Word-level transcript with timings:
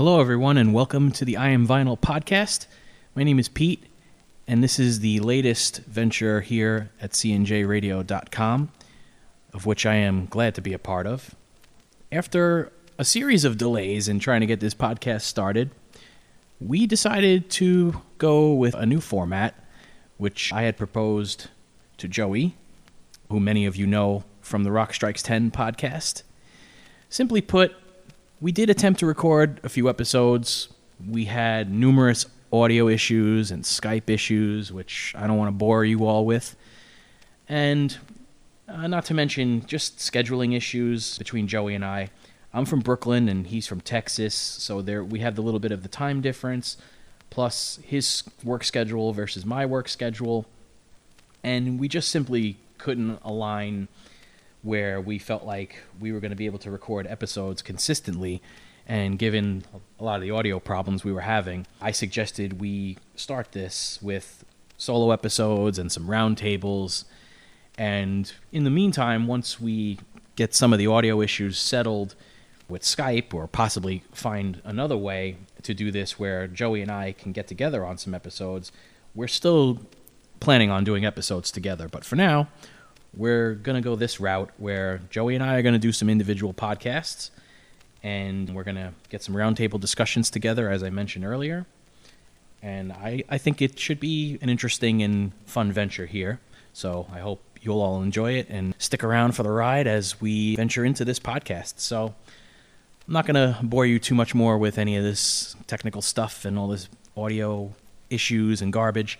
Hello, 0.00 0.18
everyone, 0.18 0.56
and 0.56 0.72
welcome 0.72 1.12
to 1.12 1.26
the 1.26 1.36
I 1.36 1.50
Am 1.50 1.66
Vinyl 1.66 2.00
podcast. 2.00 2.66
My 3.14 3.22
name 3.22 3.38
is 3.38 3.50
Pete, 3.50 3.84
and 4.48 4.64
this 4.64 4.78
is 4.78 5.00
the 5.00 5.20
latest 5.20 5.84
venture 5.84 6.40
here 6.40 6.88
at 7.02 7.10
cnjradio.com, 7.10 8.72
of 9.52 9.66
which 9.66 9.84
I 9.84 9.96
am 9.96 10.24
glad 10.24 10.54
to 10.54 10.62
be 10.62 10.72
a 10.72 10.78
part 10.78 11.06
of. 11.06 11.34
After 12.10 12.72
a 12.96 13.04
series 13.04 13.44
of 13.44 13.58
delays 13.58 14.08
in 14.08 14.20
trying 14.20 14.40
to 14.40 14.46
get 14.46 14.60
this 14.60 14.72
podcast 14.72 15.20
started, 15.20 15.70
we 16.62 16.86
decided 16.86 17.50
to 17.50 18.00
go 18.16 18.54
with 18.54 18.72
a 18.72 18.86
new 18.86 19.02
format, 19.02 19.54
which 20.16 20.50
I 20.50 20.62
had 20.62 20.78
proposed 20.78 21.48
to 21.98 22.08
Joey, 22.08 22.56
who 23.28 23.38
many 23.38 23.66
of 23.66 23.76
you 23.76 23.86
know 23.86 24.24
from 24.40 24.64
the 24.64 24.72
Rock 24.72 24.94
Strikes 24.94 25.22
10 25.22 25.50
podcast. 25.50 26.22
Simply 27.10 27.42
put, 27.42 27.74
we 28.40 28.52
did 28.52 28.70
attempt 28.70 29.00
to 29.00 29.06
record 29.06 29.60
a 29.64 29.68
few 29.68 29.88
episodes. 29.88 30.68
We 31.08 31.26
had 31.26 31.70
numerous 31.70 32.26
audio 32.52 32.88
issues 32.88 33.50
and 33.50 33.64
Skype 33.64 34.08
issues, 34.08 34.72
which 34.72 35.14
I 35.16 35.26
don't 35.26 35.36
want 35.36 35.48
to 35.48 35.52
bore 35.52 35.84
you 35.84 36.06
all 36.06 36.24
with. 36.24 36.56
And 37.48 37.96
uh, 38.66 38.86
not 38.86 39.04
to 39.06 39.14
mention 39.14 39.66
just 39.66 39.98
scheduling 39.98 40.56
issues 40.56 41.18
between 41.18 41.48
Joey 41.48 41.74
and 41.74 41.84
I. 41.84 42.10
I'm 42.52 42.64
from 42.64 42.80
Brooklyn 42.80 43.28
and 43.28 43.46
he's 43.46 43.66
from 43.66 43.80
Texas, 43.80 44.34
so 44.34 44.80
there 44.80 45.04
we 45.04 45.20
have 45.20 45.36
the 45.36 45.42
little 45.42 45.60
bit 45.60 45.70
of 45.70 45.82
the 45.82 45.88
time 45.88 46.20
difference, 46.20 46.76
plus 47.28 47.78
his 47.84 48.24
work 48.42 48.64
schedule 48.64 49.12
versus 49.12 49.44
my 49.44 49.66
work 49.66 49.88
schedule, 49.88 50.46
and 51.44 51.78
we 51.78 51.88
just 51.88 52.08
simply 52.08 52.56
couldn't 52.78 53.20
align 53.22 53.86
where 54.62 55.00
we 55.00 55.18
felt 55.18 55.44
like 55.44 55.82
we 55.98 56.12
were 56.12 56.20
going 56.20 56.30
to 56.30 56.36
be 56.36 56.46
able 56.46 56.58
to 56.58 56.70
record 56.70 57.06
episodes 57.06 57.62
consistently. 57.62 58.42
And 58.86 59.18
given 59.18 59.64
a 59.98 60.04
lot 60.04 60.16
of 60.16 60.22
the 60.22 60.30
audio 60.30 60.58
problems 60.58 61.04
we 61.04 61.12
were 61.12 61.20
having, 61.20 61.66
I 61.80 61.92
suggested 61.92 62.60
we 62.60 62.98
start 63.14 63.52
this 63.52 63.98
with 64.02 64.44
solo 64.76 65.12
episodes 65.12 65.78
and 65.78 65.92
some 65.92 66.06
roundtables. 66.06 67.04
And 67.78 68.32
in 68.52 68.64
the 68.64 68.70
meantime, 68.70 69.26
once 69.26 69.60
we 69.60 69.98
get 70.36 70.54
some 70.54 70.72
of 70.72 70.78
the 70.78 70.86
audio 70.86 71.20
issues 71.20 71.58
settled 71.58 72.14
with 72.68 72.82
Skype, 72.82 73.34
or 73.34 73.46
possibly 73.46 74.04
find 74.12 74.60
another 74.64 74.96
way 74.96 75.36
to 75.62 75.74
do 75.74 75.90
this 75.90 76.18
where 76.18 76.46
Joey 76.46 76.82
and 76.82 76.90
I 76.90 77.12
can 77.12 77.32
get 77.32 77.48
together 77.48 77.84
on 77.84 77.98
some 77.98 78.14
episodes, 78.14 78.70
we're 79.14 79.28
still 79.28 79.80
planning 80.38 80.70
on 80.70 80.84
doing 80.84 81.04
episodes 81.04 81.50
together. 81.50 81.88
But 81.88 82.04
for 82.04 82.16
now, 82.16 82.48
we're 83.16 83.54
going 83.54 83.76
to 83.76 83.82
go 83.82 83.96
this 83.96 84.20
route 84.20 84.50
where 84.58 85.00
Joey 85.10 85.34
and 85.34 85.44
I 85.44 85.56
are 85.56 85.62
going 85.62 85.74
to 85.74 85.78
do 85.78 85.92
some 85.92 86.08
individual 86.08 86.54
podcasts 86.54 87.30
and 88.02 88.54
we're 88.54 88.64
going 88.64 88.76
to 88.76 88.92
get 89.08 89.22
some 89.22 89.34
roundtable 89.34 89.80
discussions 89.80 90.30
together, 90.30 90.70
as 90.70 90.82
I 90.82 90.90
mentioned 90.90 91.24
earlier. 91.24 91.66
And 92.62 92.92
I, 92.92 93.24
I 93.28 93.38
think 93.38 93.60
it 93.60 93.78
should 93.78 94.00
be 94.00 94.38
an 94.42 94.48
interesting 94.48 95.02
and 95.02 95.32
fun 95.46 95.72
venture 95.72 96.06
here. 96.06 96.40
So 96.72 97.06
I 97.12 97.18
hope 97.18 97.42
you'll 97.60 97.80
all 97.80 98.02
enjoy 98.02 98.34
it 98.34 98.46
and 98.48 98.74
stick 98.78 99.04
around 99.04 99.32
for 99.32 99.42
the 99.42 99.50
ride 99.50 99.86
as 99.86 100.20
we 100.20 100.56
venture 100.56 100.84
into 100.84 101.04
this 101.04 101.18
podcast. 101.18 101.78
So 101.78 102.14
I'm 103.06 103.12
not 103.12 103.26
going 103.26 103.34
to 103.34 103.62
bore 103.62 103.86
you 103.86 103.98
too 103.98 104.14
much 104.14 104.34
more 104.34 104.56
with 104.56 104.78
any 104.78 104.96
of 104.96 105.02
this 105.02 105.56
technical 105.66 106.00
stuff 106.00 106.44
and 106.44 106.58
all 106.58 106.68
this 106.68 106.88
audio 107.16 107.72
issues 108.08 108.62
and 108.62 108.72
garbage. 108.72 109.18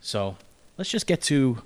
So 0.00 0.36
let's 0.76 0.90
just 0.90 1.06
get 1.06 1.20
to 1.22 1.62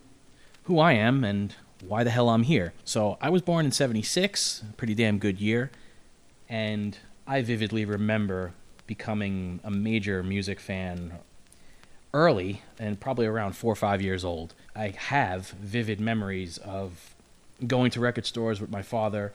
who 0.67 0.79
I 0.79 0.93
am 0.93 1.25
and 1.25 1.55
why 1.87 2.05
the 2.05 2.11
hell 2.11 2.29
I'm 2.29 2.43
here. 2.43 2.73
So 2.85 3.19
I 3.21 3.31
was 3.31 3.43
born 3.43 3.67
in 3.67 3.73
76, 3.73 4.65
pretty 4.77 4.95
damn 4.95 5.19
good 5.19 5.41
year, 5.41 5.71
and 6.49 6.99
I 7.27 7.43
vividly 7.43 7.85
remember 7.85 8.53
becoming 8.87 9.61
a 9.65 9.71
major 9.71 10.23
music 10.23 10.61
fan 10.61 11.13
early 12.13 12.63
and 12.79 12.99
probably 12.99 13.27
around 13.27 13.55
four 13.57 13.73
or 13.73 13.77
five 13.77 14.03
years 14.03 14.25
old. 14.25 14.55
I 14.75 14.89
have 14.89 15.51
vivid 15.51 16.01
memories 16.01 16.59
of 16.59 17.15
going 17.67 17.91
to 17.93 18.01
record 18.01 18.27
stores 18.27 18.61
with 18.61 18.71
my 18.71 18.83
father 18.83 19.33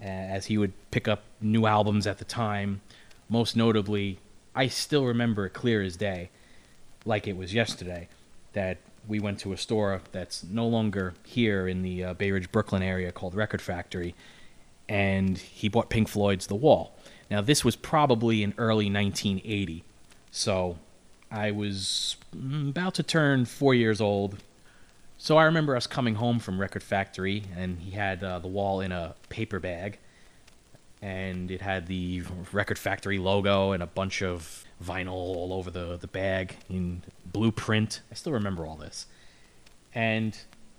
as 0.00 0.46
he 0.46 0.58
would 0.58 0.72
pick 0.90 1.06
up 1.08 1.22
new 1.40 1.66
albums 1.66 2.06
at 2.06 2.18
the 2.18 2.24
time. 2.24 2.80
Most 3.28 3.56
notably, 3.56 4.18
I 4.54 4.68
still 4.68 5.06
remember 5.06 5.46
it 5.46 5.54
clear 5.54 5.82
as 5.82 5.96
day, 5.96 6.30
like 7.04 7.26
it 7.26 7.36
was 7.36 7.54
yesterday, 7.54 8.08
that 8.52 8.78
we 9.06 9.20
went 9.20 9.38
to 9.40 9.52
a 9.52 9.56
store 9.56 10.00
that's 10.12 10.44
no 10.44 10.66
longer 10.66 11.14
here 11.24 11.66
in 11.66 11.82
the 11.82 12.04
uh, 12.04 12.14
Bay 12.14 12.30
Ridge, 12.30 12.50
Brooklyn 12.52 12.82
area 12.82 13.12
called 13.12 13.34
Record 13.34 13.60
Factory, 13.60 14.14
and 14.88 15.38
he 15.38 15.68
bought 15.68 15.90
Pink 15.90 16.08
Floyd's 16.08 16.46
The 16.46 16.54
Wall. 16.54 16.96
Now, 17.30 17.40
this 17.40 17.64
was 17.64 17.76
probably 17.76 18.42
in 18.42 18.54
early 18.58 18.90
1980, 18.90 19.84
so 20.30 20.78
I 21.30 21.50
was 21.50 22.16
mm, 22.36 22.68
about 22.68 22.94
to 22.94 23.02
turn 23.02 23.46
four 23.46 23.74
years 23.74 24.00
old. 24.00 24.36
So 25.16 25.36
I 25.36 25.44
remember 25.44 25.76
us 25.76 25.86
coming 25.86 26.16
home 26.16 26.40
from 26.40 26.60
Record 26.60 26.82
Factory, 26.82 27.44
and 27.56 27.78
he 27.78 27.92
had 27.92 28.22
uh, 28.22 28.38
The 28.40 28.48
Wall 28.48 28.80
in 28.80 28.92
a 28.92 29.14
paper 29.28 29.60
bag, 29.60 29.98
and 31.00 31.50
it 31.50 31.62
had 31.62 31.86
the 31.86 32.22
Record 32.52 32.78
Factory 32.78 33.18
logo 33.18 33.72
and 33.72 33.82
a 33.82 33.86
bunch 33.86 34.22
of 34.22 34.64
vinyl 34.82 35.12
all 35.12 35.52
over 35.52 35.70
the, 35.70 35.96
the 35.96 36.06
bag 36.06 36.56
in 36.68 37.02
blueprint. 37.26 38.00
I 38.10 38.14
still 38.14 38.32
remember 38.32 38.66
all 38.66 38.76
this. 38.76 39.06
And 39.94 40.36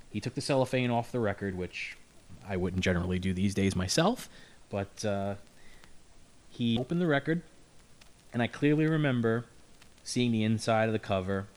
he 0.09 0.19
took 0.19 0.35
the 0.35 0.41
cellophane 0.41 0.91
off 0.91 1.11
the 1.11 1.19
record, 1.19 1.57
which 1.57 1.97
I 2.47 2.57
wouldn't 2.57 2.83
generally 2.83 3.19
do 3.19 3.33
these 3.33 3.53
days 3.53 3.75
myself, 3.75 4.29
but 4.69 5.03
uh, 5.05 5.35
he 6.49 6.77
opened 6.77 7.01
the 7.01 7.07
record, 7.07 7.41
and 8.31 8.41
I 8.41 8.47
clearly 8.47 8.85
remember 8.85 9.45
seeing 10.03 10.31
the 10.31 10.43
inside 10.43 10.87
of 10.87 10.93
the 10.93 10.99
cover, 10.99 11.47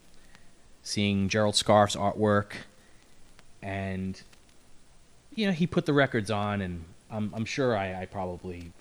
seeing 0.83 1.29
Gerald 1.29 1.57
Scarfe's 1.57 1.97
artwork, 1.97 2.53
and 3.63 4.21
you 5.35 5.47
know 5.47 5.53
he 5.53 5.67
put 5.67 5.87
the 5.87 5.93
records 5.93 6.31
on, 6.31 6.61
and 6.61 6.85
I'm, 7.11 7.33
I'm 7.35 7.45
sure 7.45 7.77
I, 7.77 8.03
I 8.03 8.07
probably 8.07 8.73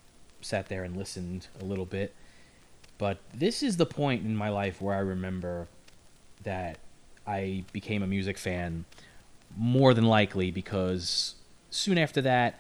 sat 0.42 0.70
there 0.70 0.84
and 0.84 0.96
listened 0.96 1.48
a 1.60 1.66
little 1.66 1.86
bit 1.86 2.14
but 2.98 3.18
this 3.34 3.62
is 3.62 3.78
the 3.78 3.86
point 3.86 4.26
in 4.26 4.36
my 4.36 4.50
life 4.50 4.82
where 4.82 4.96
I 4.96 5.00
remember 5.00 5.68
that 6.44 6.78
I 7.28 7.64
became 7.74 8.04
a 8.04 8.08
music 8.08 8.38
fan 8.38 8.86
more 9.58 9.94
than 9.94 10.06
likely 10.06 10.52
because 10.52 11.36
soon 11.70 11.98
after 11.98 12.22
that, 12.22 12.60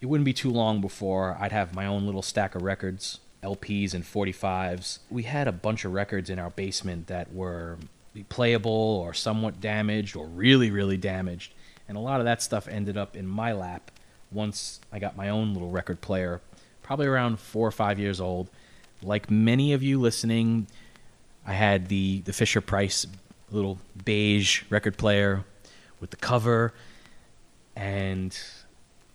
it 0.00 0.06
wouldn't 0.06 0.24
be 0.24 0.32
too 0.32 0.50
long 0.50 0.80
before 0.80 1.36
I'd 1.40 1.52
have 1.52 1.74
my 1.74 1.86
own 1.86 2.06
little 2.06 2.22
stack 2.22 2.54
of 2.54 2.62
records, 2.62 3.20
LPs 3.42 3.94
and 3.94 4.04
45s. 4.04 5.00
We 5.10 5.24
had 5.24 5.48
a 5.48 5.52
bunch 5.52 5.84
of 5.84 5.92
records 5.92 6.30
in 6.30 6.38
our 6.38 6.50
basement 6.50 7.08
that 7.08 7.32
were 7.32 7.78
playable 8.28 8.70
or 8.70 9.12
somewhat 9.12 9.60
damaged 9.60 10.16
or 10.16 10.26
really, 10.26 10.70
really 10.70 10.96
damaged. 10.96 11.52
And 11.88 11.96
a 11.96 12.00
lot 12.00 12.20
of 12.20 12.26
that 12.26 12.42
stuff 12.42 12.68
ended 12.68 12.96
up 12.96 13.16
in 13.16 13.26
my 13.26 13.52
lap 13.52 13.90
once 14.30 14.80
I 14.92 14.98
got 14.98 15.16
my 15.16 15.28
own 15.28 15.52
little 15.52 15.70
record 15.70 16.00
player, 16.00 16.40
probably 16.82 17.06
around 17.06 17.40
four 17.40 17.66
or 17.66 17.72
five 17.72 17.98
years 17.98 18.20
old 18.20 18.50
like 19.02 19.30
many 19.30 19.72
of 19.72 19.82
you 19.82 20.00
listening, 20.00 20.66
I 21.46 21.52
had 21.52 21.88
the 21.88 22.20
the 22.20 22.32
Fisher 22.32 22.60
Price 22.60 23.06
little 23.50 23.78
beige 24.04 24.62
record 24.70 24.96
player 24.96 25.44
with 26.00 26.10
the 26.10 26.16
cover, 26.16 26.72
and 27.76 28.38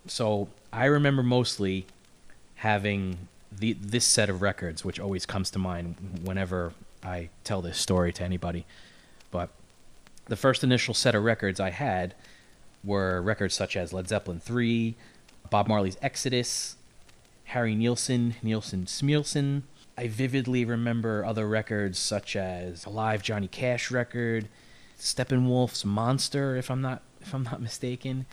so 0.07 0.49
I 0.71 0.85
remember 0.85 1.23
mostly 1.23 1.85
having 2.55 3.27
the 3.51 3.73
this 3.73 4.05
set 4.05 4.29
of 4.29 4.41
records, 4.41 4.83
which 4.83 4.99
always 4.99 5.25
comes 5.25 5.51
to 5.51 5.59
mind 5.59 6.21
whenever 6.23 6.73
I 7.03 7.29
tell 7.43 7.61
this 7.61 7.77
story 7.77 8.11
to 8.13 8.23
anybody. 8.23 8.65
But 9.31 9.49
the 10.25 10.35
first 10.35 10.63
initial 10.63 10.93
set 10.93 11.15
of 11.15 11.23
records 11.23 11.59
I 11.59 11.71
had 11.71 12.15
were 12.83 13.21
records 13.21 13.53
such 13.53 13.75
as 13.75 13.93
Led 13.93 14.07
Zeppelin 14.07 14.39
3, 14.39 14.95
Bob 15.49 15.67
Marley's 15.67 15.97
Exodus, 16.01 16.75
Harry 17.45 17.75
Nilsson, 17.75 18.35
Nilsson 18.41 18.85
Schmilsson, 18.85 19.63
I 19.97 20.07
vividly 20.07 20.65
remember 20.65 21.23
other 21.23 21.47
records 21.47 21.99
such 21.99 22.35
as 22.35 22.85
a 22.85 22.89
live 22.89 23.21
Johnny 23.21 23.47
Cash 23.47 23.91
record, 23.91 24.47
Steppenwolf's 24.97 25.85
Monster, 25.85 26.55
if 26.55 26.71
I'm 26.71 26.81
not 26.81 27.03
if 27.21 27.33
I'm 27.33 27.43
not 27.43 27.61
mistaken, 27.61 28.25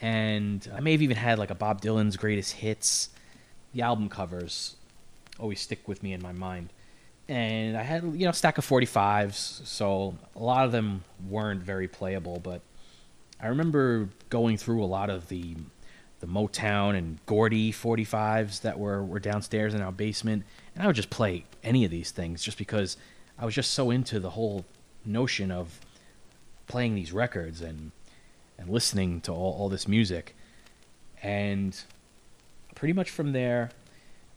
and 0.00 0.66
I 0.74 0.80
may 0.80 0.92
have 0.92 1.02
even 1.02 1.16
had 1.16 1.38
like 1.38 1.50
a 1.50 1.54
Bob 1.54 1.82
Dylan's 1.82 2.16
Greatest 2.16 2.54
Hits. 2.54 3.10
The 3.74 3.82
album 3.82 4.08
covers 4.08 4.76
always 5.38 5.60
stick 5.60 5.86
with 5.86 6.02
me 6.02 6.12
in 6.12 6.22
my 6.22 6.32
mind, 6.32 6.70
and 7.28 7.76
I 7.76 7.82
had 7.82 8.02
you 8.02 8.24
know 8.24 8.30
a 8.30 8.34
stack 8.34 8.56
of 8.56 8.66
45s, 8.66 9.66
so 9.66 10.14
a 10.34 10.42
lot 10.42 10.64
of 10.64 10.72
them 10.72 11.04
weren't 11.28 11.62
very 11.62 11.88
playable, 11.88 12.40
but 12.42 12.62
I 13.38 13.48
remember 13.48 14.08
going 14.30 14.56
through 14.56 14.82
a 14.82 14.86
lot 14.86 15.10
of 15.10 15.28
the 15.28 15.56
the 16.20 16.26
Motown 16.26 16.96
and 16.96 17.18
Gordy 17.26 17.72
45s 17.72 18.60
that 18.60 18.78
were, 18.78 19.02
were 19.02 19.18
downstairs 19.18 19.74
in 19.74 19.80
our 19.80 19.90
basement. 19.90 20.44
And 20.80 20.86
I 20.86 20.88
would 20.88 20.96
just 20.96 21.10
play 21.10 21.44
any 21.62 21.84
of 21.84 21.90
these 21.90 22.10
things 22.10 22.42
just 22.42 22.56
because 22.56 22.96
I 23.38 23.44
was 23.44 23.54
just 23.54 23.74
so 23.74 23.90
into 23.90 24.18
the 24.18 24.30
whole 24.30 24.64
notion 25.04 25.50
of 25.50 25.78
playing 26.68 26.94
these 26.94 27.12
records 27.12 27.60
and 27.60 27.92
and 28.56 28.70
listening 28.70 29.20
to 29.22 29.32
all, 29.32 29.52
all 29.58 29.68
this 29.68 29.86
music. 29.86 30.34
And 31.22 31.78
pretty 32.74 32.94
much 32.94 33.10
from 33.10 33.32
there, 33.32 33.72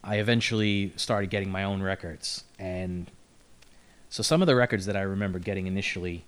I 0.02 0.16
eventually 0.16 0.92
started 0.96 1.30
getting 1.30 1.50
my 1.50 1.64
own 1.64 1.80
records. 1.82 2.44
And 2.58 3.10
so 4.10 4.22
some 4.22 4.42
of 4.42 4.46
the 4.46 4.54
records 4.54 4.84
that 4.84 4.96
I 4.98 5.00
remember 5.00 5.38
getting 5.38 5.66
initially 5.66 6.26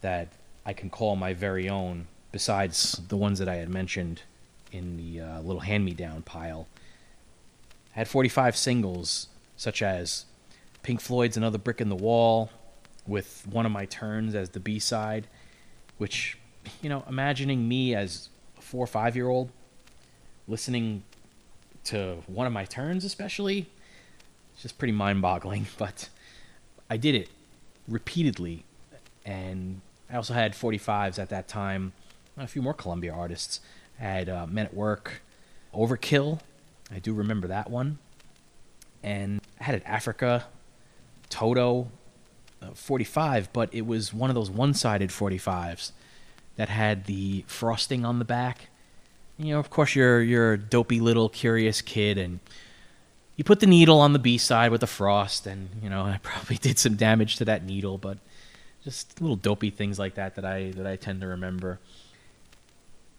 that 0.00 0.28
I 0.64 0.72
can 0.72 0.88
call 0.88 1.16
my 1.16 1.34
very 1.34 1.68
own, 1.68 2.06
besides 2.32 2.92
the 3.08 3.16
ones 3.18 3.38
that 3.40 3.48
I 3.50 3.56
had 3.56 3.68
mentioned 3.68 4.22
in 4.72 4.96
the 4.96 5.20
uh, 5.20 5.40
little 5.42 5.60
hand 5.60 5.84
me 5.84 5.92
down 5.92 6.22
pile, 6.22 6.66
I 7.94 7.98
had 7.98 8.08
45 8.08 8.56
singles 8.56 9.26
such 9.60 9.82
as 9.82 10.24
Pink 10.82 11.02
Floyd's 11.02 11.36
Another 11.36 11.58
Brick 11.58 11.82
in 11.82 11.90
the 11.90 11.94
Wall, 11.94 12.48
with 13.06 13.46
one 13.46 13.66
of 13.66 13.72
my 13.72 13.84
turns 13.84 14.34
as 14.34 14.48
the 14.48 14.58
B 14.58 14.78
side, 14.78 15.26
which, 15.98 16.38
you 16.80 16.88
know, 16.88 17.04
imagining 17.06 17.68
me 17.68 17.94
as 17.94 18.30
a 18.56 18.62
four 18.62 18.82
or 18.82 18.86
five 18.86 19.14
year 19.14 19.28
old 19.28 19.50
listening 20.48 21.02
to 21.84 22.22
one 22.26 22.46
of 22.46 22.54
my 22.54 22.64
turns, 22.64 23.04
especially, 23.04 23.68
it's 24.54 24.62
just 24.62 24.78
pretty 24.78 24.92
mind 24.92 25.20
boggling. 25.20 25.66
But 25.76 26.08
I 26.88 26.96
did 26.96 27.14
it 27.14 27.28
repeatedly, 27.86 28.64
and 29.26 29.82
I 30.10 30.16
also 30.16 30.32
had 30.32 30.54
45s 30.54 31.18
at 31.18 31.28
that 31.28 31.48
time. 31.48 31.92
A 32.38 32.46
few 32.46 32.62
more 32.62 32.72
Columbia 32.72 33.12
artists. 33.12 33.60
I 34.00 34.04
had 34.04 34.28
uh, 34.30 34.46
Men 34.46 34.64
at 34.64 34.72
Work, 34.72 35.20
Overkill. 35.74 36.40
I 36.90 36.98
do 36.98 37.12
remember 37.12 37.46
that 37.48 37.68
one. 37.68 37.98
And 39.02 39.39
I 39.60 39.64
had 39.64 39.74
an 39.74 39.82
Africa, 39.82 40.46
Toto, 41.28 41.90
uh, 42.62 42.70
45, 42.74 43.52
but 43.52 43.72
it 43.74 43.86
was 43.86 44.14
one 44.14 44.30
of 44.30 44.34
those 44.34 44.50
one-sided 44.50 45.10
45s 45.10 45.92
that 46.56 46.68
had 46.68 47.04
the 47.04 47.44
frosting 47.46 48.04
on 48.04 48.18
the 48.18 48.24
back. 48.24 48.68
You 49.38 49.54
know, 49.54 49.58
of 49.58 49.70
course, 49.70 49.94
you're 49.94 50.22
you're 50.22 50.52
a 50.54 50.58
dopey 50.58 51.00
little 51.00 51.28
curious 51.28 51.80
kid, 51.80 52.18
and 52.18 52.40
you 53.36 53.44
put 53.44 53.60
the 53.60 53.66
needle 53.66 53.98
on 54.00 54.12
the 54.12 54.18
B 54.18 54.36
side 54.36 54.70
with 54.70 54.82
the 54.82 54.86
frost, 54.86 55.46
and 55.46 55.70
you 55.82 55.88
know, 55.88 56.02
I 56.04 56.18
probably 56.22 56.56
did 56.56 56.78
some 56.78 56.96
damage 56.96 57.36
to 57.36 57.44
that 57.46 57.64
needle, 57.64 57.96
but 57.96 58.18
just 58.84 59.20
little 59.20 59.36
dopey 59.36 59.70
things 59.70 59.98
like 59.98 60.14
that 60.14 60.34
that 60.34 60.44
I 60.44 60.72
that 60.72 60.86
I 60.86 60.96
tend 60.96 61.20
to 61.22 61.26
remember. 61.26 61.78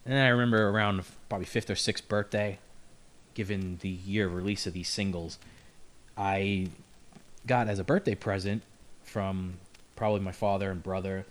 And 0.06 0.18
I 0.18 0.28
remember 0.30 0.70
around 0.70 1.04
probably 1.30 1.46
fifth 1.46 1.70
or 1.70 1.76
sixth 1.76 2.08
birthday, 2.08 2.60
given 3.34 3.78
the 3.82 3.90
year 3.90 4.28
of 4.28 4.36
release 4.36 4.66
of 4.66 4.74
these 4.74 4.90
singles, 4.90 5.38
I 6.18 6.68
got 7.48 7.68
as 7.68 7.80
a 7.80 7.84
birthday 7.84 8.16
present 8.16 8.62
from 9.04 9.56
probably 9.96 10.20
my 10.22 10.32
father 10.32 10.72
and 10.72 10.82
brother. 10.82 11.26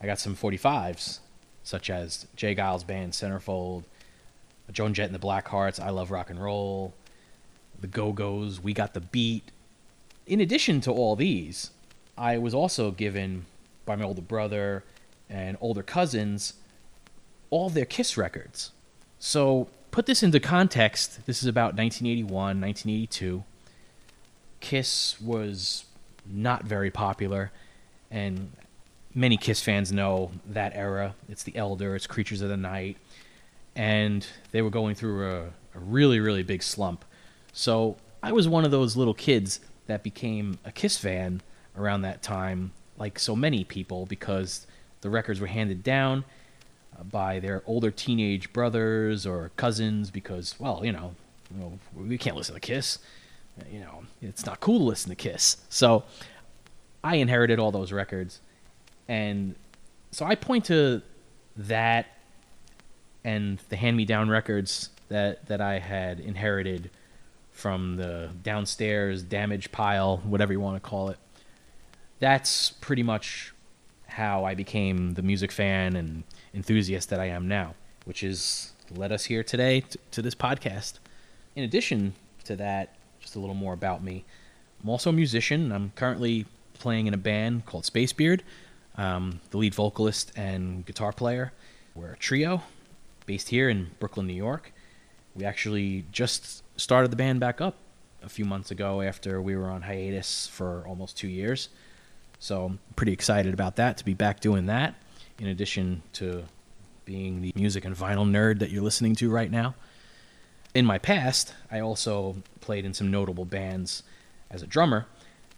I 0.00 0.06
got 0.06 0.18
some 0.18 0.36
45s, 0.36 1.20
such 1.62 1.90
as 1.90 2.26
J. 2.36 2.54
Geils 2.54 2.86
Band, 2.86 3.12
Centerfold, 3.12 3.84
Joan 4.72 4.94
Jett 4.94 5.06
and 5.06 5.14
the 5.14 5.24
Blackhearts, 5.24 5.80
I 5.80 5.90
Love 5.90 6.10
Rock 6.10 6.30
and 6.30 6.42
Roll, 6.42 6.94
the 7.80 7.86
Go 7.86 8.12
Go's, 8.12 8.62
We 8.62 8.72
Got 8.72 8.94
the 8.94 9.00
Beat. 9.00 9.50
In 10.26 10.40
addition 10.40 10.80
to 10.82 10.90
all 10.90 11.16
these, 11.16 11.70
I 12.16 12.38
was 12.38 12.54
also 12.54 12.90
given 12.90 13.46
by 13.84 13.96
my 13.96 14.04
older 14.04 14.22
brother 14.22 14.84
and 15.28 15.56
older 15.60 15.82
cousins 15.82 16.54
all 17.50 17.68
their 17.68 17.84
Kiss 17.84 18.16
records. 18.16 18.72
So 19.18 19.68
put 19.90 20.06
this 20.06 20.22
into 20.22 20.40
context. 20.40 21.26
This 21.26 21.42
is 21.42 21.48
about 21.48 21.76
1981, 21.76 22.60
1982. 22.60 23.44
Kiss 24.64 25.20
was 25.20 25.84
not 26.24 26.64
very 26.64 26.90
popular, 26.90 27.52
and 28.10 28.50
many 29.14 29.36
Kiss 29.36 29.60
fans 29.60 29.92
know 29.92 30.30
that 30.46 30.74
era. 30.74 31.14
It's 31.28 31.42
the 31.42 31.54
Elder, 31.54 31.94
it's 31.94 32.06
Creatures 32.06 32.40
of 32.40 32.48
the 32.48 32.56
Night, 32.56 32.96
and 33.76 34.26
they 34.52 34.62
were 34.62 34.70
going 34.70 34.94
through 34.94 35.30
a, 35.30 35.42
a 35.74 35.78
really, 35.78 36.18
really 36.18 36.42
big 36.42 36.62
slump. 36.62 37.04
So 37.52 37.98
I 38.22 38.32
was 38.32 38.48
one 38.48 38.64
of 38.64 38.70
those 38.70 38.96
little 38.96 39.12
kids 39.12 39.60
that 39.86 40.02
became 40.02 40.58
a 40.64 40.72
Kiss 40.72 40.96
fan 40.96 41.42
around 41.76 42.00
that 42.00 42.22
time, 42.22 42.72
like 42.96 43.18
so 43.18 43.36
many 43.36 43.64
people, 43.64 44.06
because 44.06 44.66
the 45.02 45.10
records 45.10 45.40
were 45.40 45.46
handed 45.46 45.82
down 45.82 46.24
uh, 46.98 47.02
by 47.02 47.38
their 47.38 47.62
older 47.66 47.90
teenage 47.90 48.50
brothers 48.54 49.26
or 49.26 49.50
cousins 49.58 50.10
because, 50.10 50.54
well, 50.58 50.80
you 50.82 50.92
know, 50.92 51.14
you 51.54 51.60
know 51.60 51.78
we 51.94 52.16
can't 52.16 52.34
listen 52.34 52.54
to 52.54 52.60
Kiss 52.62 52.98
you 53.70 53.80
know, 53.80 54.02
it's 54.20 54.46
not 54.46 54.60
cool 54.60 54.78
to 54.78 54.84
listen 54.84 55.10
to 55.10 55.16
Kiss. 55.16 55.58
So 55.68 56.04
I 57.02 57.16
inherited 57.16 57.58
all 57.58 57.70
those 57.70 57.92
records. 57.92 58.40
And 59.08 59.54
so 60.10 60.24
I 60.24 60.34
point 60.34 60.64
to 60.66 61.02
that 61.56 62.06
and 63.24 63.58
the 63.68 63.76
hand 63.76 63.96
me 63.96 64.04
down 64.04 64.28
records 64.28 64.90
that, 65.08 65.46
that 65.46 65.60
I 65.60 65.78
had 65.78 66.20
inherited 66.20 66.90
from 67.52 67.96
the 67.96 68.30
downstairs 68.42 69.22
damage 69.22 69.70
pile, 69.70 70.18
whatever 70.18 70.52
you 70.52 70.60
want 70.60 70.82
to 70.82 70.88
call 70.88 71.08
it. 71.08 71.18
That's 72.18 72.70
pretty 72.70 73.02
much 73.02 73.52
how 74.06 74.44
I 74.44 74.54
became 74.54 75.14
the 75.14 75.22
music 75.22 75.52
fan 75.52 75.96
and 75.96 76.24
enthusiast 76.52 77.10
that 77.10 77.20
I 77.20 77.26
am 77.26 77.48
now, 77.48 77.74
which 78.04 78.22
is 78.22 78.72
led 78.90 79.12
us 79.12 79.24
here 79.24 79.42
today 79.42 79.80
to, 79.80 79.98
to 80.12 80.22
this 80.22 80.34
podcast. 80.34 80.94
In 81.56 81.64
addition 81.64 82.14
to 82.44 82.56
that, 82.56 82.96
a 83.34 83.40
little 83.40 83.54
more 83.54 83.72
about 83.72 84.02
me. 84.02 84.24
I'm 84.82 84.90
also 84.90 85.10
a 85.10 85.12
musician. 85.12 85.72
I'm 85.72 85.92
currently 85.96 86.46
playing 86.74 87.06
in 87.06 87.14
a 87.14 87.18
band 87.18 87.66
called 87.66 87.84
Spacebeard. 87.84 88.40
Um, 88.96 89.40
the 89.50 89.58
lead 89.58 89.74
vocalist 89.74 90.32
and 90.36 90.84
guitar 90.86 91.12
player. 91.12 91.52
We're 91.94 92.12
a 92.12 92.16
trio 92.16 92.62
based 93.26 93.48
here 93.48 93.68
in 93.68 93.90
Brooklyn, 93.98 94.26
New 94.26 94.34
York. 94.34 94.72
We 95.34 95.44
actually 95.44 96.04
just 96.12 96.62
started 96.78 97.10
the 97.10 97.16
band 97.16 97.40
back 97.40 97.60
up 97.60 97.76
a 98.22 98.28
few 98.28 98.44
months 98.44 98.70
ago 98.70 99.00
after 99.00 99.40
we 99.40 99.56
were 99.56 99.68
on 99.68 99.82
hiatus 99.82 100.46
for 100.46 100.84
almost 100.86 101.16
two 101.16 101.28
years. 101.28 101.68
So 102.38 102.66
I'm 102.66 102.78
pretty 102.96 103.12
excited 103.12 103.54
about 103.54 103.76
that 103.76 103.96
to 103.98 104.04
be 104.04 104.14
back 104.14 104.40
doing 104.40 104.66
that, 104.66 104.94
in 105.38 105.48
addition 105.48 106.02
to 106.14 106.44
being 107.04 107.40
the 107.40 107.52
music 107.54 107.84
and 107.84 107.96
vinyl 107.96 108.28
nerd 108.28 108.58
that 108.60 108.70
you're 108.70 108.82
listening 108.82 109.14
to 109.16 109.30
right 109.30 109.50
now 109.50 109.74
in 110.74 110.84
my 110.84 110.98
past, 110.98 111.54
I 111.70 111.80
also 111.80 112.36
played 112.60 112.84
in 112.84 112.92
some 112.92 113.10
notable 113.10 113.44
bands 113.44 114.02
as 114.50 114.62
a 114.62 114.66
drummer. 114.66 115.06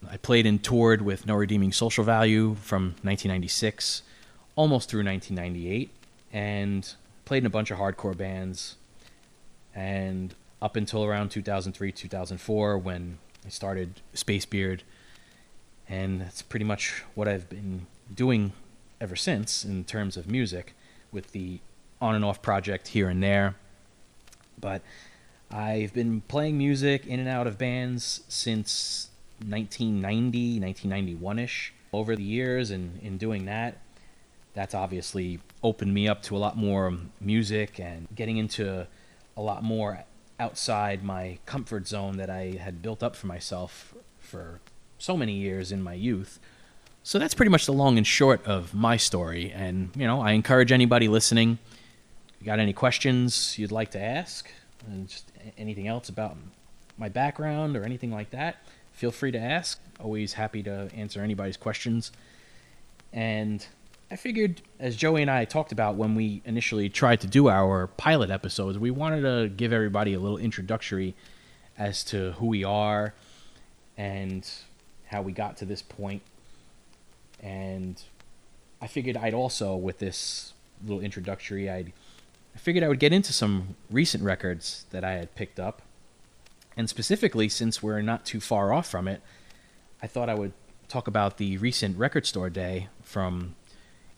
I 0.09 0.19
played 0.19 0.47
and 0.47 0.63
toured 0.63 1.03
with 1.03 1.27
No 1.27 1.35
Redeeming 1.35 1.73
Social 1.73 2.05
Value 2.05 2.55
from 2.57 2.95
1996 3.03 4.03
almost 4.55 4.89
through 4.89 5.05
1998 5.05 5.91
and 6.33 6.95
played 7.25 7.43
in 7.43 7.47
a 7.47 7.51
bunch 7.51 7.71
of 7.71 7.79
hardcore 7.79 8.17
bands 8.17 8.77
and 9.75 10.35
up 10.63 10.77
until 10.77 11.05
around 11.05 11.29
2003 11.31 11.93
2004 11.93 12.79
when 12.79 13.19
I 13.45 13.49
started 13.49 14.01
Spacebeard 14.15 14.81
and 15.89 16.21
that's 16.21 16.43
pretty 16.43 16.65
much 16.65 17.05
what 17.15 17.29
I've 17.29 17.49
been 17.49 17.87
doing 18.15 18.53
ever 19.01 19.17
since 19.17 19.65
in 19.65 19.85
terms 19.85 20.17
of 20.17 20.31
music 20.31 20.75
with 21.13 21.33
the 21.33 21.61
on 22.01 22.15
and 22.15 22.25
off 22.25 22.41
project 22.41 22.89
here 22.89 23.09
and 23.09 23.23
there 23.23 23.57
but 24.59 24.83
I've 25.51 25.93
been 25.95 26.23
playing 26.23 26.59
music 26.59 27.07
in 27.07 27.21
and 27.21 27.29
out 27.29 27.47
of 27.47 27.59
bands 27.59 28.23
since 28.29 29.11
1990, 29.39 30.61
1991 30.61 31.39
ish. 31.39 31.73
Over 31.93 32.17
the 32.17 32.23
years, 32.23 32.71
and 32.71 33.01
in 33.01 33.17
doing 33.17 33.47
that, 33.47 33.79
that's 34.55 34.75
obviously 34.75 35.39
opened 35.63 35.95
me 35.95 36.09
up 36.09 36.23
to 36.23 36.37
a 36.37 36.39
lot 36.39 36.57
more 36.57 36.93
music 37.21 37.79
and 37.79 38.09
getting 38.15 38.37
into 38.37 38.87
a 39.37 39.41
lot 39.41 39.63
more 39.63 40.05
outside 40.39 41.03
my 41.03 41.39
comfort 41.47 41.87
zone 41.87 42.17
that 42.19 42.29
I 42.29 42.59
had 42.61 42.83
built 42.83 43.03
up 43.03 43.17
for 43.17 43.27
myself 43.27 43.95
for 44.19 44.61
so 44.99 45.17
many 45.17 45.35
years 45.35 45.73
in 45.73 45.83
my 45.83 45.95
youth. 45.95 46.39
So 47.03 47.19
that's 47.19 47.35
pretty 47.35 47.51
much 47.51 47.67
the 47.67 47.73
long 47.73 47.97
and 47.97 48.07
short 48.07 48.45
of 48.45 48.75
my 48.75 48.97
story. 48.97 49.53
And, 49.53 49.91
you 49.95 50.07
know, 50.07 50.21
I 50.21 50.33
encourage 50.33 50.73
anybody 50.73 51.07
listening, 51.09 51.59
you 52.41 52.47
got 52.47 52.59
any 52.59 52.73
questions 52.73 53.59
you'd 53.59 53.73
like 53.73 53.93
to 53.93 54.01
ask, 54.03 54.51
and 54.87 55.09
just 55.09 55.31
anything 55.57 55.87
else 55.89 56.09
about 56.09 56.37
my 56.99 57.09
background 57.09 57.77
or 57.77 57.85
anything 57.85 58.11
like 58.11 58.31
that, 58.31 58.57
feel 58.93 59.11
free 59.11 59.31
to 59.31 59.39
ask. 59.39 59.81
Always 60.01 60.35
happy 60.35 60.63
to 60.63 60.89
answer 60.95 61.21
anybody's 61.21 61.57
questions. 61.57 62.13
And 63.13 63.67
I 64.11 64.17
figured, 64.17 64.63
as 64.79 64.95
Joey 64.97 65.23
and 65.23 65.31
I 65.31 65.45
talked 65.45 65.73
about 65.73 65.97
when 65.97 66.15
we 66.15 66.43
initially 66.45 66.89
tried 66.89 67.21
to 67.23 67.27
do 67.27 67.49
our 67.49 67.89
pilot 67.89 68.31
episodes, 68.31 68.79
we 68.79 68.91
wanted 68.91 69.23
to 69.23 69.49
give 69.49 69.73
everybody 69.73 70.15
a 70.15 70.21
little 70.21 70.39
introductory 70.39 71.15
as 71.77 72.05
to 72.05 72.33
who 72.33 72.47
we 72.47 72.63
are 72.65 73.15
and 73.97 74.49
how 75.07 75.23
we 75.23 75.33
got 75.33 75.57
to 75.59 75.65
this 75.65 75.83
point. 75.83 76.23
And 77.41 78.01
I 78.81 78.87
figured 78.87 79.17
I'd 79.17 79.35
also, 79.35 79.75
with 79.75 79.99
this 79.99 80.53
little 80.85 81.01
introductory, 81.01 81.69
I'd 81.71 81.93
I 82.57 82.59
figured 82.59 82.83
I 82.83 82.89
would 82.89 82.99
get 82.99 83.13
into 83.13 83.35
some 83.35 83.77
recent 83.91 84.25
records 84.25 84.87
that 84.89 85.05
I 85.05 85.13
had 85.13 85.35
picked 85.35 85.61
up. 85.61 85.83
And 86.75 86.89
specifically, 86.89 87.51
since 87.51 87.83
we're 87.83 88.01
not 88.01 88.25
too 88.25 88.41
far 88.41 88.73
off 88.73 88.89
from 88.89 89.07
it, 89.09 89.21
I 90.03 90.07
thought 90.07 90.31
I 90.31 90.35
would 90.35 90.55
talk 90.89 91.07
about 91.07 91.37
the 91.37 91.59
recent 91.59 91.99
record 91.99 92.25
store 92.25 92.49
day 92.49 92.89
from 93.03 93.57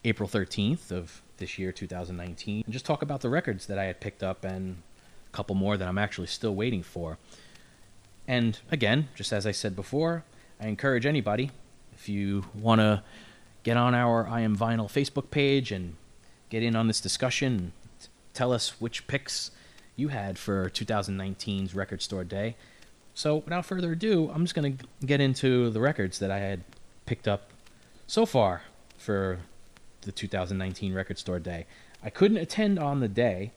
April 0.04 0.28
13th 0.28 0.92
of 0.92 1.21
this 1.38 1.59
year, 1.59 1.73
2019, 1.73 2.62
and 2.64 2.73
just 2.73 2.87
talk 2.87 3.02
about 3.02 3.23
the 3.23 3.28
records 3.28 3.66
that 3.66 3.76
I 3.76 3.87
had 3.87 4.00
picked 4.00 4.23
up 4.23 4.45
and 4.45 4.83
a 5.26 5.37
couple 5.37 5.57
more 5.57 5.76
that 5.76 5.88
I'm 5.88 5.99
actually 5.99 6.28
still 6.28 6.54
waiting 6.54 6.85
for. 6.85 7.18
And 8.28 8.57
again, 8.71 9.09
just 9.16 9.33
as 9.33 9.49
I 9.49 9.52
said 9.52 9.75
before, 9.75 10.23
I 10.61 10.68
encourage 10.68 11.07
anybody, 11.07 11.50
if 11.92 12.09
you 12.09 12.45
want 12.54 12.80
to 12.83 13.02
get 13.64 13.76
on 13.76 13.97
our 13.97 14.28
I 14.28 14.42
Am 14.42 14.57
Vinyl 14.57 14.87
Facebook 14.87 15.33
page 15.33 15.73
and 15.73 15.97
get 16.50 16.62
in 16.62 16.76
on 16.76 16.87
this 16.87 17.00
discussion, 17.00 17.73
tell 18.38 18.52
us 18.52 18.80
which 18.80 19.09
picks 19.09 19.50
you 19.97 20.09
had 20.09 20.38
for 20.38 20.71
2019's 20.71 21.75
Record 21.75 22.00
Store 22.00 22.23
Day. 22.23 22.54
So, 23.12 23.38
without 23.38 23.66
further 23.66 23.90
ado, 23.90 24.30
I'm 24.33 24.45
just 24.45 24.54
going 24.54 24.76
to 24.78 24.87
get 25.04 25.21
into 25.21 25.71
the 25.71 25.80
records 25.80 26.21
that 26.21 26.30
I 26.30 26.38
had 26.38 26.62
picked 27.04 27.26
up 27.26 27.50
so 28.07 28.25
far 28.25 28.62
for 28.97 29.40
the 30.02 30.12
2019 30.12 30.95
Record 30.95 31.18
Store 31.18 31.40
Day. 31.40 31.66
I 32.00 32.11
couldn't 32.11 32.37
attend 32.37 32.78
on 32.78 33.00
the 33.00 33.09
day 33.09 33.50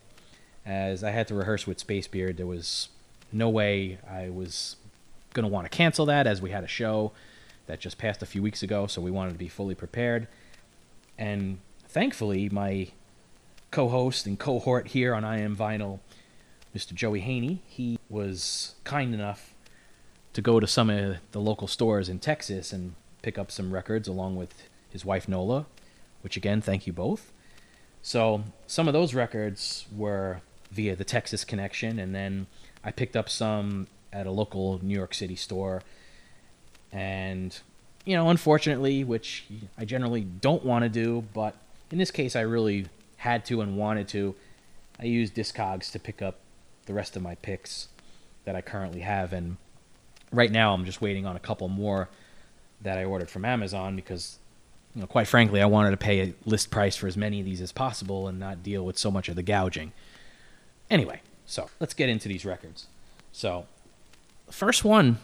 as 0.66 1.04
I 1.04 1.12
had 1.12 1.28
to 1.28 1.36
rehearse 1.36 1.68
with 1.68 1.78
Space 1.80 2.08
Beard. 2.08 2.38
There 2.38 2.48
was 2.48 2.90
no 3.32 3.50
way 3.50 4.00
I 4.10 4.30
was 4.30 4.78
going 5.34 5.44
to 5.44 5.54
want 5.54 5.72
to 5.72 5.78
cancel 5.78 6.08
that 6.08 6.26
as 6.26 6.42
we 6.42 6.50
had 6.50 6.64
a 6.64 6.68
show 6.68 7.12
that 7.68 7.80
just 7.80 8.00
passed 8.00 8.24
a 8.24 8.26
few 8.26 8.42
weeks 8.42 8.64
ago, 8.64 8.88
so 8.88 9.00
we 9.00 9.12
wanted 9.12 9.34
to 9.34 9.38
be 9.38 9.48
fully 9.48 9.76
prepared. 9.76 10.28
And 11.20 11.60
thankfully, 11.88 12.50
my 12.50 12.88
co 13.72 13.88
host 13.88 14.26
and 14.28 14.38
cohort 14.38 14.90
here 14.90 15.16
on 15.16 15.24
I 15.24 15.40
Am 15.40 15.56
Vinyl, 15.56 16.00
Mr. 16.76 16.94
Joey 16.94 17.22
Haney, 17.22 17.62
he 17.66 17.98
was 18.10 18.76
kind 18.84 19.14
enough 19.14 19.54
to 20.34 20.42
go 20.42 20.60
to 20.60 20.68
some 20.68 20.90
of 20.90 21.18
the 21.32 21.40
local 21.40 21.68
stores 21.68 22.08
in 22.10 22.20
Texas 22.20 22.72
and 22.72 22.96
pick 23.22 23.38
up 23.38 23.52
some 23.52 23.74
records 23.74 24.08
along 24.08 24.36
with 24.36 24.68
his 24.90 25.04
wife 25.04 25.28
Nola, 25.28 25.66
which 26.22 26.38
again, 26.38 26.62
thank 26.62 26.86
you 26.86 26.94
both. 26.94 27.32
So 28.02 28.44
some 28.68 28.88
of 28.88 28.94
those 28.94 29.14
records 29.14 29.86
were 29.96 30.42
via 30.72 30.96
the 30.96 31.04
Texas 31.04 31.44
connection, 31.44 32.00
and 32.00 32.16
then 32.16 32.48
I 32.84 32.92
picked 32.92 33.16
up 33.16 33.30
some 33.30 33.88
at 34.12 34.26
a 34.26 34.32
local 34.32 34.80
New 34.84 34.96
York 34.96 35.14
City 35.14 35.36
store. 35.36 35.82
And, 36.92 37.58
you 38.06 38.16
know, 38.16 38.30
unfortunately, 38.30 39.04
which 39.04 39.46
I 39.78 39.86
generally 39.86 40.22
don't 40.22 40.66
want 40.66 40.84
to 40.84 40.90
do, 40.90 41.26
but 41.34 41.56
in 41.90 41.98
this 41.98 42.12
case, 42.12 42.36
I 42.36 42.42
really 42.42 42.88
had 43.22 43.46
to 43.46 43.62
and 43.62 43.78
wanted 43.78 44.08
to, 44.08 44.34
I 45.00 45.06
used 45.06 45.36
Discogs 45.36 45.92
to 45.92 46.00
pick 46.00 46.24
up 46.24 46.40
the 46.88 46.94
rest 46.94 47.16
of 47.16 47.22
my 47.22 47.36
picks 47.36 47.88
that 48.46 48.56
I 48.56 48.62
currently 48.62 49.02
have. 49.02 49.32
And 49.32 49.58
right 50.32 50.52
now, 50.52 50.74
I'm 50.74 50.86
just 50.86 51.02
waiting 51.02 51.28
on 51.28 51.36
a 51.36 51.40
couple 51.40 51.68
more 51.68 52.10
that 52.82 52.98
I 52.98 53.04
ordered 53.04 53.30
from 53.30 53.46
Amazon 53.46 53.96
because, 53.96 54.40
you 54.96 55.02
know, 55.02 55.08
quite 55.08 55.28
frankly, 55.28 55.62
I 55.62 55.68
wanted 55.68 55.92
to 55.92 55.98
pay 55.98 56.22
a 56.22 56.34
list 56.46 56.72
price 56.72 56.96
for 56.96 57.06
as 57.06 57.16
many 57.16 57.40
of 57.40 57.46
these 57.46 57.62
as 57.62 57.72
possible 57.72 58.28
and 58.28 58.40
not 58.40 58.64
deal 58.64 58.84
with 58.84 58.98
so 58.98 59.12
much 59.12 59.30
of 59.30 59.36
the 59.36 59.44
gouging. 59.44 59.92
Anyway, 60.90 61.22
so 61.46 61.70
let's 61.80 61.94
get 61.94 62.10
into 62.10 62.28
these 62.28 62.44
records. 62.44 62.88
So, 63.32 63.68
the 64.48 64.54
first 64.54 64.84
one, 64.84 65.20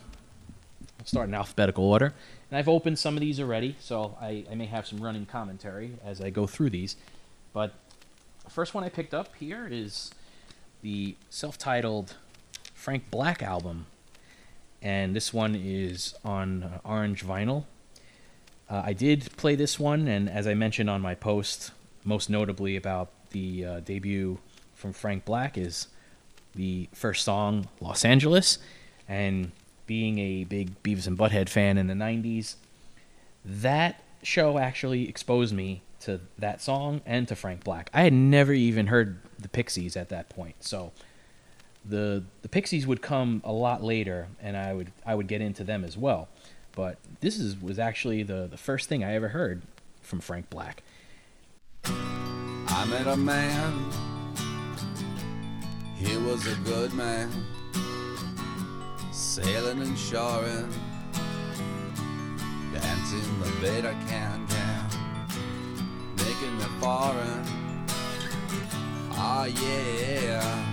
I'll 0.99 1.05
start 1.07 1.29
in 1.29 1.33
alphabetical 1.33 1.83
order. 1.83 2.13
And 2.51 2.59
I've 2.59 2.69
opened 2.69 2.99
some 2.99 3.15
of 3.15 3.21
these 3.21 3.39
already, 3.39 3.75
so 3.79 4.15
I, 4.21 4.45
I 4.51 4.53
may 4.53 4.67
have 4.67 4.85
some 4.85 4.99
running 4.99 5.25
commentary 5.25 5.93
as 6.05 6.21
I 6.21 6.29
go 6.29 6.45
through 6.45 6.69
these. 6.69 6.95
But 7.53 7.73
first 8.57 8.73
one 8.73 8.83
I 8.83 8.89
picked 8.89 9.13
up 9.13 9.35
here 9.35 9.67
is 9.69 10.09
the 10.81 11.15
self 11.29 11.59
titled 11.59 12.15
Frank 12.73 13.11
Black 13.11 13.43
album. 13.43 13.85
And 14.81 15.15
this 15.15 15.31
one 15.31 15.53
is 15.53 16.15
on 16.25 16.79
orange 16.83 17.23
vinyl. 17.23 17.65
Uh, 18.67 18.81
I 18.83 18.93
did 18.93 19.29
play 19.37 19.53
this 19.53 19.79
one, 19.79 20.07
and 20.07 20.27
as 20.27 20.47
I 20.47 20.55
mentioned 20.55 20.89
on 20.89 21.01
my 21.01 21.13
post, 21.13 21.69
most 22.03 22.31
notably 22.31 22.75
about 22.75 23.11
the 23.29 23.63
uh, 23.63 23.79
debut 23.81 24.39
from 24.73 24.91
Frank 24.91 25.23
Black, 25.23 25.55
is 25.55 25.89
the 26.55 26.89
first 26.93 27.23
song, 27.23 27.67
Los 27.79 28.03
Angeles. 28.03 28.57
And 29.07 29.51
being 29.85 30.17
a 30.17 30.45
big 30.45 30.81
Beavis 30.81 31.05
and 31.05 31.15
Butthead 31.15 31.47
fan 31.47 31.77
in 31.77 31.85
the 31.85 31.93
90s, 31.93 32.55
that 33.45 34.01
show 34.23 34.57
actually 34.57 35.07
exposed 35.07 35.53
me 35.53 35.83
to 36.07 36.19
that 36.39 36.61
song 36.61 37.01
and 37.05 37.27
to 37.27 37.35
Frank 37.35 37.63
Black. 37.63 37.89
I 37.93 38.01
had 38.01 38.13
never 38.13 38.51
even 38.51 38.87
heard 38.87 39.19
the 39.39 39.47
Pixies 39.47 39.95
at 39.95 40.09
that 40.09 40.29
point. 40.29 40.55
So 40.63 40.91
the 41.85 42.23
the 42.41 42.49
Pixies 42.49 42.87
would 42.87 43.01
come 43.01 43.41
a 43.45 43.51
lot 43.51 43.83
later 43.83 44.27
and 44.41 44.57
I 44.57 44.73
would 44.73 44.91
I 45.05 45.15
would 45.15 45.27
get 45.27 45.41
into 45.41 45.63
them 45.63 45.83
as 45.83 45.95
well. 45.97 46.27
But 46.75 46.97
this 47.21 47.39
is 47.39 47.61
was 47.61 47.79
actually 47.79 48.23
the 48.23 48.47
the 48.49 48.57
first 48.57 48.89
thing 48.89 49.03
I 49.03 49.13
ever 49.13 49.29
heard 49.29 49.61
from 50.01 50.19
Frank 50.19 50.49
Black. 50.49 50.83
I 51.85 52.85
met 52.89 53.07
a 53.07 53.15
man 53.15 53.91
he 55.97 56.15
was 56.15 56.45
a 56.45 56.55
good 56.57 56.93
man, 56.93 57.27
sailing 59.11 59.81
and 59.81 59.97
shoring, 59.97 60.71
dancing 62.71 63.39
the 63.39 63.51
beta 63.59 63.95
can 64.07 64.45
can, 64.47 64.66
making 66.39 66.57
the 66.59 66.65
foreign. 66.79 67.43
Ah, 69.11 69.45
yeah. 69.45 70.67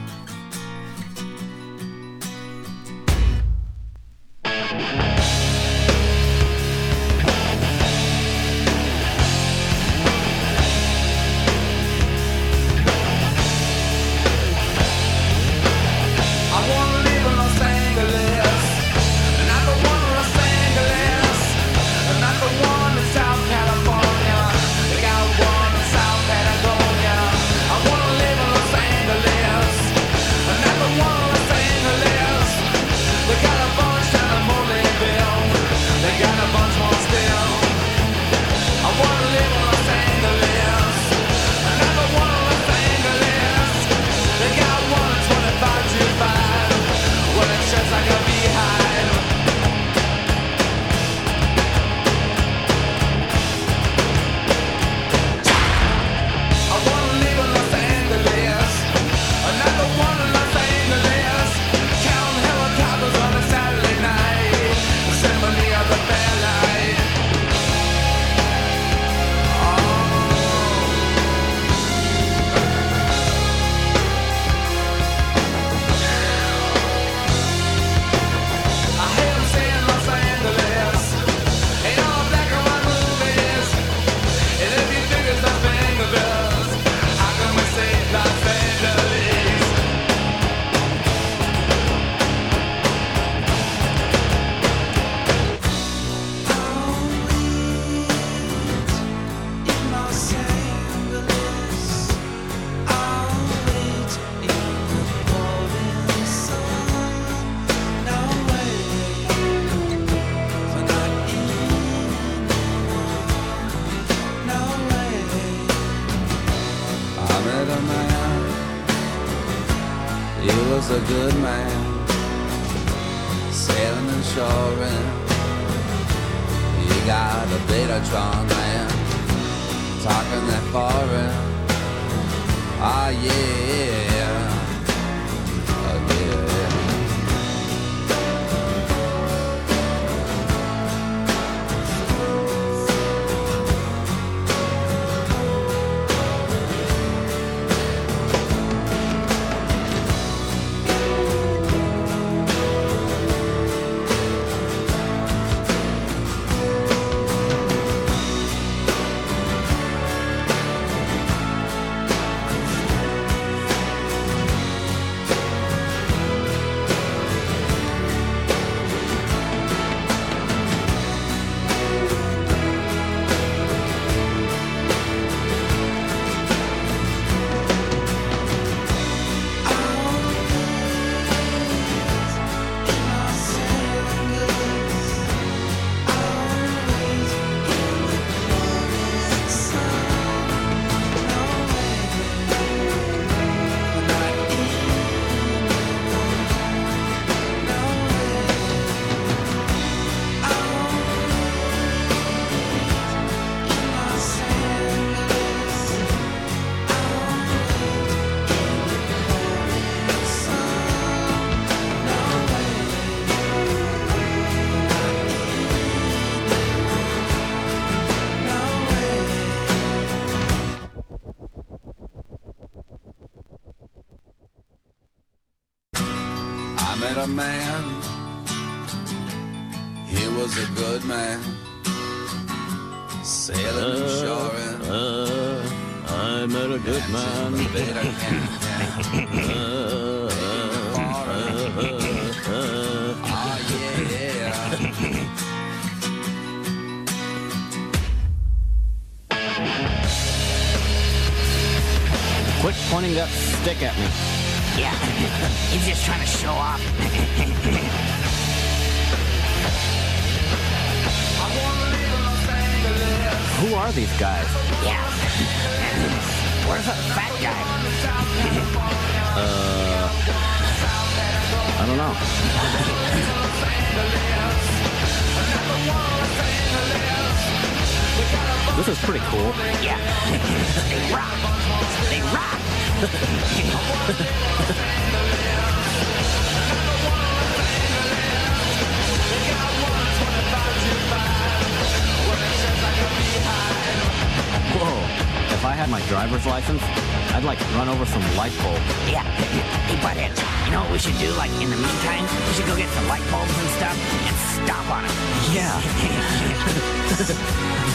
We 302.54 302.58
should 302.58 302.68
go 302.68 302.76
get 302.76 302.88
some 302.90 303.08
light 303.08 303.28
bulbs 303.32 303.50
and 303.58 303.68
stuff 303.70 303.98
and 304.28 304.36
stomp 304.36 304.88
on 304.88 305.02
them. 305.02 305.10
Yeah. 305.52 305.74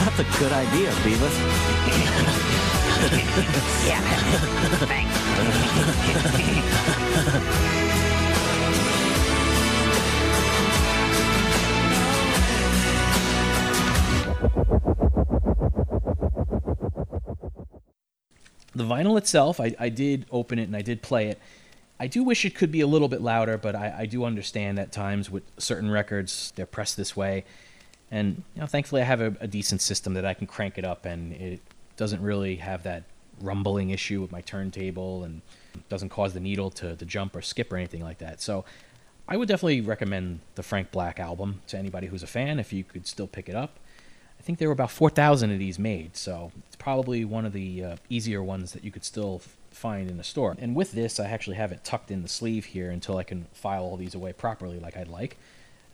That's 0.03 0.19
a 0.19 0.25
good 0.37 0.51
idea, 0.51 0.91
Beavis. 0.99 1.31
Yeah. 3.87 4.01
Thanks. 4.83 5.15
The 18.75 18.83
vinyl 18.83 19.17
itself, 19.17 19.61
I, 19.61 19.73
I 19.79 19.87
did 19.87 20.25
open 20.31 20.59
it 20.59 20.63
and 20.63 20.75
I 20.75 20.81
did 20.81 21.01
play 21.01 21.29
it. 21.29 21.39
I 21.99 22.07
do 22.07 22.23
wish 22.23 22.45
it 22.45 22.55
could 22.55 22.71
be 22.71 22.81
a 22.81 22.87
little 22.87 23.09
bit 23.09 23.21
louder, 23.21 23.57
but 23.57 23.75
I, 23.75 23.93
I 23.99 24.05
do 24.05 24.23
understand 24.23 24.79
at 24.79 24.91
times 24.91 25.29
with 25.29 25.43
certain 25.57 25.91
records 25.91 26.53
they're 26.55 26.65
pressed 26.65 26.95
this 26.95 27.15
way, 27.15 27.43
and 28.09 28.43
you 28.55 28.61
know, 28.61 28.67
thankfully 28.67 29.01
I 29.01 29.05
have 29.05 29.21
a, 29.21 29.35
a 29.41 29.47
decent 29.47 29.81
system 29.81 30.13
that 30.13 30.25
I 30.25 30.33
can 30.33 30.47
crank 30.47 30.77
it 30.77 30.85
up, 30.85 31.05
and 31.05 31.33
it 31.33 31.61
doesn't 31.97 32.21
really 32.21 32.55
have 32.57 32.83
that 32.83 33.03
rumbling 33.41 33.89
issue 33.89 34.21
with 34.21 34.31
my 34.31 34.41
turntable, 34.41 35.23
and 35.23 35.41
doesn't 35.89 36.09
cause 36.09 36.33
the 36.33 36.39
needle 36.39 36.69
to, 36.71 36.95
to 36.95 37.05
jump 37.05 37.35
or 37.35 37.41
skip 37.41 37.71
or 37.71 37.77
anything 37.77 38.03
like 38.03 38.19
that. 38.19 38.41
So, 38.41 38.65
I 39.27 39.37
would 39.37 39.47
definitely 39.47 39.81
recommend 39.81 40.39
the 40.55 40.63
Frank 40.63 40.91
Black 40.91 41.19
album 41.19 41.61
to 41.67 41.77
anybody 41.77 42.07
who's 42.07 42.23
a 42.23 42.27
fan 42.27 42.59
if 42.59 42.73
you 42.73 42.83
could 42.83 43.05
still 43.05 43.27
pick 43.27 43.47
it 43.47 43.55
up. 43.55 43.77
I 44.39 44.41
think 44.41 44.57
there 44.57 44.69
were 44.69 44.73
about 44.73 44.89
4,000 44.89 45.51
of 45.51 45.59
these 45.59 45.77
made, 45.77 46.15
so 46.15 46.51
it's 46.65 46.77
probably 46.77 47.25
one 47.25 47.45
of 47.45 47.53
the 47.53 47.83
uh, 47.83 47.95
easier 48.09 48.41
ones 48.41 48.71
that 48.71 48.83
you 48.83 48.89
could 48.89 49.03
still 49.03 49.41
find 49.79 50.11
in 50.11 50.19
a 50.19 50.23
store. 50.23 50.55
And 50.59 50.75
with 50.75 50.91
this, 50.91 51.19
I 51.19 51.29
actually 51.29 51.55
have 51.55 51.71
it 51.71 51.83
tucked 51.83 52.11
in 52.11 52.21
the 52.21 52.27
sleeve 52.27 52.65
here 52.65 52.91
until 52.91 53.17
I 53.17 53.23
can 53.23 53.47
file 53.53 53.83
all 53.83 53.97
these 53.97 54.13
away 54.13 54.33
properly 54.33 54.77
like 54.79 54.97
I'd 54.97 55.07
like. 55.07 55.37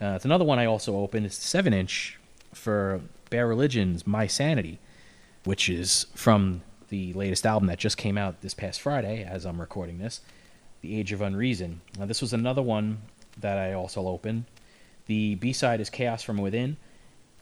Uh, 0.02 0.14
it's 0.16 0.26
another 0.26 0.44
one 0.44 0.60
I 0.60 0.66
also 0.66 0.98
opened. 0.98 1.26
It's 1.26 1.38
7 1.38 1.74
inch 1.74 2.20
for 2.54 3.02
Bad 3.30 3.42
Religion's 3.42 4.06
My 4.06 4.28
Sanity, 4.28 4.80
which 5.44 5.70
is 5.70 6.08
from 6.16 6.64
the 6.90 7.14
latest 7.14 7.46
album 7.46 7.68
that 7.68 7.78
just 7.78 7.98
came 7.98 8.18
out 8.18 8.42
this 8.42 8.54
past 8.54 8.82
Friday 8.82 9.24
as 9.24 9.46
I'm 9.46 9.62
recording 9.62 10.00
this, 10.00 10.22
The 10.82 11.00
Age 11.00 11.12
of 11.12 11.22
Unreason. 11.22 11.82
Now, 11.98 12.06
this 12.06 12.22
was 12.22 12.34
another 12.34 12.62
one 12.62 13.02
that 13.40 13.58
I 13.58 13.74
also 13.74 14.08
opened. 14.08 14.46
The 15.06 15.36
B 15.36 15.54
side 15.54 15.80
is 15.80 15.90
Chaos 15.90 16.24
from 16.24 16.38
Within. 16.38 16.78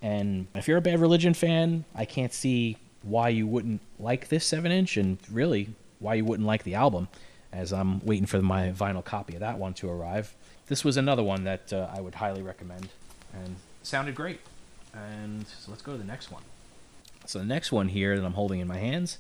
And 0.01 0.47
if 0.53 0.67
you're 0.67 0.77
a 0.77 0.81
Bad 0.81 0.99
Religion 0.99 1.33
fan, 1.33 1.85
I 1.95 2.03
can't 2.05 2.33
see 2.33 2.77
why 3.01 3.29
you 3.29 3.47
wouldn't 3.47 3.81
like 3.97 4.27
this 4.27 4.45
7 4.45 4.71
inch 4.71 4.97
and 4.97 5.17
really 5.31 5.69
why 6.03 6.15
you 6.15 6.25
wouldn't 6.25 6.45
like 6.45 6.63
the 6.63 6.75
album, 6.75 7.07
as 7.51 7.73
I'm 7.73 8.05
waiting 8.05 8.25
for 8.25 8.41
my 8.41 8.71
vinyl 8.71 9.03
copy 9.03 9.33
of 9.33 9.39
that 9.39 9.57
one 9.57 9.73
to 9.75 9.89
arrive. 9.89 10.35
This 10.67 10.83
was 10.83 10.97
another 10.97 11.23
one 11.23 11.43
that 11.45 11.73
uh, 11.73 11.89
I 11.95 12.01
would 12.01 12.15
highly 12.15 12.41
recommend 12.41 12.89
and 13.33 13.55
sounded 13.81 14.15
great. 14.15 14.39
And 14.93 15.47
so 15.47 15.71
let's 15.71 15.81
go 15.81 15.93
to 15.93 15.97
the 15.97 16.03
next 16.03 16.31
one. 16.31 16.43
So 17.25 17.39
the 17.39 17.45
next 17.45 17.71
one 17.71 17.87
here 17.87 18.19
that 18.19 18.25
I'm 18.25 18.33
holding 18.33 18.59
in 18.59 18.67
my 18.67 18.77
hands 18.77 19.17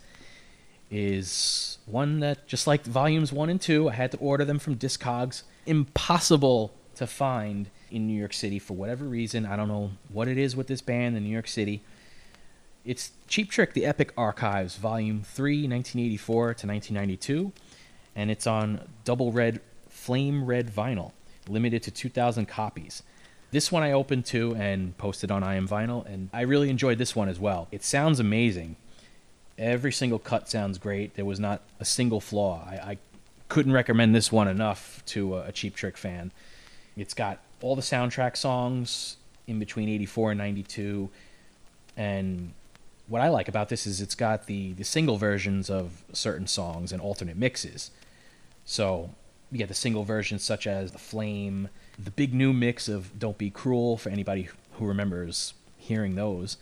is 0.91 1.79
one 1.85 2.19
that, 2.19 2.47
just 2.47 2.67
like 2.67 2.83
volumes 2.83 3.31
one 3.31 3.49
and 3.49 3.59
two, 3.59 3.89
I 3.89 3.93
had 3.93 4.11
to 4.11 4.17
order 4.17 4.45
them 4.45 4.59
from 4.59 4.75
Discogs. 4.75 5.43
Impossible 5.65 6.73
to 6.95 7.07
find 7.07 7.69
in 7.89 8.07
New 8.07 8.17
York 8.17 8.33
City 8.33 8.59
for 8.59 8.73
whatever 8.75 9.05
reason. 9.05 9.45
I 9.45 9.55
don't 9.55 9.67
know 9.67 9.91
what 10.09 10.27
it 10.27 10.37
is 10.37 10.55
with 10.55 10.67
this 10.67 10.81
band 10.81 11.17
in 11.17 11.23
New 11.23 11.29
York 11.29 11.47
City. 11.47 11.81
It's 12.85 13.11
Cheap 13.29 13.49
Trick, 13.49 13.73
The 13.73 13.85
Epic 13.85 14.11
Archives, 14.17 14.75
Volume 14.75 15.23
3, 15.23 15.67
1984 15.69 16.43
to 16.55 16.67
1992. 16.67 17.53
And 18.13 18.29
it's 18.29 18.45
on 18.45 18.81
double 19.05 19.31
red, 19.31 19.61
flame 19.87 20.45
red 20.45 20.67
vinyl, 20.67 21.13
limited 21.47 21.81
to 21.83 21.91
2,000 21.91 22.45
copies. 22.45 23.01
This 23.51 23.71
one 23.71 23.83
I 23.83 23.93
opened 23.93 24.25
too 24.25 24.53
and 24.55 24.97
posted 24.97 25.31
on 25.31 25.43
I 25.43 25.55
Am 25.55 25.65
Vinyl, 25.65 26.05
and 26.05 26.29
I 26.33 26.41
really 26.41 26.69
enjoyed 26.69 26.97
this 26.97 27.15
one 27.15 27.29
as 27.29 27.39
well. 27.39 27.69
It 27.71 27.83
sounds 27.85 28.19
amazing. 28.19 28.75
Every 29.57 29.93
single 29.93 30.19
cut 30.19 30.49
sounds 30.49 30.77
great. 30.77 31.15
There 31.15 31.23
was 31.23 31.39
not 31.39 31.61
a 31.79 31.85
single 31.85 32.19
flaw. 32.19 32.67
I, 32.67 32.73
I 32.73 32.97
couldn't 33.47 33.71
recommend 33.71 34.13
this 34.13 34.29
one 34.29 34.49
enough 34.49 35.01
to 35.07 35.37
a, 35.37 35.47
a 35.47 35.51
Cheap 35.53 35.75
Trick 35.75 35.95
fan. 35.95 36.33
It's 36.97 37.13
got 37.13 37.39
all 37.61 37.77
the 37.77 37.81
soundtrack 37.81 38.35
songs 38.35 39.15
in 39.47 39.57
between 39.57 39.87
84 39.87 40.31
and 40.31 40.37
92. 40.39 41.09
And 41.95 42.53
what 43.13 43.21
I 43.21 43.29
like 43.29 43.47
about 43.47 43.69
this 43.69 43.85
is 43.85 44.01
it's 44.01 44.15
got 44.15 44.47
the, 44.47 44.73
the 44.73 44.83
single 44.83 45.17
versions 45.17 45.69
of 45.69 46.03
certain 46.13 46.47
songs 46.47 46.91
and 46.91 46.99
alternate 46.99 47.37
mixes. 47.37 47.91
So 48.65 49.11
you 49.51 49.59
get 49.59 49.67
the 49.67 49.75
single 49.75 50.03
versions 50.03 50.43
such 50.43 50.65
as 50.65 50.93
The 50.93 50.97
Flame, 50.97 51.69
the 52.03 52.09
big 52.09 52.33
new 52.33 52.53
mix 52.53 52.89
of 52.89 53.19
Don't 53.19 53.37
Be 53.37 53.51
Cruel 53.51 53.97
for 53.97 54.09
anybody 54.09 54.49
who 54.79 54.87
remembers 54.87 55.53
hearing 55.77 56.15
those. 56.15 56.57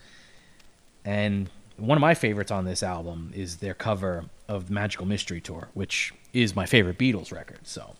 And 1.06 1.48
one 1.78 1.96
of 1.96 2.02
my 2.02 2.12
favorites 2.12 2.50
on 2.50 2.66
this 2.66 2.82
album 2.82 3.32
is 3.34 3.56
their 3.56 3.72
cover 3.72 4.26
of 4.46 4.66
the 4.66 4.74
Magical 4.74 5.06
Mystery 5.06 5.40
Tour, 5.40 5.68
which 5.72 6.12
is 6.34 6.54
my 6.54 6.66
favorite 6.66 6.98
Beatles 6.98 7.32
record. 7.32 7.60
So, 7.66 7.94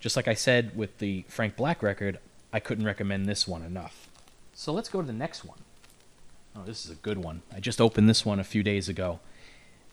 just 0.00 0.16
like 0.16 0.26
I 0.26 0.34
said 0.34 0.76
with 0.76 0.98
the 0.98 1.24
Frank 1.28 1.54
Black 1.54 1.80
record, 1.80 2.18
I 2.52 2.58
couldn't 2.58 2.86
recommend 2.86 3.26
this 3.26 3.46
one 3.46 3.62
enough. 3.62 4.08
So, 4.52 4.72
let's 4.72 4.88
go 4.88 5.00
to 5.00 5.06
the 5.06 5.12
next 5.12 5.44
one. 5.44 5.58
Oh, 6.58 6.64
this 6.64 6.84
is 6.84 6.90
a 6.90 6.96
good 6.96 7.18
one. 7.18 7.42
I 7.54 7.60
just 7.60 7.80
opened 7.80 8.08
this 8.08 8.24
one 8.24 8.40
a 8.40 8.44
few 8.44 8.62
days 8.62 8.88
ago. 8.88 9.20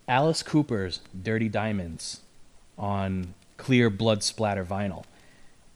Alice 0.08 0.41
Cooper's 0.41 1.01
Dirty 1.19 1.49
Diamonds 1.49 2.21
on 2.78 3.34
clear 3.58 3.89
blood 3.89 4.23
splatter 4.23 4.65
vinyl. 4.65 5.04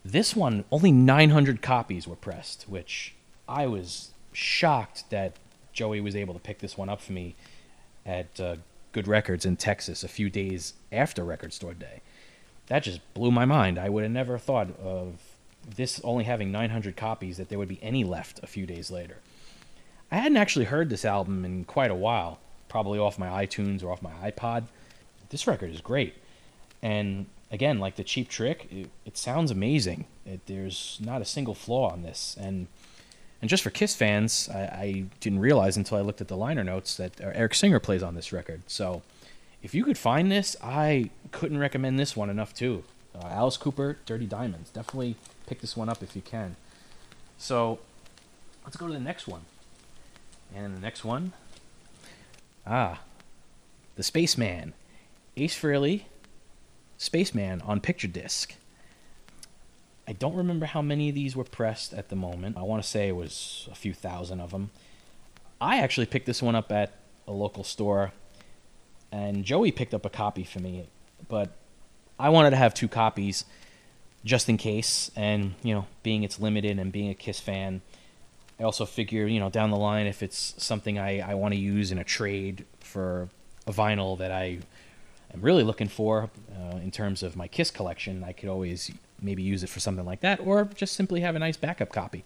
This 0.03 0.35
one, 0.35 0.63
only 0.71 0.91
900 0.91 1.61
copies 1.61 2.07
were 2.07 2.15
pressed, 2.15 2.63
which 2.67 3.13
I 3.47 3.67
was 3.67 4.11
shocked 4.33 5.09
that 5.09 5.33
Joey 5.73 6.01
was 6.01 6.15
able 6.15 6.33
to 6.33 6.39
pick 6.39 6.59
this 6.59 6.77
one 6.77 6.89
up 6.89 7.01
for 7.01 7.13
me 7.13 7.35
at 8.05 8.39
uh, 8.39 8.55
Good 8.91 9.07
Records 9.07 9.45
in 9.45 9.57
Texas 9.57 10.03
a 10.03 10.07
few 10.07 10.29
days 10.29 10.73
after 10.91 11.23
Record 11.23 11.53
Store 11.53 11.73
Day. 11.73 12.01
That 12.67 12.83
just 12.83 13.01
blew 13.13 13.31
my 13.31 13.45
mind. 13.45 13.77
I 13.77 13.89
would 13.89 14.03
have 14.03 14.11
never 14.11 14.37
thought 14.37 14.69
of 14.79 15.19
this 15.75 16.01
only 16.03 16.23
having 16.23 16.51
900 16.51 16.95
copies 16.95 17.37
that 17.37 17.49
there 17.49 17.59
would 17.59 17.67
be 17.67 17.79
any 17.83 18.03
left 18.03 18.39
a 18.41 18.47
few 18.47 18.65
days 18.65 18.89
later. 18.89 19.17
I 20.11 20.17
hadn't 20.17 20.37
actually 20.37 20.65
heard 20.65 20.89
this 20.89 21.05
album 21.05 21.45
in 21.45 21.65
quite 21.65 21.91
a 21.91 21.95
while, 21.95 22.39
probably 22.67 22.99
off 22.99 23.19
my 23.19 23.45
iTunes 23.45 23.83
or 23.83 23.91
off 23.91 24.01
my 24.01 24.13
iPod. 24.23 24.65
This 25.29 25.45
record 25.45 25.71
is 25.71 25.81
great. 25.81 26.15
And 26.81 27.27
again, 27.51 27.79
like 27.79 27.95
the 27.95 28.03
Cheap 28.03 28.29
Trick, 28.29 28.67
it, 28.71 28.89
it 29.05 29.17
sounds 29.17 29.51
amazing. 29.51 30.05
It, 30.25 30.45
there's 30.47 30.97
not 30.99 31.21
a 31.21 31.25
single 31.25 31.53
flaw 31.55 31.91
on 31.91 32.01
this. 32.01 32.35
And 32.39 32.67
and 33.41 33.49
just 33.49 33.63
for 33.63 33.69
Kiss 33.69 33.95
fans, 33.95 34.49
I, 34.53 34.59
I 34.59 35.05
didn't 35.21 35.39
realize 35.39 35.77
until 35.77 35.97
I 35.97 36.01
looked 36.01 36.19
at 36.19 36.27
the 36.27 36.35
liner 36.35 36.63
notes 36.63 36.97
that 36.97 37.21
uh, 37.21 37.31
Eric 37.33 37.55
Singer 37.55 37.79
plays 37.79 38.03
on 38.03 38.15
this 38.15 38.33
record. 38.33 38.63
So 38.67 39.01
if 39.63 39.73
you 39.73 39.85
could 39.85 39.97
find 39.97 40.29
this, 40.29 40.57
I 40.61 41.09
couldn't 41.31 41.57
recommend 41.57 41.97
this 41.97 42.17
one 42.17 42.29
enough 42.29 42.53
too. 42.53 42.83
Uh, 43.15 43.27
Alice 43.27 43.55
Cooper, 43.55 43.97
Dirty 44.05 44.25
Diamonds. 44.25 44.69
Definitely 44.71 45.15
pick 45.47 45.61
this 45.61 45.77
one 45.77 45.87
up 45.87 46.03
if 46.03 46.15
you 46.15 46.21
can. 46.21 46.57
So 47.37 47.79
let's 48.65 48.75
go 48.75 48.87
to 48.87 48.93
the 48.93 48.99
next 48.99 49.27
one. 49.27 49.41
And 50.55 50.75
the 50.75 50.81
next 50.81 51.03
one, 51.05 51.33
ah, 52.65 53.01
the 53.95 54.03
Spaceman, 54.03 54.73
Ace 55.37 55.55
Frehley, 55.57 56.03
Spaceman 56.97 57.61
on 57.61 57.79
picture 57.79 58.07
disc. 58.07 58.55
I 60.07 60.13
don't 60.13 60.35
remember 60.35 60.65
how 60.65 60.81
many 60.81 61.09
of 61.09 61.15
these 61.15 61.35
were 61.35 61.43
pressed 61.43 61.93
at 61.93 62.09
the 62.09 62.15
moment. 62.15 62.57
I 62.57 62.63
want 62.63 62.81
to 62.81 62.89
say 62.89 63.07
it 63.07 63.15
was 63.15 63.69
a 63.71 63.75
few 63.75 63.93
thousand 63.93 64.41
of 64.41 64.51
them. 64.51 64.71
I 65.61 65.77
actually 65.77 66.07
picked 66.07 66.25
this 66.25 66.41
one 66.41 66.55
up 66.55 66.71
at 66.71 66.93
a 67.27 67.31
local 67.31 67.63
store, 67.63 68.11
and 69.11 69.45
Joey 69.45 69.71
picked 69.71 69.93
up 69.93 70.05
a 70.05 70.09
copy 70.09 70.43
for 70.43 70.59
me, 70.59 70.87
but 71.27 71.51
I 72.19 72.29
wanted 72.29 72.49
to 72.51 72.55
have 72.55 72.73
two 72.73 72.87
copies 72.87 73.45
just 74.25 74.49
in 74.49 74.57
case. 74.57 75.11
And, 75.15 75.53
you 75.63 75.73
know, 75.73 75.85
being 76.03 76.23
it's 76.23 76.39
limited 76.39 76.79
and 76.79 76.91
being 76.91 77.09
a 77.09 77.15
Kiss 77.15 77.39
fan, 77.39 77.81
I 78.59 78.63
also 78.63 78.85
figure, 78.85 79.25
you 79.25 79.39
know, 79.39 79.49
down 79.49 79.71
the 79.71 79.77
line, 79.77 80.05
if 80.05 80.21
it's 80.21 80.53
something 80.57 80.99
I, 80.99 81.19
I 81.19 81.33
want 81.35 81.53
to 81.53 81.59
use 81.59 81.91
in 81.91 81.97
a 81.97 82.03
trade 82.03 82.65
for 82.81 83.29
a 83.65 83.71
vinyl 83.71 84.17
that 84.17 84.31
I 84.31 84.59
am 85.33 85.41
really 85.41 85.63
looking 85.63 85.87
for 85.87 86.29
uh, 86.53 86.77
in 86.77 86.91
terms 86.91 87.23
of 87.23 87.35
my 87.35 87.47
Kiss 87.47 87.71
collection, 87.71 88.23
I 88.23 88.33
could 88.33 88.49
always 88.49 88.91
maybe 89.21 89.43
use 89.43 89.63
it 89.63 89.69
for 89.69 89.79
something 89.79 90.05
like 90.05 90.21
that, 90.21 90.39
or 90.41 90.65
just 90.75 90.93
simply 90.93 91.21
have 91.21 91.35
a 91.35 91.39
nice 91.39 91.55
backup 91.55 91.91
copy. 91.91 92.25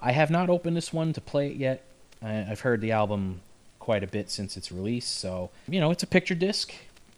I 0.00 0.12
have 0.12 0.30
not 0.30 0.50
opened 0.50 0.76
this 0.76 0.92
one 0.92 1.12
to 1.14 1.20
play 1.20 1.48
it 1.48 1.56
yet. 1.56 1.84
I, 2.20 2.46
I've 2.50 2.60
heard 2.60 2.80
the 2.80 2.92
album 2.92 3.40
quite 3.78 4.04
a 4.04 4.06
bit 4.06 4.30
since 4.30 4.56
its 4.56 4.70
release, 4.70 5.06
so 5.06 5.50
you 5.68 5.80
know 5.80 5.90
it's 5.90 6.02
a 6.02 6.06
picture 6.06 6.34
disc. 6.34 6.72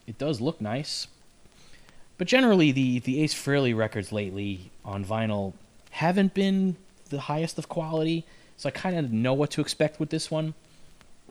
It 0.07 0.19
does 0.19 0.41
look 0.41 0.61
nice, 0.61 1.09
but 2.19 2.27
generally 2.27 2.73
the 2.73 3.01
the 3.01 3.23
Ace 3.23 3.35
Frehley 3.35 3.77
records 3.77 4.13
lately 4.13 4.71
on 4.85 5.05
vinyl 5.05 5.55
haven't 5.91 6.35
been 6.35 6.77
the 7.11 7.21
highest 7.21 7.59
of 7.59 7.69
quality. 7.69 8.25
So 8.57 8.69
I 8.69 8.73
kind 8.73 8.97
of 8.97 9.13
know 9.13 9.35
what 9.35 9.51
to 9.53 9.61
expect 9.61 10.01
with 10.01 10.11
this 10.11 10.31
one. 10.31 10.55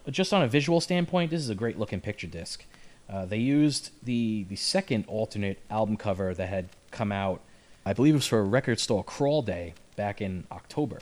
But 0.04 0.14
just 0.14 0.34
on 0.34 0.44
a 0.44 0.48
visual 0.48 0.82
standpoint, 0.82 1.32
this 1.32 1.42
is 1.42 1.50
a 1.50 1.56
great 1.56 1.80
looking 1.80 2.02
picture 2.02 2.28
disc. 2.28 2.66
Uh, 3.10 3.26
they 3.26 3.38
used 3.38 3.92
the 4.04 4.46
the 4.50 4.56
second 4.56 5.06
alternate 5.08 5.60
album 5.70 5.98
cover 5.98 6.34
that 6.34 6.50
had 6.50 6.70
come 6.92 7.12
out 7.12 7.42
I 7.86 7.94
believe 7.94 8.14
it 8.14 8.18
was 8.18 8.28
for 8.28 8.40
a 8.40 8.44
record 8.44 8.80
store 8.80 9.04
crawl 9.04 9.42
day 9.42 9.74
back 9.96 10.22
in 10.22 10.46
October. 10.52 11.00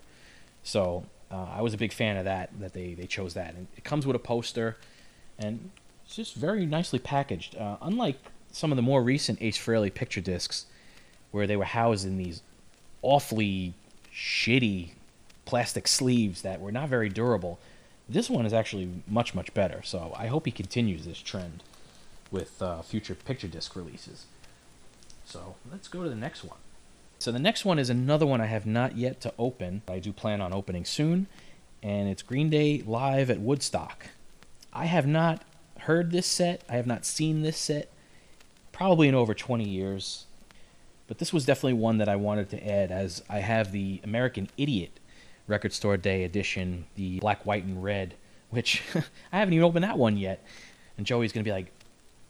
So 0.64 1.06
uh, 1.32 1.48
I 1.56 1.62
was 1.62 1.74
a 1.74 1.78
big 1.78 1.94
fan 1.94 2.18
of 2.18 2.26
that. 2.26 2.50
That 2.60 2.74
they 2.74 2.94
they 2.94 3.06
chose 3.06 3.34
that, 3.36 3.54
and 3.54 3.68
it 3.78 3.84
comes 3.84 4.06
with 4.06 4.16
a 4.16 4.20
poster, 4.20 4.78
and 5.38 5.72
it's 6.06 6.16
just 6.16 6.36
very 6.36 6.66
nicely 6.66 7.00
packaged. 7.00 7.56
Uh, 7.56 7.78
unlike 7.82 8.18
some 8.52 8.72
of 8.72 8.76
the 8.76 8.82
more 8.82 9.04
recent 9.04 9.42
Ace 9.42 9.58
Frehley 9.58 9.94
picture 9.94 10.22
discs, 10.22 10.66
where 11.32 11.48
they 11.48 11.56
were 11.56 11.66
housed 11.66 12.06
in 12.06 12.18
these 12.18 12.42
awfully 13.02 13.74
shitty 14.14 14.92
plastic 15.46 15.88
sleeves 15.88 16.42
that 16.42 16.62
were 16.62 16.72
not 16.72 16.90
very 16.90 17.10
durable. 17.10 17.60
This 18.08 18.30
one 18.30 18.46
is 18.46 18.54
actually 18.54 18.90
much 19.08 19.34
much 19.34 19.54
better. 19.54 19.82
So 19.84 20.14
I 20.18 20.28
hope 20.28 20.46
he 20.46 20.52
continues 20.52 21.06
this 21.06 21.22
trend 21.22 21.64
with 22.32 22.62
uh, 22.62 22.82
future 22.82 23.16
picture 23.16 23.48
disc 23.48 23.76
releases. 23.76 24.26
So 25.26 25.56
let's 25.72 25.88
go 25.88 26.04
to 26.04 26.10
the 26.10 26.16
next 26.16 26.44
one. 26.44 26.58
So 27.20 27.32
the 27.32 27.40
next 27.40 27.66
one 27.66 27.78
is 27.78 27.90
another 27.90 28.26
one 28.26 28.42
I 28.42 28.48
have 28.48 28.66
not 28.66 28.98
yet 28.98 29.22
to 29.22 29.34
open. 29.38 29.84
I 29.88 30.00
do 30.00 30.12
plan 30.12 30.42
on 30.42 30.54
opening 30.54 30.86
soon, 30.86 31.28
and 31.84 32.10
it's 32.10 32.24
Green 32.24 32.50
Day 32.50 32.82
live 32.86 33.30
at 33.30 33.40
Woodstock. 33.40 34.08
I 34.74 34.86
have 34.86 35.06
not 35.06 35.44
heard 35.82 36.12
this 36.12 36.26
set. 36.28 36.64
I 36.68 36.78
have 36.78 36.88
not 36.88 37.06
seen 37.06 37.42
this 37.42 37.58
set 37.58 37.90
probably 38.72 39.08
in 39.08 39.16
over 39.16 39.34
20 39.34 39.68
years. 39.68 40.26
But 41.08 41.18
this 41.20 41.34
was 41.34 41.46
definitely 41.46 41.74
one 41.74 41.98
that 41.98 42.10
I 42.10 42.16
wanted 42.16 42.50
to 42.52 42.68
add 42.68 42.92
as 42.92 43.22
I 43.30 43.40
have 43.40 43.72
the 43.72 44.00
American 44.04 44.50
Idiot 44.58 45.00
Record 45.48 45.74
Store 45.74 45.98
Day 45.98 46.24
edition, 46.24 46.86
the 46.96 47.20
black, 47.20 47.46
white, 47.46 47.64
and 47.64 47.84
red, 47.84 48.16
which 48.50 48.84
I 49.32 49.40
haven't 49.40 49.54
even 49.54 49.64
opened 49.64 49.84
that 49.84 49.98
one 49.98 50.18
yet. 50.18 50.44
And 50.98 51.06
Joey's 51.06 51.32
going 51.32 51.44
to 51.44 51.48
be 51.48 51.54
like, 51.54 51.72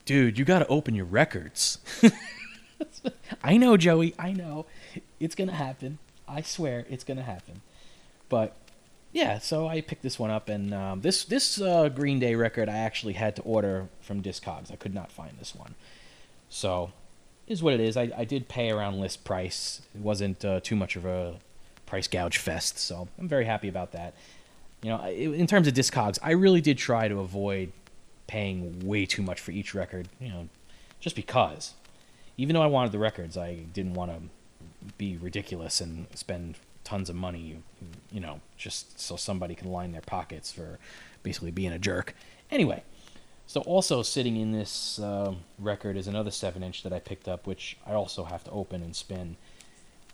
dude, 0.05 0.37
you 0.37 0.45
got 0.45 0.59
to 0.59 0.67
open 0.67 0.95
your 0.95 1.05
records. 1.05 1.79
I 3.43 3.57
know, 3.57 3.77
Joey. 3.77 4.13
I 4.17 4.33
know. 4.33 4.65
It's 5.19 5.35
going 5.35 5.49
to 5.49 5.55
happen. 5.55 5.99
I 6.27 6.41
swear 6.41 6.85
it's 6.89 7.03
going 7.03 7.17
to 7.17 7.23
happen. 7.23 7.61
But 8.29 8.55
yeah, 9.11 9.39
so 9.39 9.67
I 9.67 9.81
picked 9.81 10.03
this 10.03 10.17
one 10.17 10.31
up, 10.31 10.47
and 10.47 10.73
um, 10.73 11.01
this 11.01 11.25
this 11.25 11.59
uh, 11.59 11.89
Green 11.89 12.19
Day 12.19 12.35
record 12.35 12.69
I 12.69 12.77
actually 12.77 13.13
had 13.13 13.35
to 13.35 13.41
order 13.41 13.89
from 13.99 14.21
Discogs. 14.21 14.71
I 14.71 14.77
could 14.77 14.93
not 14.93 15.11
find 15.11 15.37
this 15.37 15.53
one, 15.53 15.75
so 16.49 16.93
is 17.47 17.61
what 17.61 17.73
it 17.73 17.81
is. 17.81 17.97
I, 17.97 18.11
I 18.15 18.23
did 18.23 18.47
pay 18.47 18.71
around 18.71 18.99
list 18.99 19.25
price. 19.25 19.81
It 19.93 19.99
wasn't 19.99 20.45
uh, 20.45 20.61
too 20.61 20.77
much 20.77 20.95
of 20.95 21.05
a 21.05 21.35
price 21.91 22.07
gouge 22.07 22.37
fest, 22.37 22.79
so 22.79 23.09
I'm 23.19 23.27
very 23.27 23.43
happy 23.43 23.67
about 23.67 23.91
that. 23.91 24.13
You 24.81 24.91
know, 24.91 25.05
in 25.09 25.45
terms 25.45 25.67
of 25.67 25.73
Discogs, 25.73 26.17
I 26.23 26.31
really 26.31 26.61
did 26.61 26.77
try 26.77 27.09
to 27.09 27.19
avoid 27.19 27.73
paying 28.27 28.87
way 28.87 29.05
too 29.05 29.21
much 29.21 29.41
for 29.41 29.51
each 29.51 29.75
record. 29.75 30.07
You 30.21 30.29
know, 30.29 30.49
just 31.01 31.17
because. 31.17 31.73
Even 32.37 32.53
though 32.53 32.61
I 32.61 32.67
wanted 32.67 32.93
the 32.93 32.97
records, 32.97 33.35
I 33.35 33.55
didn't 33.73 33.95
want 33.95 34.09
to 34.09 34.91
be 34.97 35.17
ridiculous 35.17 35.81
and 35.81 36.07
spend 36.15 36.55
tons 36.85 37.09
of 37.09 37.17
money, 37.17 37.57
you 38.09 38.21
know, 38.21 38.39
just 38.55 38.97
so 38.97 39.17
somebody 39.17 39.53
can 39.53 39.69
line 39.69 39.91
their 39.91 40.01
pockets 40.01 40.49
for 40.49 40.79
basically 41.23 41.51
being 41.51 41.73
a 41.73 41.77
jerk. 41.77 42.15
Anyway, 42.49 42.83
so 43.47 43.59
also 43.61 44.01
sitting 44.01 44.37
in 44.37 44.53
this 44.53 44.97
uh, 44.97 45.33
record 45.59 45.97
is 45.97 46.07
another 46.07 46.31
7 46.31 46.63
inch 46.63 46.83
that 46.83 46.93
I 46.93 46.99
picked 46.99 47.27
up, 47.27 47.45
which 47.45 47.75
I 47.85 47.91
also 47.91 48.23
have 48.23 48.45
to 48.45 48.51
open 48.51 48.81
and 48.81 48.95
spin. 48.95 49.35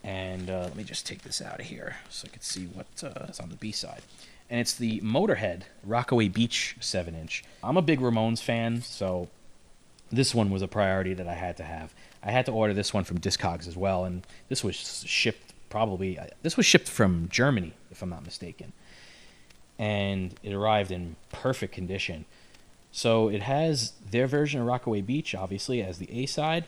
And 0.04 0.50
uh, 0.50 0.62
let 0.64 0.76
me 0.76 0.84
just 0.84 1.06
take 1.06 1.24
this 1.24 1.42
out 1.42 1.60
of 1.60 1.66
here 1.66 1.98
so 2.10 2.28
I 2.28 2.32
can 2.32 2.42
see 2.42 2.66
what 2.66 2.88
uh, 3.04 3.26
is 3.26 3.40
on 3.40 3.50
the 3.50 3.56
B 3.56 3.72
side. 3.72 4.02
And 4.50 4.60
it's 4.60 4.74
the 4.74 5.02
Motorhead 5.02 5.64
Rockaway 5.84 6.30
Beach 6.30 6.78
7 6.80 7.14
inch. 7.16 7.44
I'm 7.64 7.76
a 7.78 7.82
big 7.82 8.00
Ramones 8.00 8.42
fan, 8.42 8.82
so 8.82 9.28
this 10.12 10.34
one 10.34 10.50
was 10.50 10.62
a 10.62 10.68
priority 10.68 11.14
that 11.14 11.28
I 11.28 11.34
had 11.34 11.58
to 11.58 11.64
have. 11.64 11.94
I 12.24 12.32
had 12.32 12.46
to 12.46 12.52
order 12.52 12.74
this 12.74 12.94
one 12.94 13.04
from 13.04 13.20
Discogs 13.20 13.68
as 13.68 13.76
well, 13.76 14.06
and 14.06 14.26
this 14.50 14.64
was 14.64 15.04
shipped 15.06 15.54
probably. 15.70 16.18
This 16.44 16.56
was 16.56 16.66
shipped 16.66 16.88
from 16.88 17.28
Germany, 17.30 17.74
if 17.92 18.02
I'm 18.02 18.10
not 18.10 18.24
mistaken, 18.24 18.72
and 19.78 20.34
it 20.44 20.54
arrived 20.54 20.92
in 20.92 21.16
perfect 21.32 21.74
condition. 21.74 22.26
So 22.92 23.30
it 23.30 23.42
has 23.42 23.94
their 24.10 24.28
version 24.28 24.62
of 24.62 24.68
Rockaway 24.68 25.02
Beach, 25.02 25.36
obviously, 25.36 25.84
as 25.84 25.98
the 25.98 26.10
A 26.12 26.26
side. 26.26 26.66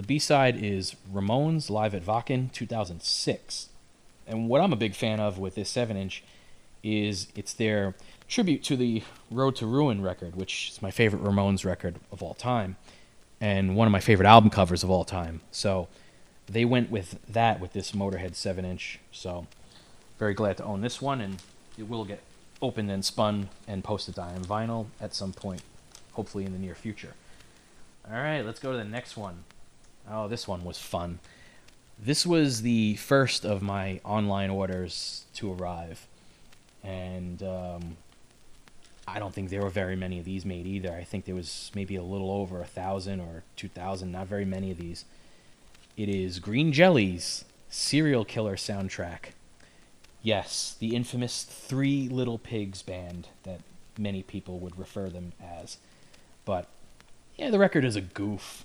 The 0.00 0.06
B 0.06 0.18
side 0.18 0.56
is 0.56 0.96
Ramones 1.12 1.68
live 1.68 1.94
at 1.94 2.06
Wacken 2.06 2.50
2006. 2.52 3.68
And 4.26 4.48
what 4.48 4.62
I'm 4.62 4.72
a 4.72 4.76
big 4.76 4.94
fan 4.94 5.20
of 5.20 5.38
with 5.38 5.56
this 5.56 5.68
7 5.68 5.94
inch 5.94 6.24
is 6.82 7.28
it's 7.36 7.52
their 7.52 7.94
tribute 8.26 8.64
to 8.64 8.78
the 8.78 9.02
Road 9.30 9.56
to 9.56 9.66
Ruin 9.66 10.00
record, 10.00 10.36
which 10.36 10.70
is 10.70 10.80
my 10.80 10.90
favorite 10.90 11.22
Ramones 11.22 11.66
record 11.66 11.96
of 12.10 12.22
all 12.22 12.32
time 12.32 12.76
and 13.42 13.76
one 13.76 13.86
of 13.86 13.92
my 13.92 14.00
favorite 14.00 14.26
album 14.26 14.48
covers 14.48 14.82
of 14.82 14.88
all 14.88 15.04
time. 15.04 15.42
So 15.50 15.86
they 16.46 16.64
went 16.64 16.90
with 16.90 17.18
that 17.28 17.60
with 17.60 17.74
this 17.74 17.92
Motorhead 17.92 18.36
7 18.36 18.64
inch. 18.64 19.00
So 19.12 19.48
very 20.18 20.32
glad 20.32 20.56
to 20.56 20.64
own 20.64 20.80
this 20.80 21.02
one, 21.02 21.20
and 21.20 21.42
it 21.76 21.90
will 21.90 22.06
get 22.06 22.22
opened 22.62 22.90
and 22.90 23.04
spun 23.04 23.50
and 23.68 23.84
posted 23.84 24.18
I 24.18 24.32
Am 24.32 24.46
Vinyl 24.46 24.86
at 24.98 25.14
some 25.14 25.34
point, 25.34 25.60
hopefully 26.12 26.46
in 26.46 26.52
the 26.52 26.58
near 26.58 26.74
future. 26.74 27.12
All 28.10 28.16
right, 28.16 28.40
let's 28.40 28.60
go 28.60 28.72
to 28.72 28.78
the 28.78 28.84
next 28.84 29.18
one. 29.18 29.44
Oh, 30.10 30.26
this 30.26 30.48
one 30.48 30.64
was 30.64 30.78
fun. 30.78 31.20
This 31.98 32.26
was 32.26 32.62
the 32.62 32.96
first 32.96 33.44
of 33.44 33.62
my 33.62 34.00
online 34.04 34.50
orders 34.50 35.24
to 35.34 35.52
arrive, 35.52 36.06
and 36.82 37.42
um, 37.42 37.96
I 39.06 39.18
don't 39.18 39.34
think 39.34 39.50
there 39.50 39.62
were 39.62 39.70
very 39.70 39.96
many 39.96 40.18
of 40.18 40.24
these 40.24 40.44
made 40.44 40.66
either. 40.66 40.92
I 40.92 41.04
think 41.04 41.26
there 41.26 41.34
was 41.34 41.70
maybe 41.74 41.96
a 41.96 42.02
little 42.02 42.30
over 42.30 42.60
a 42.60 42.66
thousand 42.66 43.20
or 43.20 43.44
two 43.54 43.68
thousand, 43.68 44.12
not 44.12 44.26
very 44.26 44.44
many 44.44 44.70
of 44.70 44.78
these. 44.78 45.04
It 45.96 46.08
is 46.08 46.38
Green 46.38 46.72
Jelly's 46.72 47.44
Serial 47.68 48.24
Killer 48.24 48.56
soundtrack. 48.56 49.34
Yes, 50.22 50.74
the 50.78 50.96
infamous 50.96 51.44
Three 51.44 52.08
Little 52.08 52.38
Pigs 52.38 52.82
band 52.82 53.28
that 53.44 53.60
many 53.98 54.22
people 54.22 54.58
would 54.58 54.78
refer 54.78 55.08
them 55.08 55.32
as. 55.40 55.76
But 56.44 56.66
yeah, 57.36 57.50
the 57.50 57.58
record 57.58 57.84
is 57.84 57.96
a 57.96 58.00
goof. 58.00 58.64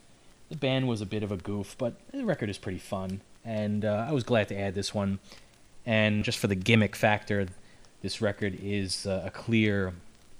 The 0.50 0.56
band 0.56 0.88
was 0.88 1.02
a 1.02 1.06
bit 1.06 1.24
of 1.24 1.32
a 1.32 1.38
goof, 1.38 1.76
but 1.78 1.96
the 2.12 2.24
record 2.24 2.50
is 2.50 2.58
pretty 2.58 2.78
fun, 2.78 3.22
and 3.44 3.84
uh, 3.84 4.06
I 4.08 4.12
was 4.12 4.24
glad 4.24 4.48
to 4.50 4.60
add 4.60 4.76
this 4.76 4.94
one. 4.94 5.20
And 5.86 6.24
just 6.24 6.38
for 6.38 6.48
the 6.48 6.56
gimmick 6.56 6.96
factor, 6.96 7.48
this 8.02 8.22
record 8.22 8.58
is 8.62 9.08
uh, 9.08 9.24
a 9.26 9.32
clear 9.32 9.94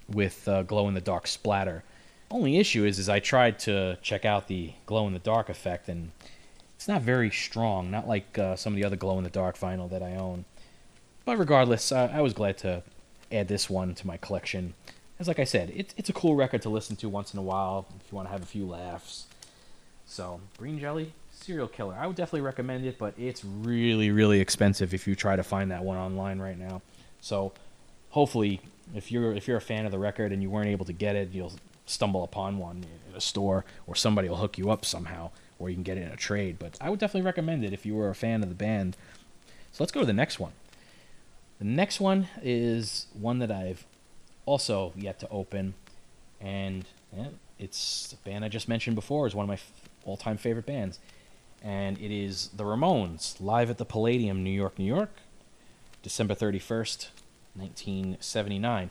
with 0.08 0.46
uh, 0.46 0.62
glow 0.62 0.86
in 0.88 0.94
the 0.94 1.00
dark 1.00 1.26
splatter. 1.26 1.82
Only 2.30 2.58
issue 2.58 2.84
is, 2.84 2.98
is 2.98 3.08
I 3.08 3.20
tried 3.20 3.58
to 3.60 3.98
check 4.02 4.24
out 4.24 4.48
the 4.48 4.72
glow 4.86 5.06
in 5.06 5.12
the 5.12 5.18
dark 5.18 5.48
effect, 5.48 5.88
and 5.88 6.12
it's 6.76 6.88
not 6.88 7.02
very 7.02 7.30
strong. 7.30 7.90
Not 7.90 8.06
like 8.06 8.38
uh, 8.38 8.56
some 8.56 8.72
of 8.72 8.76
the 8.76 8.84
other 8.84 8.96
glow 8.96 9.18
in 9.18 9.24
the 9.24 9.30
dark 9.30 9.58
vinyl 9.58 9.90
that 9.90 10.02
I 10.02 10.14
own. 10.14 10.44
But 11.24 11.38
regardless, 11.38 11.90
uh, 11.90 12.10
I 12.12 12.20
was 12.20 12.32
glad 12.32 12.58
to 12.58 12.82
add 13.32 13.48
this 13.48 13.68
one 13.68 13.94
to 13.96 14.06
my 14.06 14.16
collection. 14.16 14.74
As 15.18 15.26
like 15.26 15.38
I 15.38 15.44
said, 15.44 15.70
it, 15.70 15.94
it's 15.96 16.08
a 16.08 16.12
cool 16.12 16.36
record 16.36 16.62
to 16.62 16.68
listen 16.68 16.94
to 16.96 17.08
once 17.08 17.32
in 17.32 17.38
a 17.38 17.42
while 17.42 17.86
if 18.00 18.12
you 18.12 18.16
want 18.16 18.28
to 18.28 18.32
have 18.32 18.42
a 18.42 18.46
few 18.46 18.66
laughs. 18.66 19.26
So, 20.06 20.40
green 20.56 20.78
jelly, 20.78 21.12
serial 21.32 21.68
killer. 21.68 21.94
I 21.98 22.06
would 22.06 22.16
definitely 22.16 22.42
recommend 22.42 22.86
it, 22.86 22.96
but 22.96 23.14
it's 23.18 23.44
really, 23.44 24.10
really 24.10 24.40
expensive 24.40 24.94
if 24.94 25.06
you 25.06 25.14
try 25.16 25.36
to 25.36 25.42
find 25.42 25.70
that 25.72 25.82
one 25.82 25.98
online 25.98 26.38
right 26.38 26.58
now. 26.58 26.80
So, 27.20 27.52
hopefully, 28.10 28.60
if 28.94 29.10
you're 29.10 29.32
if 29.34 29.48
you're 29.48 29.56
a 29.56 29.60
fan 29.62 29.84
of 29.84 29.92
the 29.92 29.98
record 29.98 30.32
and 30.32 30.42
you 30.42 30.48
weren't 30.48 30.68
able 30.68 30.86
to 30.86 30.92
get 30.92 31.16
it, 31.16 31.30
you'll 31.32 31.52
stumble 31.86 32.22
upon 32.24 32.58
one 32.58 32.84
in 33.10 33.16
a 33.16 33.20
store, 33.20 33.64
or 33.86 33.94
somebody 33.94 34.28
will 34.28 34.36
hook 34.36 34.58
you 34.58 34.70
up 34.70 34.84
somehow, 34.84 35.30
or 35.58 35.68
you 35.68 35.74
can 35.74 35.82
get 35.82 35.98
it 35.98 36.02
in 36.02 36.08
a 36.08 36.16
trade. 36.16 36.58
But 36.58 36.78
I 36.80 36.88
would 36.88 37.00
definitely 37.00 37.26
recommend 37.26 37.64
it 37.64 37.72
if 37.72 37.84
you 37.84 37.94
were 37.94 38.08
a 38.08 38.14
fan 38.14 38.42
of 38.42 38.48
the 38.48 38.54
band. 38.54 38.96
So 39.72 39.82
let's 39.82 39.92
go 39.92 40.00
to 40.00 40.06
the 40.06 40.12
next 40.12 40.38
one. 40.38 40.52
The 41.58 41.64
next 41.64 42.00
one 42.00 42.28
is 42.42 43.06
one 43.12 43.38
that 43.40 43.50
I've 43.50 43.84
also 44.44 44.92
yet 44.94 45.18
to 45.20 45.28
open, 45.30 45.74
and 46.40 46.84
yeah, 47.16 47.28
it's 47.58 48.12
a 48.12 48.28
band 48.28 48.44
I 48.44 48.48
just 48.48 48.68
mentioned 48.68 48.94
before. 48.94 49.26
is 49.26 49.34
one 49.34 49.44
of 49.44 49.48
my 49.48 49.58
f- 50.06 50.08
all-time 50.08 50.36
favorite 50.36 50.66
bands, 50.66 50.98
and 51.62 51.98
it 51.98 52.10
is 52.10 52.50
the 52.56 52.64
Ramones 52.64 53.36
live 53.40 53.70
at 53.70 53.78
the 53.78 53.84
Palladium, 53.84 54.42
New 54.42 54.50
York, 54.50 54.78
New 54.78 54.84
York, 54.84 55.10
December 56.02 56.34
thirty 56.34 56.58
first, 56.58 57.10
nineteen 57.54 58.16
seventy 58.20 58.58
nine. 58.58 58.90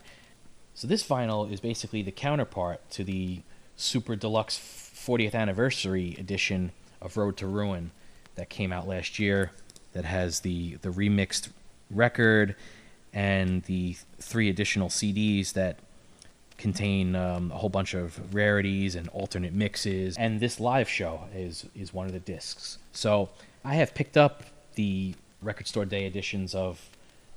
So 0.74 0.86
this 0.86 1.06
vinyl 1.06 1.50
is 1.50 1.60
basically 1.60 2.02
the 2.02 2.12
counterpart 2.12 2.90
to 2.90 3.04
the 3.04 3.40
super 3.76 4.14
deluxe 4.14 4.58
40th 4.58 5.34
anniversary 5.34 6.16
edition 6.18 6.72
of 7.00 7.16
Road 7.16 7.36
to 7.38 7.46
Ruin 7.46 7.92
that 8.34 8.50
came 8.50 8.72
out 8.72 8.86
last 8.86 9.18
year 9.18 9.52
that 9.92 10.04
has 10.04 10.40
the 10.40 10.74
the 10.76 10.90
remixed 10.90 11.48
record 11.90 12.54
and 13.12 13.62
the 13.62 13.96
three 14.20 14.50
additional 14.50 14.88
CDs 14.88 15.54
that 15.54 15.78
contain 16.58 17.14
um, 17.14 17.50
a 17.52 17.56
whole 17.56 17.68
bunch 17.68 17.94
of 17.94 18.34
rarities 18.34 18.94
and 18.94 19.08
alternate 19.10 19.52
mixes 19.52 20.16
and 20.16 20.40
this 20.40 20.58
live 20.58 20.88
show 20.88 21.24
is 21.34 21.66
is 21.74 21.92
one 21.92 22.06
of 22.06 22.12
the 22.12 22.20
discs. 22.20 22.78
So 22.92 23.28
I 23.64 23.74
have 23.74 23.94
picked 23.94 24.16
up 24.16 24.42
the 24.74 25.14
record 25.42 25.66
store 25.66 25.84
day 25.84 26.06
editions 26.06 26.54
of 26.54 26.88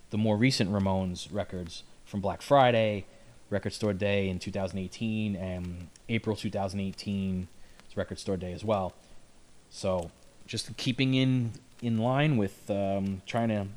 the 0.10 0.18
more 0.18 0.38
recent 0.38 0.72
Ramones 0.72 1.28
records 1.32 1.84
from 2.06 2.22
Black 2.22 2.42
Friday 2.42 3.06
Record 3.50 3.74
Store 3.74 3.94
Day 3.94 4.30
in 4.30 4.40
2018 4.40 5.36
and 5.36 5.88
April 6.08 6.36
2018 6.36 7.48
Record 7.96 8.20
Store 8.20 8.38
Day 8.38 8.54
as 8.54 8.64
well. 8.64 8.94
So 9.70 10.12
just 10.48 10.76
keeping 10.78 11.14
in 11.14 11.54
in 11.82 11.98
line 11.98 12.38
with 12.38 12.70
um, 12.70 13.22
trying 13.26 13.50
to 13.50 13.68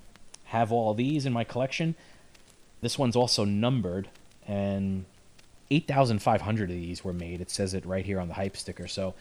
have 0.46 0.72
all 0.72 0.94
these 0.94 1.24
in 1.26 1.32
my 1.32 1.44
collection. 1.44 1.94
This 2.80 2.98
one's 2.98 3.16
also 3.16 3.44
numbered, 3.44 4.08
and 4.46 5.04
8,500 5.72 6.70
of 6.70 6.76
these 6.76 7.02
were 7.02 7.12
made. 7.14 7.40
It 7.40 7.50
says 7.50 7.72
it 7.72 7.86
right 7.86 8.04
here 8.04 8.20
on 8.20 8.28
the 8.28 8.34
hype 8.34 8.56
sticker. 8.56 8.86
So 8.86 9.14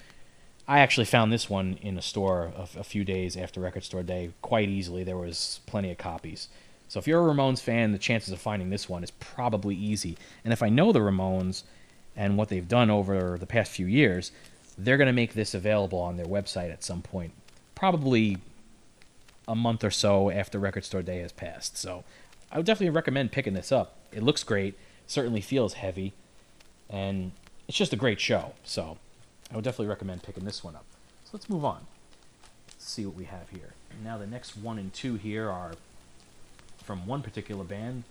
I 0.67 0.79
actually 0.79 1.05
found 1.05 1.31
this 1.31 1.49
one 1.49 1.77
in 1.81 1.97
a 1.97 2.01
store 2.01 2.51
a, 2.55 2.79
a 2.79 2.83
few 2.83 3.03
days 3.05 3.37
after 3.37 3.61
Record 3.61 3.83
Store 3.83 4.03
Day 4.03 4.33
quite 4.41 4.69
easily. 4.69 5.03
There 5.03 5.17
was 5.17 5.61
plenty 5.65 5.91
of 5.91 5.97
copies. 5.97 6.49
So 6.89 6.99
if 6.99 7.07
you're 7.07 7.25
a 7.25 7.33
Ramones 7.33 7.61
fan, 7.61 7.93
the 7.93 7.97
chances 7.97 8.33
of 8.33 8.39
finding 8.39 8.69
this 8.69 8.89
one 8.89 9.01
is 9.01 9.11
probably 9.11 9.75
easy. 9.75 10.17
And 10.43 10.51
if 10.51 10.61
I 10.61 10.67
know 10.67 10.91
the 10.91 10.99
Ramones 10.99 11.63
and 12.17 12.37
what 12.37 12.49
they've 12.49 12.67
done 12.67 12.89
over 12.89 13.37
the 13.37 13.45
past 13.45 13.71
few 13.71 13.85
years, 13.85 14.33
they're 14.77 14.97
going 14.97 15.07
to 15.07 15.13
make 15.13 15.33
this 15.33 15.53
available 15.53 15.99
on 15.99 16.17
their 16.17 16.25
website 16.25 16.71
at 16.71 16.83
some 16.83 17.01
point, 17.01 17.31
probably 17.75 18.39
a 19.47 19.55
month 19.55 19.85
or 19.85 19.91
so 19.91 20.29
after 20.29 20.59
Record 20.59 20.83
Store 20.83 21.01
Day 21.01 21.19
has 21.19 21.31
passed. 21.31 21.77
So 21.77 22.03
I 22.51 22.57
would 22.57 22.65
definitely 22.65 22.89
recommend 22.89 23.31
picking 23.31 23.53
this 23.53 23.71
up. 23.71 23.95
It 24.11 24.21
looks 24.21 24.43
great, 24.43 24.77
certainly 25.07 25.39
feels 25.39 25.75
heavy, 25.75 26.13
and 26.91 27.31
it's 27.67 27.77
just 27.77 27.93
a 27.93 27.95
great 27.95 28.19
show. 28.19 28.53
So 28.63 28.97
I 29.51 29.55
would 29.55 29.63
definitely 29.63 29.87
recommend 29.87 30.23
picking 30.23 30.45
this 30.45 30.63
one 30.63 30.75
up. 30.75 30.85
So 31.23 31.31
let's 31.33 31.49
move 31.49 31.65
on. 31.65 31.87
Let's 32.67 32.89
see 32.89 33.05
what 33.05 33.15
we 33.15 33.23
have 33.25 33.49
here. 33.49 33.73
Now 34.03 34.17
the 34.17 34.27
next 34.27 34.57
one 34.57 34.77
and 34.77 34.93
two 34.93 35.15
here 35.15 35.49
are 35.49 35.73
from 36.83 37.07
one 37.07 37.21
particular 37.21 37.63
band. 37.63 38.03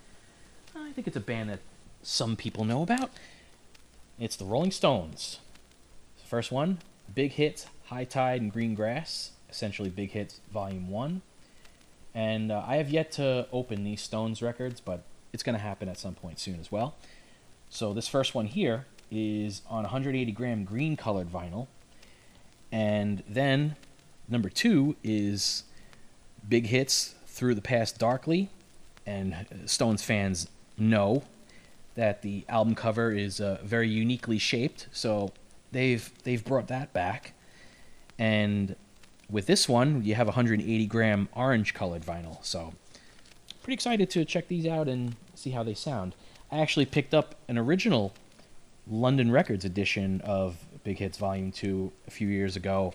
I 0.75 0.93
think 0.93 1.07
it's 1.07 1.17
a 1.17 1.21
band 1.21 1.51
that 1.51 1.61
some 2.03 2.37
people 2.37 2.65
know 2.65 2.83
about. 2.83 3.11
It's 4.19 4.37
the 4.37 4.45
Rolling 4.45 4.71
Stones. 4.71 5.39
First 6.25 6.53
one, 6.53 6.79
Big 7.13 7.33
Hits, 7.33 7.67
High 7.87 8.05
Tide 8.05 8.41
and 8.41 8.53
Green 8.53 8.75
Grass, 8.75 9.33
essentially 9.51 9.91
Big 9.91 10.13
Hits 10.13 10.41
Volume 10.53 10.89
1. 10.89 11.23
And 12.15 12.53
uh, 12.53 12.63
I 12.67 12.77
have 12.77 12.91
yet 12.91 13.11
to 13.13 13.49
open 13.53 13.83
these 13.83 14.01
Stones 14.01 14.41
records, 14.41 14.81
but 14.81 15.03
it's 15.33 15.43
going 15.43 15.57
to 15.57 15.63
happen 15.63 15.89
at 15.89 15.99
some 15.99 16.15
point 16.15 16.39
soon 16.39 16.61
as 16.61 16.71
well. 16.71 16.95
So 17.71 17.93
this 17.93 18.09
first 18.09 18.35
one 18.35 18.47
here 18.47 18.87
is 19.13 19.63
on 19.71 19.85
180 19.85 20.33
gram 20.33 20.65
green 20.65 20.97
colored 20.97 21.33
vinyl. 21.33 21.69
And 22.73 23.23
then 23.29 23.77
number 24.29 24.49
two 24.49 24.97
is 25.05 25.63
Big 26.49 26.67
Hits 26.67 27.15
Through 27.27 27.55
the 27.55 27.63
Past 27.63 27.99
Darkly, 27.99 28.51
and 29.07 29.47
Stones 29.67 30.03
fans 30.03 30.49
know 30.77 31.23
that 31.95 32.23
the 32.23 32.45
album 32.49 32.75
cover 32.75 33.13
is 33.13 33.41
uh, 33.41 33.59
very 33.63 33.89
uniquely 33.89 34.39
shaped. 34.39 34.89
So 34.93 35.33
they've 35.71 36.11
they've 36.25 36.45
brought 36.45 36.69
that 36.69 36.93
back, 36.93 37.35
and 38.19 38.75
with 39.29 39.47
this 39.47 39.69
one 39.69 40.05
you 40.05 40.17
have 40.17 40.27
180 40.27 40.87
gram 40.87 41.29
orange 41.33 41.73
colored 41.73 42.03
vinyl. 42.03 42.45
So 42.45 42.75
pretty 43.63 43.75
excited 43.75 44.11
to 44.11 44.25
check 44.25 44.49
these 44.49 44.67
out 44.67 44.89
and 44.89 45.15
see 45.35 45.51
how 45.51 45.63
they 45.63 45.75
sound. 45.75 46.15
I 46.53 46.59
actually 46.59 46.87
picked 46.87 47.15
up 47.15 47.37
an 47.49 47.59
original 47.59 48.13
London 48.89 49.31
Records 49.31 49.65
edition 49.65 50.21
of 50.23 50.57
Big 50.83 50.99
Hits 50.99 51.17
Volume 51.17 51.53
2 51.53 51.93
a 52.09 52.11
few 52.11 52.29
years 52.29 52.57
ago 52.57 52.93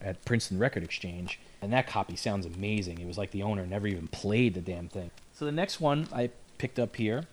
at 0.00 0.22
Princeton 0.24 0.58
Record 0.58 0.82
Exchange, 0.82 1.38
and 1.62 1.72
that 1.72 1.86
copy 1.86 2.16
sounds 2.16 2.46
amazing. 2.46 2.98
It 2.98 3.06
was 3.06 3.16
like 3.16 3.30
the 3.30 3.42
owner 3.42 3.64
never 3.64 3.86
even 3.86 4.08
played 4.08 4.54
the 4.54 4.60
damn 4.60 4.88
thing. 4.88 5.10
So 5.32 5.44
the 5.44 5.52
next 5.52 5.80
one 5.80 6.08
I 6.12 6.30
picked 6.58 6.78
up 6.78 6.96
here 6.96 7.24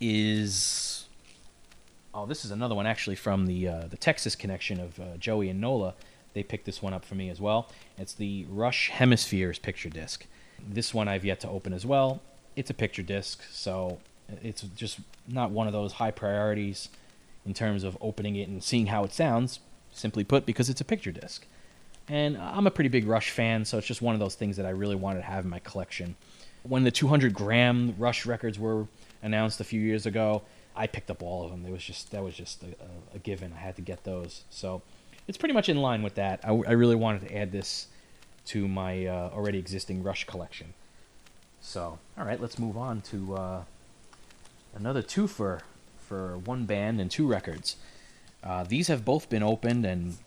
is 0.00 1.06
oh, 2.12 2.26
this 2.26 2.44
is 2.44 2.50
another 2.50 2.74
one 2.74 2.86
actually 2.86 3.16
from 3.16 3.46
the 3.46 3.68
uh, 3.68 3.86
the 3.88 3.96
Texas 3.96 4.34
connection 4.34 4.80
of 4.80 4.98
uh, 4.98 5.16
Joey 5.18 5.48
and 5.50 5.60
Nola. 5.60 5.94
They 6.32 6.42
picked 6.42 6.64
this 6.64 6.82
one 6.82 6.92
up 6.92 7.04
for 7.04 7.14
me 7.14 7.28
as 7.30 7.40
well. 7.40 7.70
It's 7.96 8.12
the 8.12 8.46
Rush 8.48 8.90
Hemispheres 8.90 9.58
picture 9.58 9.88
disc. 9.88 10.26
This 10.66 10.92
one 10.92 11.06
I've 11.06 11.24
yet 11.24 11.40
to 11.40 11.48
open 11.48 11.72
as 11.72 11.86
well. 11.86 12.22
It's 12.56 12.70
a 12.70 12.74
picture 12.74 13.02
disc, 13.02 13.42
so 13.52 13.98
it's 14.42 14.62
just 14.62 15.00
not 15.28 15.50
one 15.50 15.66
of 15.66 15.72
those 15.72 15.92
high 15.92 16.10
priorities 16.10 16.88
in 17.46 17.54
terms 17.54 17.84
of 17.84 17.96
opening 18.00 18.36
it 18.36 18.48
and 18.48 18.62
seeing 18.62 18.86
how 18.86 19.04
it 19.04 19.12
sounds. 19.12 19.60
Simply 19.92 20.24
put, 20.24 20.44
because 20.44 20.68
it's 20.68 20.80
a 20.80 20.84
picture 20.84 21.12
disc. 21.12 21.46
And 22.08 22.36
I'm 22.36 22.66
a 22.66 22.70
pretty 22.70 22.88
big 22.88 23.06
Rush 23.06 23.30
fan, 23.30 23.64
so 23.64 23.78
it's 23.78 23.86
just 23.86 24.02
one 24.02 24.14
of 24.14 24.20
those 24.20 24.34
things 24.34 24.56
that 24.56 24.66
I 24.66 24.70
really 24.70 24.96
wanted 24.96 25.20
to 25.20 25.26
have 25.26 25.44
in 25.44 25.50
my 25.50 25.60
collection 25.60 26.16
when 26.64 26.82
the 26.82 26.90
200 26.90 27.32
gram 27.32 27.94
Rush 27.98 28.26
records 28.26 28.58
were 28.58 28.86
announced 29.22 29.60
a 29.60 29.64
few 29.64 29.80
years 29.80 30.06
ago, 30.06 30.42
I 30.74 30.86
picked 30.86 31.10
up 31.10 31.22
all 31.22 31.44
of 31.44 31.50
them. 31.50 31.64
It 31.66 31.70
was 31.70 31.84
just 31.84 32.10
that 32.10 32.24
was 32.24 32.34
just 32.34 32.62
a, 32.62 32.66
a, 33.14 33.18
given. 33.18 33.52
I 33.52 33.60
had 33.60 33.76
to 33.76 33.82
get 33.82 34.02
those. 34.04 34.44
So 34.50 34.82
it's 35.28 35.38
pretty 35.38 35.52
much 35.52 35.68
in 35.68 35.76
line 35.76 36.02
with 36.02 36.16
that. 36.16 36.40
I, 36.42 36.48
I 36.48 36.72
really 36.72 36.96
wanted 36.96 37.28
to 37.28 37.36
add 37.36 37.52
this 37.52 37.88
to 38.46 38.66
my 38.66 39.06
uh, 39.06 39.30
already 39.32 39.58
existing 39.58 40.02
Rush 40.02 40.24
collection. 40.24 40.74
So 41.60 41.98
all 42.18 42.24
right, 42.24 42.40
let's 42.40 42.58
move 42.58 42.76
on 42.76 43.02
to 43.02 43.36
uh, 43.36 43.62
another 44.74 45.02
two 45.02 45.26
for 45.26 45.60
for 45.98 46.38
one 46.38 46.66
band 46.66 47.00
and 47.00 47.10
two 47.10 47.26
records. 47.26 47.76
Uh, 48.42 48.62
these 48.62 48.88
have 48.88 49.04
both 49.04 49.30
been 49.30 49.42
opened 49.42 49.86
and 49.86 50.18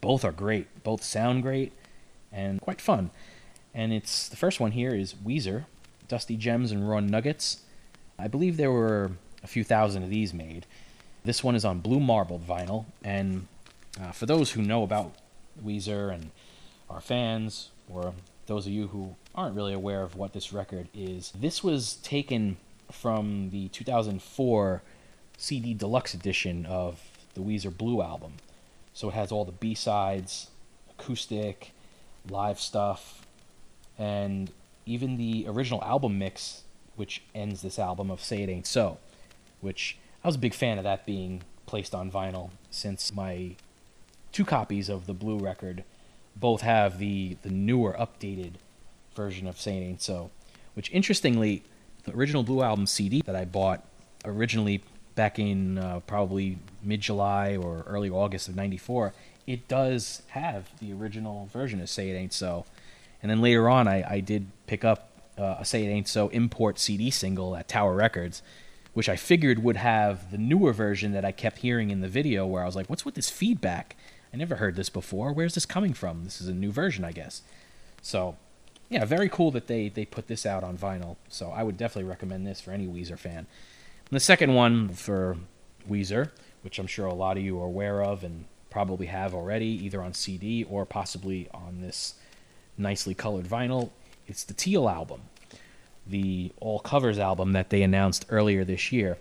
both 0.00 0.24
are 0.24 0.32
great. 0.32 0.82
Both 0.82 1.04
sound 1.04 1.42
great 1.42 1.72
and 2.32 2.60
quite 2.60 2.80
fun. 2.80 3.10
And 3.72 3.92
it's 3.92 4.28
the 4.28 4.36
first 4.36 4.58
one 4.58 4.72
here 4.72 4.94
is 4.94 5.14
Weezer 5.14 5.66
Dusty 6.08 6.36
Gems 6.36 6.72
and 6.72 6.88
Raw 6.88 7.00
Nuggets. 7.00 7.60
I 8.18 8.26
believe 8.26 8.56
there 8.56 8.72
were 8.72 9.12
a 9.42 9.46
few 9.46 9.62
thousand 9.62 10.02
of 10.02 10.10
these 10.10 10.34
made. 10.34 10.66
This 11.24 11.44
one 11.44 11.54
is 11.54 11.64
on 11.64 11.78
blue 11.78 12.00
marbled 12.00 12.46
vinyl, 12.46 12.86
and 13.04 13.46
uh, 14.00 14.10
for 14.10 14.26
those 14.26 14.52
who 14.52 14.62
know 14.62 14.82
about 14.82 15.12
Weezer 15.64 16.12
and 16.12 16.30
are 16.88 17.00
fans, 17.00 17.70
or 17.88 18.14
those 18.46 18.66
of 18.66 18.72
you 18.72 18.88
who 18.88 19.14
aren't 19.34 19.54
really 19.54 19.72
aware 19.72 20.02
of 20.02 20.16
what 20.16 20.32
this 20.32 20.52
record 20.52 20.88
is, 20.92 21.32
this 21.38 21.62
was 21.62 21.94
taken 22.02 22.56
from 22.92 23.50
the 23.50 23.68
2004 23.68 24.82
CD 25.36 25.74
deluxe 25.74 26.14
edition 26.14 26.66
of 26.66 27.00
the 27.34 27.40
Weezer 27.40 27.76
Blue 27.76 28.02
album. 28.02 28.34
So 28.92 29.08
it 29.08 29.14
has 29.14 29.32
all 29.32 29.44
the 29.44 29.52
B 29.52 29.74
sides, 29.74 30.48
acoustic, 30.90 31.72
live 32.28 32.60
stuff, 32.60 33.26
and 33.98 34.50
even 34.86 35.16
the 35.16 35.46
original 35.48 35.82
album 35.84 36.18
mix, 36.18 36.62
which 36.96 37.22
ends 37.34 37.62
this 37.62 37.78
album 37.78 38.10
of 38.10 38.20
Say 38.20 38.42
It 38.42 38.48
Ain't 38.48 38.66
So, 38.66 38.98
which 39.60 39.96
I 40.22 40.28
was 40.28 40.36
a 40.36 40.40
big 40.40 40.54
fan 40.54 40.78
of 40.78 40.84
that 40.84 41.06
being 41.06 41.42
placed 41.66 41.94
on 41.94 42.10
vinyl 42.10 42.50
since 42.70 43.14
my 43.14 43.56
two 44.32 44.44
copies 44.44 44.88
of 44.88 45.06
the 45.06 45.14
blue 45.14 45.38
record 45.38 45.84
both 46.36 46.62
have 46.62 46.98
the, 46.98 47.36
the 47.42 47.50
newer, 47.50 47.94
updated 47.98 48.52
version 49.14 49.46
of 49.46 49.60
Say 49.60 49.78
It 49.78 49.82
Ain't 49.82 50.02
So, 50.02 50.30
which 50.74 50.90
interestingly, 50.92 51.62
the 52.04 52.16
original 52.16 52.42
blue 52.42 52.62
album 52.62 52.86
CD 52.86 53.22
that 53.22 53.36
I 53.36 53.44
bought 53.44 53.84
originally 54.24 54.82
back 55.14 55.38
in 55.38 55.78
uh, 55.78 56.00
probably 56.06 56.58
mid 56.82 57.00
July 57.00 57.56
or 57.56 57.84
early 57.86 58.10
August 58.10 58.48
of 58.48 58.56
'94, 58.56 59.12
it 59.46 59.68
does 59.68 60.22
have 60.28 60.68
the 60.80 60.92
original 60.92 61.48
version 61.52 61.80
of 61.80 61.88
"Say 61.88 62.10
It 62.10 62.14
Ain't 62.14 62.32
So," 62.32 62.64
and 63.22 63.30
then 63.30 63.40
later 63.40 63.68
on, 63.68 63.88
I, 63.88 64.04
I 64.08 64.20
did 64.20 64.46
pick 64.66 64.84
up 64.84 65.10
uh, 65.38 65.56
a 65.58 65.64
"Say 65.64 65.84
It 65.84 65.88
Ain't 65.88 66.08
So" 66.08 66.28
import 66.28 66.78
CD 66.78 67.10
single 67.10 67.56
at 67.56 67.68
Tower 67.68 67.94
Records, 67.94 68.42
which 68.94 69.08
I 69.08 69.16
figured 69.16 69.62
would 69.62 69.76
have 69.76 70.30
the 70.30 70.38
newer 70.38 70.72
version 70.72 71.12
that 71.12 71.24
I 71.24 71.32
kept 71.32 71.58
hearing 71.58 71.90
in 71.90 72.00
the 72.00 72.08
video, 72.08 72.46
where 72.46 72.62
I 72.62 72.66
was 72.66 72.76
like, 72.76 72.88
"What's 72.88 73.04
with 73.04 73.14
this 73.14 73.30
feedback? 73.30 73.96
I 74.32 74.36
never 74.36 74.56
heard 74.56 74.76
this 74.76 74.88
before. 74.88 75.32
Where's 75.32 75.54
this 75.54 75.66
coming 75.66 75.92
from? 75.92 76.24
This 76.24 76.40
is 76.40 76.48
a 76.48 76.54
new 76.54 76.70
version, 76.70 77.04
I 77.04 77.12
guess." 77.12 77.42
So, 78.02 78.36
yeah, 78.90 79.04
very 79.04 79.28
cool 79.28 79.52
that 79.52 79.68
they 79.68 79.88
they 79.88 80.04
put 80.04 80.26
this 80.26 80.44
out 80.44 80.62
on 80.62 80.76
vinyl. 80.76 81.16
So 81.28 81.50
I 81.50 81.62
would 81.62 81.76
definitely 81.76 82.10
recommend 82.10 82.46
this 82.46 82.60
for 82.60 82.72
any 82.72 82.86
Weezer 82.86 83.18
fan. 83.18 83.38
And 83.38 84.16
the 84.16 84.20
second 84.20 84.54
one 84.54 84.90
for 84.90 85.36
Weezer, 85.88 86.30
which 86.62 86.78
I'm 86.78 86.88
sure 86.88 87.06
a 87.06 87.14
lot 87.14 87.36
of 87.36 87.44
you 87.44 87.58
are 87.60 87.66
aware 87.66 88.02
of 88.02 88.24
and 88.24 88.44
probably 88.68 89.06
have 89.06 89.32
already, 89.34 89.66
either 89.66 90.02
on 90.02 90.12
CD 90.12 90.64
or 90.64 90.84
possibly 90.84 91.48
on 91.54 91.80
this 91.80 92.14
nicely 92.76 93.14
colored 93.14 93.46
vinyl, 93.46 93.90
it's 94.26 94.44
the 94.44 94.54
Teal 94.54 94.88
album, 94.88 95.22
the 96.06 96.52
all 96.60 96.80
covers 96.80 97.18
album 97.18 97.52
that 97.52 97.70
they 97.70 97.82
announced 97.82 98.26
earlier 98.28 98.64
this 98.64 98.90
year. 98.90 99.18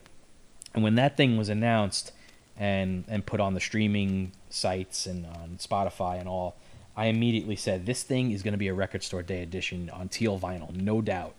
And 0.74 0.84
when 0.84 0.96
that 0.96 1.16
thing 1.16 1.38
was 1.38 1.50
announced 1.50 2.12
and 2.58 3.06
and 3.08 3.24
put 3.24 3.40
on 3.40 3.54
the 3.54 3.60
streaming 3.60 4.32
sites 4.50 5.06
and 5.06 5.28
on 5.28 5.58
Spotify 5.60 6.20
and 6.20 6.28
all, 6.28 6.56
I 7.00 7.06
immediately 7.06 7.56
said 7.56 7.86
this 7.86 8.04
thing 8.04 8.32
is 8.32 8.44
going 8.44 8.52
to 8.52 8.58
be 8.58 8.68
a 8.68 8.74
record 8.74 9.04
store 9.04 9.24
day 9.24 9.42
edition 9.42 9.90
on 9.90 10.10
teal 10.10 10.38
vinyl, 10.38 10.76
no 10.76 11.02
doubt. 11.02 11.34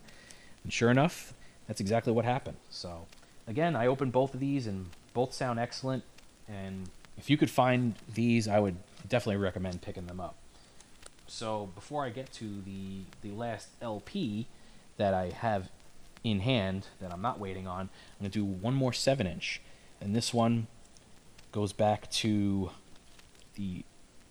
And 0.64 0.72
sure 0.72 0.90
enough, 0.90 1.34
that's 1.68 1.82
exactly 1.82 2.14
what 2.14 2.24
happened. 2.24 2.56
So, 2.70 3.06
again, 3.46 3.76
I 3.76 3.86
opened 3.86 4.10
both 4.10 4.32
of 4.32 4.40
these 4.40 4.66
and 4.66 4.86
both 5.12 5.34
sound 5.34 5.58
excellent. 5.58 6.02
And 6.48 6.88
if 7.18 7.28
you 7.28 7.36
could 7.36 7.50
find 7.50 7.94
these, 8.14 8.48
I 8.48 8.58
would 8.58 8.76
definitely 9.06 9.36
recommend 9.36 9.82
picking 9.82 10.06
them 10.06 10.18
up. 10.18 10.34
So, 11.26 11.68
before 11.74 12.06
I 12.06 12.08
get 12.08 12.32
to 12.32 12.62
the 12.62 13.02
the 13.20 13.32
last 13.32 13.68
LP 13.82 14.46
that 14.96 15.12
I 15.12 15.28
have 15.28 15.68
in 16.24 16.40
hand 16.40 16.86
that 17.02 17.12
I'm 17.12 17.20
not 17.20 17.38
waiting 17.38 17.66
on, 17.66 17.80
I'm 17.80 18.20
going 18.20 18.30
to 18.30 18.38
do 18.38 18.46
one 18.46 18.72
more 18.72 18.94
7 18.94 19.26
inch. 19.26 19.60
And 20.00 20.16
this 20.16 20.32
one 20.32 20.68
goes 21.52 21.74
back 21.74 22.10
to 22.12 22.70
the 23.56 23.84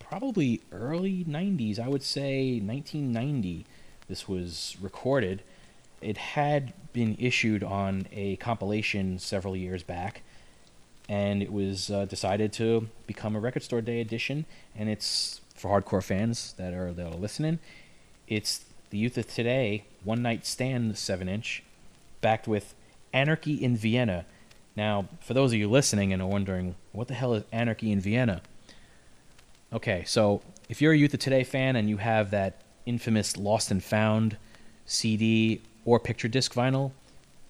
probably 0.09 0.59
early 0.71 1.23
90s. 1.23 1.79
I 1.79 1.87
would 1.87 2.01
say 2.01 2.59
1990. 2.59 3.65
This 4.07 4.27
was 4.27 4.75
recorded. 4.81 5.43
It 6.01 6.17
had 6.17 6.73
been 6.93 7.15
issued 7.19 7.63
on 7.63 8.07
a 8.11 8.35
compilation 8.37 9.19
several 9.19 9.55
years 9.55 9.83
back, 9.83 10.23
and 11.07 11.43
it 11.43 11.53
was 11.53 11.91
uh, 11.91 12.05
decided 12.05 12.51
to 12.53 12.89
become 13.05 13.35
a 13.35 13.39
record 13.39 13.61
store 13.61 13.81
day 13.81 14.01
edition. 14.01 14.45
And 14.75 14.89
it's 14.89 15.41
for 15.53 15.79
hardcore 15.79 16.03
fans 16.03 16.53
that 16.57 16.73
are 16.73 16.91
that 16.91 17.05
are 17.05 17.17
listening. 17.17 17.59
It's 18.27 18.65
the 18.89 18.97
Youth 18.97 19.17
of 19.17 19.27
Today 19.27 19.83
One 20.03 20.23
Night 20.23 20.43
Stand 20.45 20.97
7 20.97 21.29
inch, 21.29 21.61
backed 22.21 22.47
with 22.47 22.73
Anarchy 23.13 23.63
in 23.63 23.77
Vienna. 23.77 24.25
Now, 24.75 25.07
for 25.21 25.35
those 25.35 25.51
of 25.51 25.59
you 25.59 25.69
listening 25.69 26.11
and 26.13 26.21
are 26.21 26.27
wondering, 26.27 26.75
what 26.93 27.09
the 27.09 27.13
hell 27.13 27.35
is 27.35 27.43
Anarchy 27.51 27.91
in 27.91 27.99
Vienna? 27.99 28.41
Okay, 29.71 30.03
so 30.07 30.41
if 30.67 30.81
you're 30.81 30.93
a 30.93 30.97
Youth 30.97 31.13
of 31.13 31.19
Today 31.19 31.43
fan 31.43 31.75
and 31.75 31.87
you 31.87 31.97
have 31.97 32.31
that 32.31 32.61
infamous 32.87 33.37
Lost 33.37 33.69
and 33.69 33.83
Found 33.83 34.37
CD 34.85 35.61
or 35.85 35.99
picture 35.99 36.27
disc 36.27 36.55
vinyl, 36.55 36.91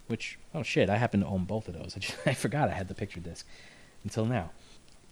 which, 0.08 0.38
oh 0.54 0.62
shit, 0.62 0.90
I 0.90 0.98
happen 0.98 1.22
to 1.22 1.26
own 1.26 1.46
both 1.46 1.70
of 1.70 1.76
those. 1.76 1.94
I, 1.98 2.00
just, 2.00 2.18
I 2.26 2.34
forgot 2.34 2.68
I 2.70 2.74
had 2.74 2.90
the 2.90 2.94
picture 2.94 3.22
disc 3.22 3.48
until 4.04 4.26
now. 4.26 4.52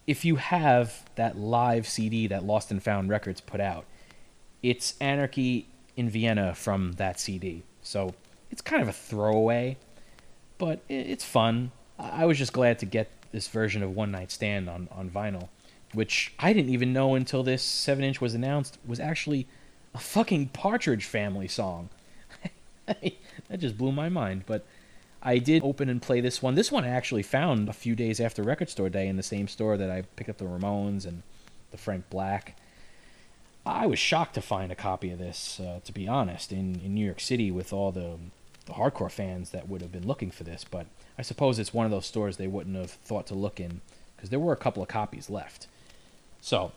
If 0.05 0.25
you 0.25 0.35
have 0.35 1.05
that 1.15 1.37
live 1.37 1.87
CD 1.87 2.27
that 2.27 2.43
Lost 2.43 2.71
and 2.71 2.83
Found 2.83 3.09
Records 3.09 3.39
put 3.39 3.61
out, 3.61 3.85
it's 4.61 4.95
Anarchy 4.99 5.67
in 5.95 6.09
Vienna 6.09 6.55
from 6.55 6.93
that 6.93 7.21
CD. 7.21 7.63
So 7.81 8.15
it's 8.51 8.61
kind 8.61 8.81
of 8.81 8.89
a 8.89 8.93
throwaway, 8.93 9.77
but 10.57 10.81
it's 10.89 11.23
fun. 11.23 11.71
I 11.97 12.25
was 12.25 12.37
just 12.37 12.51
glad 12.51 12.79
to 12.79 12.85
get 12.85 13.09
this 13.31 13.47
version 13.47 13.81
of 13.81 13.95
One 13.95 14.11
Night 14.11 14.29
Stand 14.29 14.69
on, 14.69 14.89
on 14.91 15.09
vinyl 15.09 15.47
which 15.93 16.33
I 16.39 16.53
didn't 16.53 16.71
even 16.71 16.93
know 16.93 17.15
until 17.15 17.43
this 17.43 17.63
7 17.63 18.03
inch 18.03 18.21
was 18.21 18.33
announced, 18.33 18.77
was 18.85 18.99
actually 18.99 19.47
a 19.93 19.99
fucking 19.99 20.49
Partridge 20.49 21.05
Family 21.05 21.47
song. 21.47 21.89
that 22.85 23.59
just 23.59 23.77
blew 23.77 23.91
my 23.91 24.09
mind. 24.09 24.43
But 24.45 24.65
I 25.21 25.39
did 25.39 25.63
open 25.63 25.89
and 25.89 26.01
play 26.01 26.21
this 26.21 26.41
one. 26.41 26.55
This 26.55 26.71
one 26.71 26.83
I 26.83 26.89
actually 26.89 27.23
found 27.23 27.69
a 27.69 27.73
few 27.73 27.95
days 27.95 28.19
after 28.19 28.43
Record 28.43 28.69
Store 28.69 28.89
Day 28.89 29.07
in 29.07 29.17
the 29.17 29.23
same 29.23 29.47
store 29.47 29.77
that 29.77 29.89
I 29.89 30.03
picked 30.15 30.29
up 30.29 30.37
the 30.37 30.45
Ramones 30.45 31.05
and 31.05 31.23
the 31.71 31.77
Frank 31.77 32.09
Black. 32.09 32.55
I 33.65 33.85
was 33.85 33.99
shocked 33.99 34.35
to 34.35 34.41
find 34.41 34.71
a 34.71 34.75
copy 34.75 35.11
of 35.11 35.19
this, 35.19 35.59
uh, 35.59 35.81
to 35.83 35.91
be 35.91 36.07
honest, 36.07 36.53
in, 36.53 36.79
in 36.79 36.93
New 36.93 37.05
York 37.05 37.19
City 37.19 37.51
with 37.51 37.73
all 37.73 37.91
the, 37.91 38.17
the 38.65 38.73
hardcore 38.73 39.11
fans 39.11 39.49
that 39.49 39.67
would 39.67 39.81
have 39.81 39.91
been 39.91 40.07
looking 40.07 40.31
for 40.31 40.45
this. 40.45 40.63
But 40.63 40.87
I 41.17 41.21
suppose 41.21 41.59
it's 41.59 41.73
one 41.73 41.85
of 41.85 41.91
those 41.91 42.05
stores 42.05 42.37
they 42.37 42.47
wouldn't 42.47 42.77
have 42.77 42.91
thought 42.91 43.27
to 43.27 43.35
look 43.35 43.59
in 43.59 43.81
because 44.15 44.29
there 44.29 44.39
were 44.39 44.53
a 44.53 44.57
couple 44.57 44.81
of 44.81 44.87
copies 44.87 45.29
left. 45.29 45.67
So, 46.41 46.71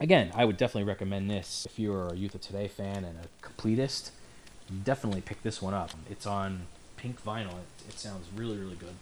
again, 0.00 0.30
I 0.34 0.44
would 0.44 0.56
definitely 0.56 0.88
recommend 0.88 1.30
this 1.30 1.66
if 1.66 1.78
you're 1.78 2.08
a 2.08 2.16
Youth 2.16 2.34
of 2.34 2.40
Today 2.40 2.68
fan 2.68 3.04
and 3.04 3.18
a 3.18 3.46
completist. 3.46 4.10
Definitely 4.84 5.20
pick 5.20 5.42
this 5.42 5.62
one 5.62 5.74
up. 5.74 5.90
It's 6.10 6.26
on 6.26 6.66
pink 6.96 7.22
vinyl. 7.24 7.52
It, 7.52 7.88
it 7.88 7.98
sounds 7.98 8.26
really, 8.34 8.56
really 8.56 8.76
good. 8.76 8.94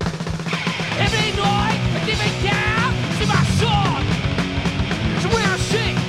Every 0.00 1.30
night, 1.36 1.80
I 1.94 2.02
give 2.06 2.20
it 2.20 2.42
down 2.48 2.92
to 3.18 3.26
my 3.26 3.44
soul. 3.58 4.02
So 5.22 5.28
when 5.34 5.44
I 5.44 5.56
sing. 5.58 6.02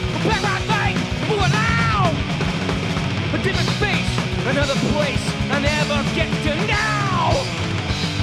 A 3.33 3.37
different 3.37 3.69
face, 3.81 4.17
another 4.45 4.75
place 4.93 5.23
I 5.49 5.59
never 5.59 6.03
get 6.13 6.29
to. 6.43 6.51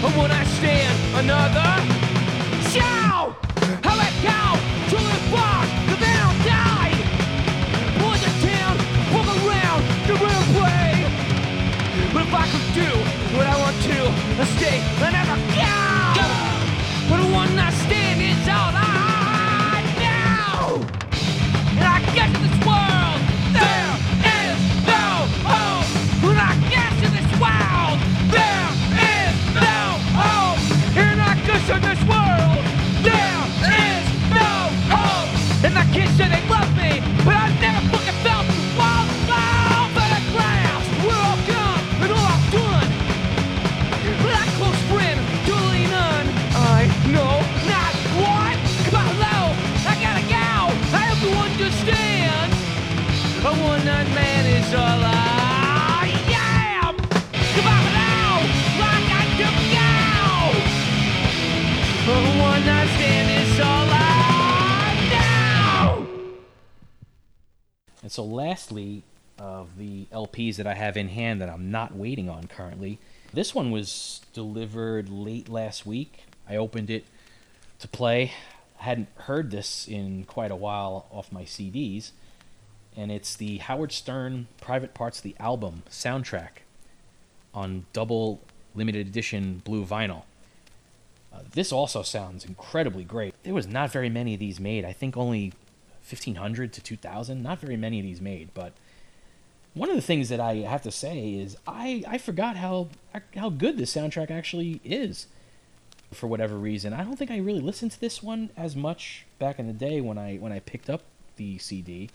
And 0.02 0.16
when 0.16 0.30
I 0.30 0.44
stand, 0.44 0.96
another 1.16 1.99
do 3.90 4.06
what 12.14 12.26
I 12.34 12.46
could 12.52 12.74
do 12.74 12.90
what 13.36 13.46
i 13.46 13.56
want 13.58 13.76
to, 13.82 13.98
I 15.14 15.19
And 35.70 35.78
my 35.78 35.86
kids 35.94 36.10
say 36.18 36.26
they 36.26 36.42
love 36.50 36.66
me, 36.74 36.98
but 37.24 37.30
I 37.30 37.46
never 37.62 37.78
fucking 37.94 38.18
felt 38.26 38.44
the 38.50 38.58
the 40.10 40.22
ground. 40.34 40.82
We're 41.06 41.14
all 41.14 41.38
and 42.02 42.10
all 42.10 42.26
I've 42.34 42.50
done. 42.50 42.90
I 44.34 44.46
close 44.58 44.82
friend 44.90 45.18
on. 45.94 46.24
I 46.58 46.90
know 47.14 47.38
not 47.70 47.94
what. 48.18 48.58
Come 48.90 48.98
on, 48.98 49.14
low. 49.22 49.46
I 49.86 49.94
gotta 50.02 50.24
go. 50.26 50.50
I 50.90 51.02
hope 51.06 51.22
you 51.22 51.38
understand. 51.38 52.50
A 53.46 53.50
one 53.62 53.84
night 53.84 54.10
man 54.10 54.46
is 54.46 54.74
all 54.74 55.04
I. 55.06 55.30
I 62.10 62.40
one 62.42 62.66
night 62.66 62.88
stand 62.96 63.39
And 68.10 68.14
so, 68.16 68.24
lastly, 68.24 69.04
of 69.38 69.78
the 69.78 70.06
LPs 70.06 70.56
that 70.56 70.66
I 70.66 70.74
have 70.74 70.96
in 70.96 71.10
hand 71.10 71.40
that 71.40 71.48
I'm 71.48 71.70
not 71.70 71.94
waiting 71.94 72.28
on 72.28 72.48
currently, 72.48 72.98
this 73.32 73.54
one 73.54 73.70
was 73.70 74.20
delivered 74.32 75.08
late 75.08 75.48
last 75.48 75.86
week. 75.86 76.24
I 76.48 76.56
opened 76.56 76.90
it 76.90 77.04
to 77.78 77.86
play. 77.86 78.32
I 78.80 78.82
hadn't 78.82 79.10
heard 79.14 79.52
this 79.52 79.86
in 79.86 80.24
quite 80.24 80.50
a 80.50 80.56
while 80.56 81.06
off 81.12 81.30
my 81.30 81.44
CDs, 81.44 82.10
and 82.96 83.12
it's 83.12 83.36
the 83.36 83.58
Howard 83.58 83.92
Stern 83.92 84.48
Private 84.60 84.92
Parts 84.92 85.18
of 85.18 85.22
the 85.22 85.36
Album 85.38 85.84
soundtrack 85.88 86.64
on 87.54 87.86
double 87.92 88.40
limited 88.74 89.06
edition 89.06 89.62
blue 89.64 89.86
vinyl. 89.86 90.24
Uh, 91.32 91.42
this 91.52 91.70
also 91.70 92.02
sounds 92.02 92.44
incredibly 92.44 93.04
great. 93.04 93.36
There 93.44 93.54
was 93.54 93.68
not 93.68 93.92
very 93.92 94.08
many 94.08 94.34
of 94.34 94.40
these 94.40 94.58
made. 94.58 94.84
I 94.84 94.92
think 94.92 95.16
only 95.16 95.52
1500 96.10 96.72
to 96.74 96.80
2000. 96.82 97.42
Not 97.42 97.60
very 97.60 97.76
many 97.76 97.98
of 98.00 98.04
these 98.04 98.20
made, 98.20 98.50
but 98.54 98.72
one 99.74 99.88
of 99.88 99.96
the 99.96 100.02
things 100.02 100.28
that 100.30 100.40
I 100.40 100.56
have 100.56 100.82
to 100.82 100.90
say 100.90 101.34
is 101.34 101.56
I, 101.66 102.02
I 102.08 102.18
forgot 102.18 102.56
how 102.56 102.88
how 103.36 103.50
good 103.50 103.76
this 103.78 103.94
soundtrack 103.94 104.30
actually 104.30 104.80
is. 104.84 105.26
for 106.12 106.26
whatever 106.26 106.56
reason. 106.58 106.92
I 106.92 107.04
don't 107.04 107.16
think 107.16 107.30
I 107.30 107.36
really 107.38 107.60
listened 107.60 107.92
to 107.92 108.00
this 108.00 108.22
one 108.22 108.50
as 108.56 108.74
much 108.74 109.26
back 109.38 109.58
in 109.60 109.66
the 109.68 109.72
day 109.72 110.00
when 110.00 110.18
I 110.18 110.36
when 110.36 110.52
I 110.52 110.58
picked 110.60 110.90
up 110.90 111.02
the 111.36 111.58
CD. 111.58 112.10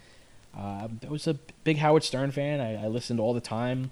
Uh, 0.57 0.87
I 1.05 1.09
was 1.09 1.27
a 1.27 1.35
big 1.63 1.77
Howard 1.77 2.03
Stern 2.03 2.31
fan. 2.31 2.59
I, 2.61 2.85
I 2.85 2.87
listened 2.87 3.19
all 3.19 3.33
the 3.33 3.41
time. 3.41 3.91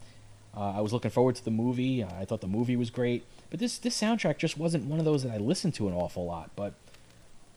Uh, 0.55 0.73
I 0.77 0.81
was 0.81 0.93
looking 0.93 1.11
forward 1.11 1.35
to 1.35 1.45
the 1.45 1.51
movie. 1.51 2.03
I 2.03 2.25
thought 2.25 2.41
the 2.41 2.47
movie 2.47 2.75
was 2.75 2.89
great, 2.89 3.23
but 3.49 3.59
this 3.59 3.77
this 3.77 3.99
soundtrack 3.99 4.37
just 4.37 4.57
wasn't 4.57 4.85
one 4.85 4.99
of 4.99 5.05
those 5.05 5.23
that 5.23 5.31
I 5.31 5.37
listened 5.37 5.73
to 5.75 5.87
an 5.87 5.93
awful 5.93 6.25
lot. 6.25 6.51
But 6.55 6.73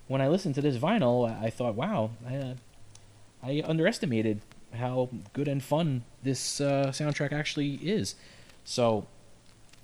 when 0.08 0.20
I 0.20 0.28
listened 0.28 0.54
to 0.56 0.60
this 0.60 0.76
vinyl, 0.76 1.28
I, 1.42 1.50
thought, 1.50 1.74
wow, 1.74 2.10
I, 2.28 2.36
uh, 2.36 2.54
I 3.42 3.62
underestimated 3.64 4.40
how 4.74 5.08
good 5.32 5.48
and 5.48 5.62
fun 5.62 6.04
this 6.22 6.60
uh, 6.60 6.88
soundtrack 6.88 7.32
actually 7.32 7.74
is. 7.76 8.14
So, 8.64 9.06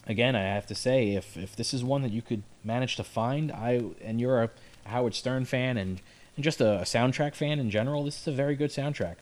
again, 0.06 0.36
I 0.36 0.42
have 0.42 0.66
to 0.66 0.74
say, 0.74 1.14
if 1.14 1.36
if 1.36 1.56
this 1.56 1.72
is 1.72 1.82
one 1.84 2.02
that 2.02 2.12
you 2.12 2.22
could 2.22 2.42
manage 2.64 2.96
to 2.96 3.04
find, 3.04 3.50
I 3.50 3.82
and 4.02 4.20
you're 4.20 4.42
a 4.42 4.50
Howard 4.86 5.14
Stern 5.14 5.44
fan 5.44 5.76
and 5.76 6.00
and 6.36 6.44
just 6.44 6.60
a, 6.60 6.80
a 6.80 6.82
soundtrack 6.82 7.34
fan 7.34 7.58
in 7.58 7.70
general, 7.70 8.04
this 8.04 8.20
is 8.20 8.26
a 8.26 8.32
very 8.32 8.56
good 8.56 8.70
soundtrack. 8.70 9.16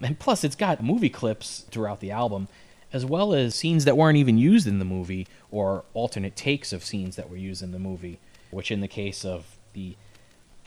And 0.00 0.18
plus, 0.18 0.44
it's 0.44 0.56
got 0.56 0.82
movie 0.82 1.10
clips 1.10 1.64
throughout 1.70 2.00
the 2.00 2.10
album, 2.10 2.48
as 2.92 3.04
well 3.04 3.34
as 3.34 3.54
scenes 3.54 3.84
that 3.84 3.96
weren't 3.96 4.16
even 4.16 4.38
used 4.38 4.66
in 4.66 4.78
the 4.78 4.84
movie 4.84 5.26
or 5.50 5.84
alternate 5.92 6.36
takes 6.36 6.72
of 6.72 6.84
scenes 6.84 7.16
that 7.16 7.28
were 7.28 7.36
used 7.36 7.62
in 7.62 7.72
the 7.72 7.78
movie, 7.78 8.18
which, 8.50 8.70
in 8.70 8.80
the 8.80 8.88
case 8.88 9.24
of 9.24 9.56
the 9.72 9.96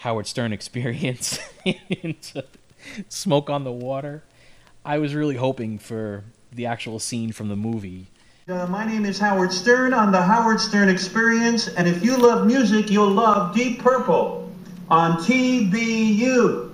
Howard 0.01 0.25
Stern 0.25 0.51
experience 0.51 1.37
into 2.01 2.43
Smoke 3.07 3.51
on 3.51 3.63
the 3.63 3.71
Water, 3.71 4.23
I 4.83 4.97
was 4.97 5.13
really 5.13 5.35
hoping 5.35 5.77
for 5.77 6.23
the 6.51 6.65
actual 6.65 6.97
scene 6.97 7.31
from 7.31 7.49
the 7.49 7.55
movie. 7.55 8.07
Uh, 8.47 8.65
my 8.65 8.83
name 8.83 9.05
is 9.05 9.19
Howard 9.19 9.53
Stern 9.53 9.93
on 9.93 10.11
the 10.11 10.19
Howard 10.19 10.59
Stern 10.59 10.89
Experience, 10.89 11.67
and 11.67 11.87
if 11.87 12.03
you 12.03 12.17
love 12.17 12.47
music, 12.47 12.89
you'll 12.89 13.11
love 13.11 13.53
Deep 13.53 13.79
Purple 13.83 14.51
on 14.89 15.17
TBU. 15.17 16.71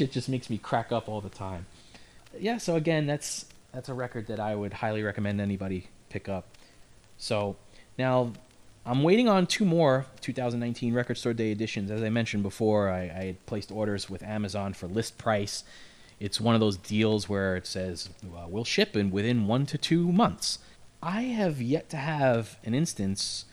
Shit 0.00 0.12
just 0.12 0.30
makes 0.30 0.48
me 0.48 0.56
crack 0.56 0.90
up 0.92 1.10
all 1.10 1.20
the 1.20 1.28
time. 1.28 1.66
Yeah, 2.38 2.56
so 2.56 2.74
again, 2.74 3.06
that's 3.06 3.44
that's 3.72 3.90
a 3.90 3.94
record 3.94 4.28
that 4.28 4.40
I 4.40 4.54
would 4.54 4.72
highly 4.72 5.02
recommend 5.02 5.42
anybody 5.42 5.88
pick 6.08 6.26
up. 6.26 6.56
So 7.18 7.56
now 7.98 8.32
I'm 8.86 9.02
waiting 9.02 9.28
on 9.28 9.46
two 9.46 9.66
more 9.66 10.06
2019 10.22 10.94
Record 10.94 11.18
Store 11.18 11.34
Day 11.34 11.52
editions. 11.52 11.90
As 11.90 12.02
I 12.02 12.08
mentioned 12.08 12.42
before, 12.42 12.88
I, 12.88 13.02
I 13.02 13.24
had 13.24 13.46
placed 13.46 13.70
orders 13.70 14.08
with 14.08 14.22
Amazon 14.22 14.72
for 14.72 14.86
list 14.86 15.18
price. 15.18 15.64
It's 16.18 16.40
one 16.40 16.54
of 16.54 16.62
those 16.62 16.78
deals 16.78 17.28
where 17.28 17.54
it 17.56 17.66
says 17.66 18.08
well, 18.24 18.48
we'll 18.48 18.64
ship 18.64 18.96
in 18.96 19.10
within 19.10 19.46
one 19.46 19.66
to 19.66 19.76
two 19.76 20.10
months. 20.10 20.60
I 21.02 21.22
have 21.22 21.60
yet 21.60 21.90
to 21.90 21.98
have 21.98 22.56
an 22.64 22.72
instance 22.72 23.44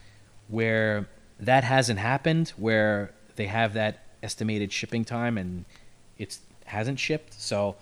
where 0.47 1.09
that 1.41 1.65
hasn't 1.65 1.99
happened, 1.99 2.53
where 2.55 3.11
they 3.35 3.47
have 3.47 3.73
that 3.73 4.05
estimated 4.23 4.71
shipping 4.71 5.03
time 5.03 5.37
and 5.37 5.65
it 6.17 6.37
hasn't 6.65 6.99
shipped. 6.99 7.33
So 7.33 7.75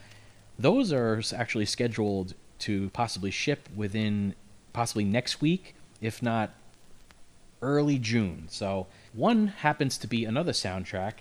those 0.57 0.91
are 0.91 1.21
actually 1.35 1.65
scheduled 1.65 2.33
to 2.59 2.89
possibly 2.91 3.31
ship 3.31 3.67
within 3.75 4.35
possibly 4.73 5.03
next 5.03 5.41
week, 5.41 5.75
if 6.01 6.21
not 6.21 6.51
early 7.61 7.97
June. 7.97 8.45
So 8.49 8.87
one 9.13 9.47
happens 9.47 9.97
to 9.99 10.07
be 10.07 10.25
another 10.25 10.51
soundtrack, 10.51 11.13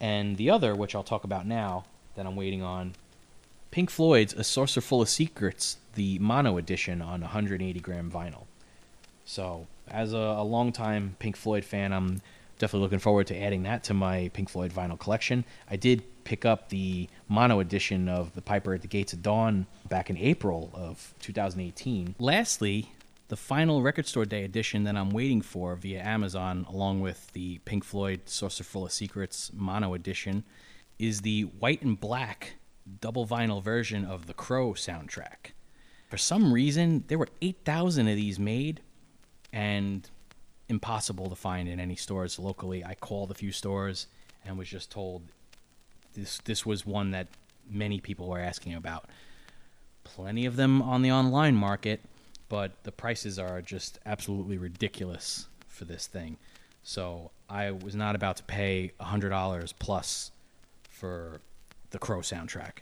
and 0.00 0.36
the 0.36 0.50
other, 0.50 0.74
which 0.74 0.94
I'll 0.94 1.02
talk 1.02 1.24
about 1.24 1.46
now, 1.46 1.84
that 2.16 2.26
I'm 2.26 2.36
waiting 2.36 2.62
on, 2.62 2.94
Pink 3.70 3.90
Floyd's 3.90 4.32
A 4.34 4.44
Saucerful 4.44 5.02
of 5.02 5.08
Secrets, 5.08 5.78
the 5.94 6.18
mono 6.18 6.56
edition 6.56 7.02
on 7.02 7.20
180 7.22 7.80
gram 7.80 8.10
vinyl. 8.10 8.44
So, 9.24 9.66
as 9.88 10.12
a, 10.12 10.16
a 10.16 10.44
longtime 10.44 11.16
Pink 11.18 11.36
Floyd 11.36 11.64
fan, 11.64 11.92
I'm 11.92 12.20
definitely 12.58 12.84
looking 12.84 12.98
forward 12.98 13.26
to 13.28 13.36
adding 13.36 13.62
that 13.64 13.84
to 13.84 13.94
my 13.94 14.30
Pink 14.32 14.48
Floyd 14.48 14.72
vinyl 14.72 14.98
collection. 14.98 15.44
I 15.70 15.76
did 15.76 16.02
pick 16.24 16.44
up 16.44 16.68
the 16.68 17.08
mono 17.28 17.60
edition 17.60 18.08
of 18.08 18.34
The 18.34 18.42
Piper 18.42 18.74
at 18.74 18.82
the 18.82 18.88
Gates 18.88 19.12
of 19.12 19.22
Dawn 19.22 19.66
back 19.88 20.10
in 20.10 20.16
April 20.16 20.70
of 20.74 21.14
2018. 21.20 22.16
Lastly, 22.18 22.92
the 23.28 23.36
final 23.36 23.82
Record 23.82 24.06
Store 24.06 24.24
Day 24.24 24.44
edition 24.44 24.84
that 24.84 24.96
I'm 24.96 25.10
waiting 25.10 25.42
for 25.42 25.74
via 25.76 26.02
Amazon, 26.02 26.66
along 26.68 27.00
with 27.00 27.32
the 27.32 27.58
Pink 27.64 27.84
Floyd 27.84 28.22
Saucerful 28.26 28.86
of 28.86 28.92
Secrets 28.92 29.50
mono 29.52 29.94
edition, 29.94 30.44
is 30.98 31.22
the 31.22 31.42
white 31.42 31.82
and 31.82 31.98
black 31.98 32.54
double 33.00 33.26
vinyl 33.26 33.62
version 33.62 34.04
of 34.04 34.26
the 34.26 34.34
Crow 34.34 34.72
soundtrack. 34.72 35.52
For 36.08 36.16
some 36.16 36.52
reason, 36.52 37.04
there 37.08 37.18
were 37.18 37.28
8,000 37.42 38.06
of 38.06 38.16
these 38.16 38.38
made, 38.38 38.80
and 39.52 40.08
impossible 40.68 41.28
to 41.28 41.36
find 41.36 41.68
in 41.68 41.78
any 41.78 41.96
stores 41.96 42.38
locally. 42.38 42.84
I 42.84 42.94
called 42.94 43.30
a 43.30 43.34
few 43.34 43.52
stores 43.52 44.06
and 44.44 44.58
was 44.58 44.68
just 44.68 44.90
told 44.90 45.22
this 46.14 46.38
this 46.44 46.64
was 46.64 46.86
one 46.86 47.10
that 47.10 47.28
many 47.68 48.00
people 48.00 48.28
were 48.28 48.40
asking 48.40 48.74
about. 48.74 49.06
Plenty 50.04 50.46
of 50.46 50.56
them 50.56 50.82
on 50.82 51.02
the 51.02 51.10
online 51.10 51.54
market, 51.56 52.00
but 52.48 52.72
the 52.84 52.92
prices 52.92 53.38
are 53.38 53.60
just 53.60 53.98
absolutely 54.06 54.56
ridiculous 54.56 55.46
for 55.68 55.84
this 55.84 56.06
thing. 56.06 56.36
So 56.82 57.30
I 57.50 57.72
was 57.72 57.94
not 57.94 58.14
about 58.14 58.36
to 58.36 58.44
pay 58.44 58.92
hundred 59.00 59.30
dollars 59.30 59.72
plus 59.72 60.30
for 60.88 61.40
the 61.90 61.98
Crow 61.98 62.20
soundtrack. 62.20 62.78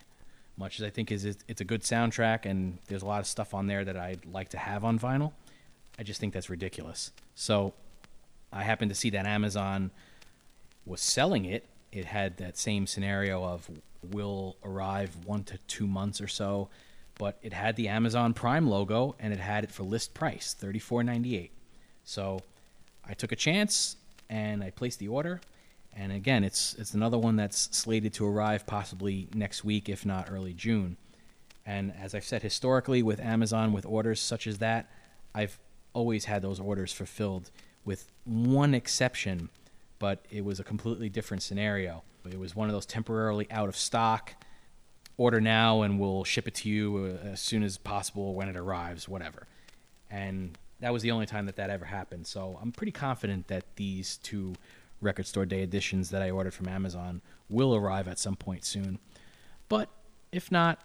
Much 0.57 0.79
as 0.79 0.85
I 0.85 0.89
think 0.89 1.11
is 1.11 1.25
it's 1.25 1.61
a 1.61 1.65
good 1.65 1.81
soundtrack 1.81 2.45
and 2.45 2.77
there's 2.87 3.01
a 3.01 3.05
lot 3.05 3.19
of 3.19 3.27
stuff 3.27 3.53
on 3.53 3.67
there 3.67 3.83
that 3.83 3.97
I'd 3.97 4.25
like 4.25 4.49
to 4.49 4.57
have 4.57 4.85
on 4.85 4.97
vinyl, 4.97 5.33
I 5.99 6.03
just 6.03 6.19
think 6.19 6.33
that's 6.33 6.49
ridiculous. 6.49 7.11
So 7.35 7.73
I 8.51 8.63
happened 8.63 8.89
to 8.89 8.95
see 8.95 9.11
that 9.11 9.25
Amazon 9.25 9.91
was 10.85 11.01
selling 11.01 11.45
it. 11.45 11.67
It 11.91 12.05
had 12.05 12.37
that 12.37 12.57
same 12.57 12.87
scenario 12.87 13.43
of 13.43 13.69
will 14.11 14.55
arrive 14.63 15.15
one 15.25 15.43
to 15.45 15.57
two 15.67 15.87
months 15.87 16.21
or 16.21 16.27
so, 16.27 16.69
but 17.17 17.37
it 17.41 17.53
had 17.53 17.75
the 17.75 17.87
Amazon 17.87 18.33
Prime 18.33 18.67
logo 18.67 19.15
and 19.19 19.33
it 19.33 19.39
had 19.39 19.63
it 19.63 19.71
for 19.71 19.83
list 19.83 20.13
price, 20.13 20.55
thirty 20.57 20.79
four 20.79 21.03
ninety 21.03 21.37
eight. 21.37 21.51
So 22.03 22.39
I 23.07 23.13
took 23.13 23.31
a 23.31 23.35
chance 23.35 23.97
and 24.29 24.63
I 24.63 24.69
placed 24.69 24.99
the 24.99 25.07
order. 25.07 25.41
And 25.93 26.11
again, 26.11 26.43
it's 26.43 26.75
it's 26.75 26.93
another 26.93 27.17
one 27.17 27.35
that's 27.35 27.69
slated 27.75 28.13
to 28.15 28.27
arrive 28.27 28.65
possibly 28.65 29.27
next 29.33 29.63
week, 29.63 29.89
if 29.89 30.05
not 30.05 30.27
early 30.29 30.53
June. 30.53 30.97
And 31.65 31.93
as 31.99 32.13
I've 32.13 32.25
said 32.25 32.43
historically 32.43 33.01
with 33.01 33.19
Amazon, 33.19 33.73
with 33.73 33.85
orders 33.85 34.19
such 34.19 34.45
as 34.45 34.59
that, 34.59 34.91
I've 35.33 35.57
always 35.95 36.25
had 36.25 36.43
those 36.43 36.59
orders 36.59 36.93
fulfilled, 36.93 37.49
with 37.85 38.11
one 38.25 38.75
exception, 38.75 39.49
but 39.97 40.23
it 40.29 40.43
was 40.45 40.59
a 40.59 40.63
completely 40.63 41.09
different 41.09 41.41
scenario. 41.41 42.03
It 42.29 42.37
was 42.37 42.55
one 42.55 42.67
of 42.67 42.73
those 42.73 42.85
temporarily 42.85 43.47
out 43.49 43.69
of 43.69 43.75
stock, 43.75 44.33
order 45.17 45.39
now 45.39 45.81
and 45.81 45.99
we'll 45.99 46.25
ship 46.25 46.47
it 46.47 46.53
to 46.53 46.69
you 46.69 47.17
uh, 47.23 47.27
as 47.29 47.39
soon 47.39 47.63
as 47.63 47.77
possible 47.77 48.35
when 48.35 48.49
it 48.49 48.57
arrives, 48.57 49.07
whatever. 49.07 49.47
And 50.11 50.57
that 50.81 50.91
was 50.91 51.01
the 51.01 51.11
only 51.11 51.25
time 51.25 51.45
that 51.45 51.55
that 51.55 51.69
ever 51.69 51.85
happened. 51.85 52.27
So 52.27 52.59
I'm 52.61 52.73
pretty 52.73 52.91
confident 52.91 53.47
that 53.47 53.63
these 53.77 54.17
two 54.17 54.55
record 54.99 55.25
store 55.25 55.45
day 55.45 55.61
editions 55.63 56.09
that 56.09 56.21
I 56.21 56.29
ordered 56.31 56.53
from 56.53 56.67
Amazon 56.67 57.21
will 57.49 57.73
arrive 57.73 58.07
at 58.07 58.19
some 58.19 58.35
point 58.35 58.65
soon. 58.65 58.99
But 59.69 59.89
if 60.31 60.51
not, 60.51 60.81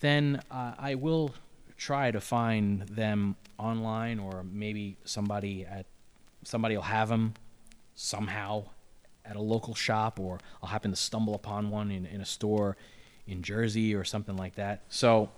then 0.00 0.40
uh, 0.50 0.72
I 0.78 0.94
will 0.94 1.34
try 1.78 2.10
to 2.10 2.20
find 2.20 2.82
them 2.82 3.36
online, 3.58 4.18
or 4.18 4.44
maybe 4.52 4.96
somebody 5.04 5.64
at 5.64 5.86
somebody 6.44 6.76
will 6.76 6.82
have 6.82 7.08
them 7.08 7.34
somehow 7.94 8.64
at 9.24 9.36
a 9.36 9.40
local 9.40 9.74
shop, 9.74 10.20
or 10.20 10.38
I'll 10.62 10.68
happen 10.68 10.90
to 10.90 10.96
stumble 10.96 11.34
upon 11.34 11.70
one 11.70 11.90
in, 11.90 12.04
in 12.06 12.20
a 12.20 12.24
store 12.24 12.76
in 13.26 13.42
Jersey 13.42 13.94
or 13.94 14.04
something 14.04 14.36
like 14.36 14.54
that. 14.56 14.82
So 14.88 15.30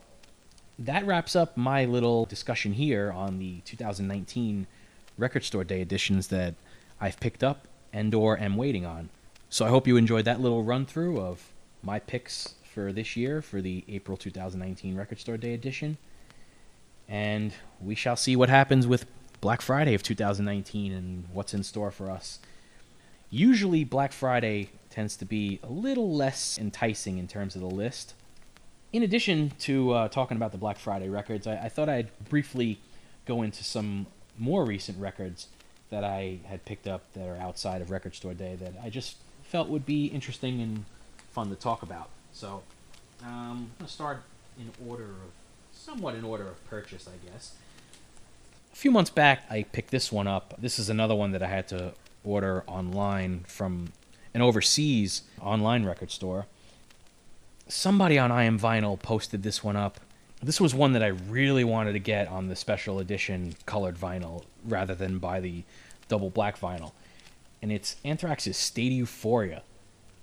that 0.78 1.05
wraps 1.07 1.36
up 1.36 1.57
my 1.57 1.84
little 1.84 2.24
discussion 2.24 2.72
here 2.72 3.12
on 3.12 3.38
the 3.38 3.61
2019 3.64 4.66
record 5.18 5.45
store 5.45 5.64
day 5.64 5.80
editions 5.82 6.28
that 6.28 6.55
I've 7.01 7.20
picked 7.20 7.45
up 7.45 7.66
and 7.93 8.14
or 8.14 8.38
am 8.38 8.57
waiting 8.57 8.86
on. 8.86 9.11
So 9.49 9.66
I 9.66 9.68
hope 9.68 9.86
you 9.86 9.97
enjoyed 9.97 10.24
that 10.26 10.41
little 10.41 10.62
run 10.62 10.86
through 10.86 11.20
of 11.20 11.53
my 11.82 11.99
picks 11.99 12.55
for 12.72 12.93
this 12.93 13.16
year 13.16 13.43
for 13.43 13.61
the 13.61 13.84
April 13.88 14.16
2019 14.16 14.97
record 14.97 15.18
store 15.18 15.36
day 15.36 15.55
edition. 15.55 15.99
And 17.11 17.52
we 17.80 17.94
shall 17.94 18.16
see 18.16 18.36
what 18.36 18.48
happens 18.48 18.86
with 18.86 19.04
Black 19.40 19.61
Friday 19.61 19.94
of 19.94 20.02
2019 20.02 20.92
and 20.92 21.24
what's 21.32 21.52
in 21.52 21.64
store 21.64 21.90
for 21.90 22.08
us. 22.08 22.38
Usually, 23.30 23.84
Black 23.84 24.12
Friday 24.12 24.70
tends 24.90 25.16
to 25.16 25.24
be 25.24 25.61
a 25.62 25.68
little 25.68 26.14
less 26.14 26.58
enticing 26.58 27.18
in 27.18 27.26
terms 27.26 27.54
of 27.54 27.61
the 27.61 27.66
list. 27.68 28.14
In 28.92 29.02
addition 29.02 29.52
to 29.61 29.92
uh, 29.92 30.08
talking 30.08 30.36
about 30.36 30.52
the 30.52 30.58
Black 30.58 30.78
Friday 30.78 31.08
records, 31.08 31.46
I, 31.46 31.56
I 31.56 31.68
thought 31.68 31.88
I'd 31.88 32.11
briefly 32.28 32.80
go 33.26 33.42
into 33.42 33.64
some 33.64 34.06
more 34.38 34.64
recent 34.64 34.98
records 34.98 35.48
that 35.90 36.04
I 36.04 36.38
had 36.46 36.64
picked 36.64 36.86
up 36.86 37.02
that 37.14 37.28
are 37.28 37.36
outside 37.36 37.82
of 37.82 37.90
Record 37.90 38.14
Store 38.14 38.34
Day 38.34 38.56
that 38.56 38.74
I 38.82 38.90
just 38.90 39.16
felt 39.42 39.68
would 39.68 39.84
be 39.84 40.06
interesting 40.06 40.61
and 40.61 40.84
fun 41.30 41.50
to 41.50 41.56
talk 41.56 41.82
about. 41.82 42.08
So, 42.32 42.62
um, 43.22 43.28
I'm 43.28 43.56
going 43.78 43.86
to 43.86 43.88
start 43.88 44.22
in 44.58 44.70
order 44.88 45.04
of, 45.04 45.30
somewhat 45.81 46.14
in 46.14 46.24
order 46.24 46.47
of 46.47 46.64
purchase, 46.68 47.09
I 47.09 47.31
guess. 47.31 47.55
A 48.72 48.76
few 48.76 48.91
months 48.91 49.11
back, 49.11 49.45
I 49.51 49.62
picked 49.62 49.91
this 49.91 50.12
one 50.12 50.26
up. 50.26 50.55
This 50.59 50.78
is 50.78 50.91
another 50.91 51.14
one 51.14 51.33
that 51.33 51.43
I 51.43 51.49
had 51.49 51.68
to 51.68 51.95
order 52.22 52.62
online 52.66 53.45
from 53.49 53.93
an 54.35 54.43
overseas 54.43 55.22
online 55.41 55.85
record 55.85 56.11
store. 56.11 56.47
Somebody 57.66 58.18
on 58.18 58.31
I 58.31 58.45
Am 58.45 58.59
Vinyl 58.59 59.01
posted 59.01 59.43
this 59.43 59.64
one 59.64 59.76
up. 59.76 60.01
This 60.43 60.61
was 60.61 60.74
one 60.74 60.93
that 60.93 61.03
I 61.03 61.09
really 61.09 61.64
wanted 61.64 61.93
to 61.95 61.99
get 61.99 62.28
on 62.28 62.49
the 62.49 62.57
special 62.57 62.99
edition 62.99 63.55
colored 63.66 63.97
vinyl 63.97 64.45
rather 64.64 64.95
than 64.95 65.18
buy 65.18 65.41
the 65.41 65.64
double 66.09 66.31
black 66.31 66.59
vinyl. 66.59 66.93
And 67.62 67.72
it's 67.72 67.97
Anthrax's 68.05 68.57
State 68.57 68.93
Euphoria 68.93 69.62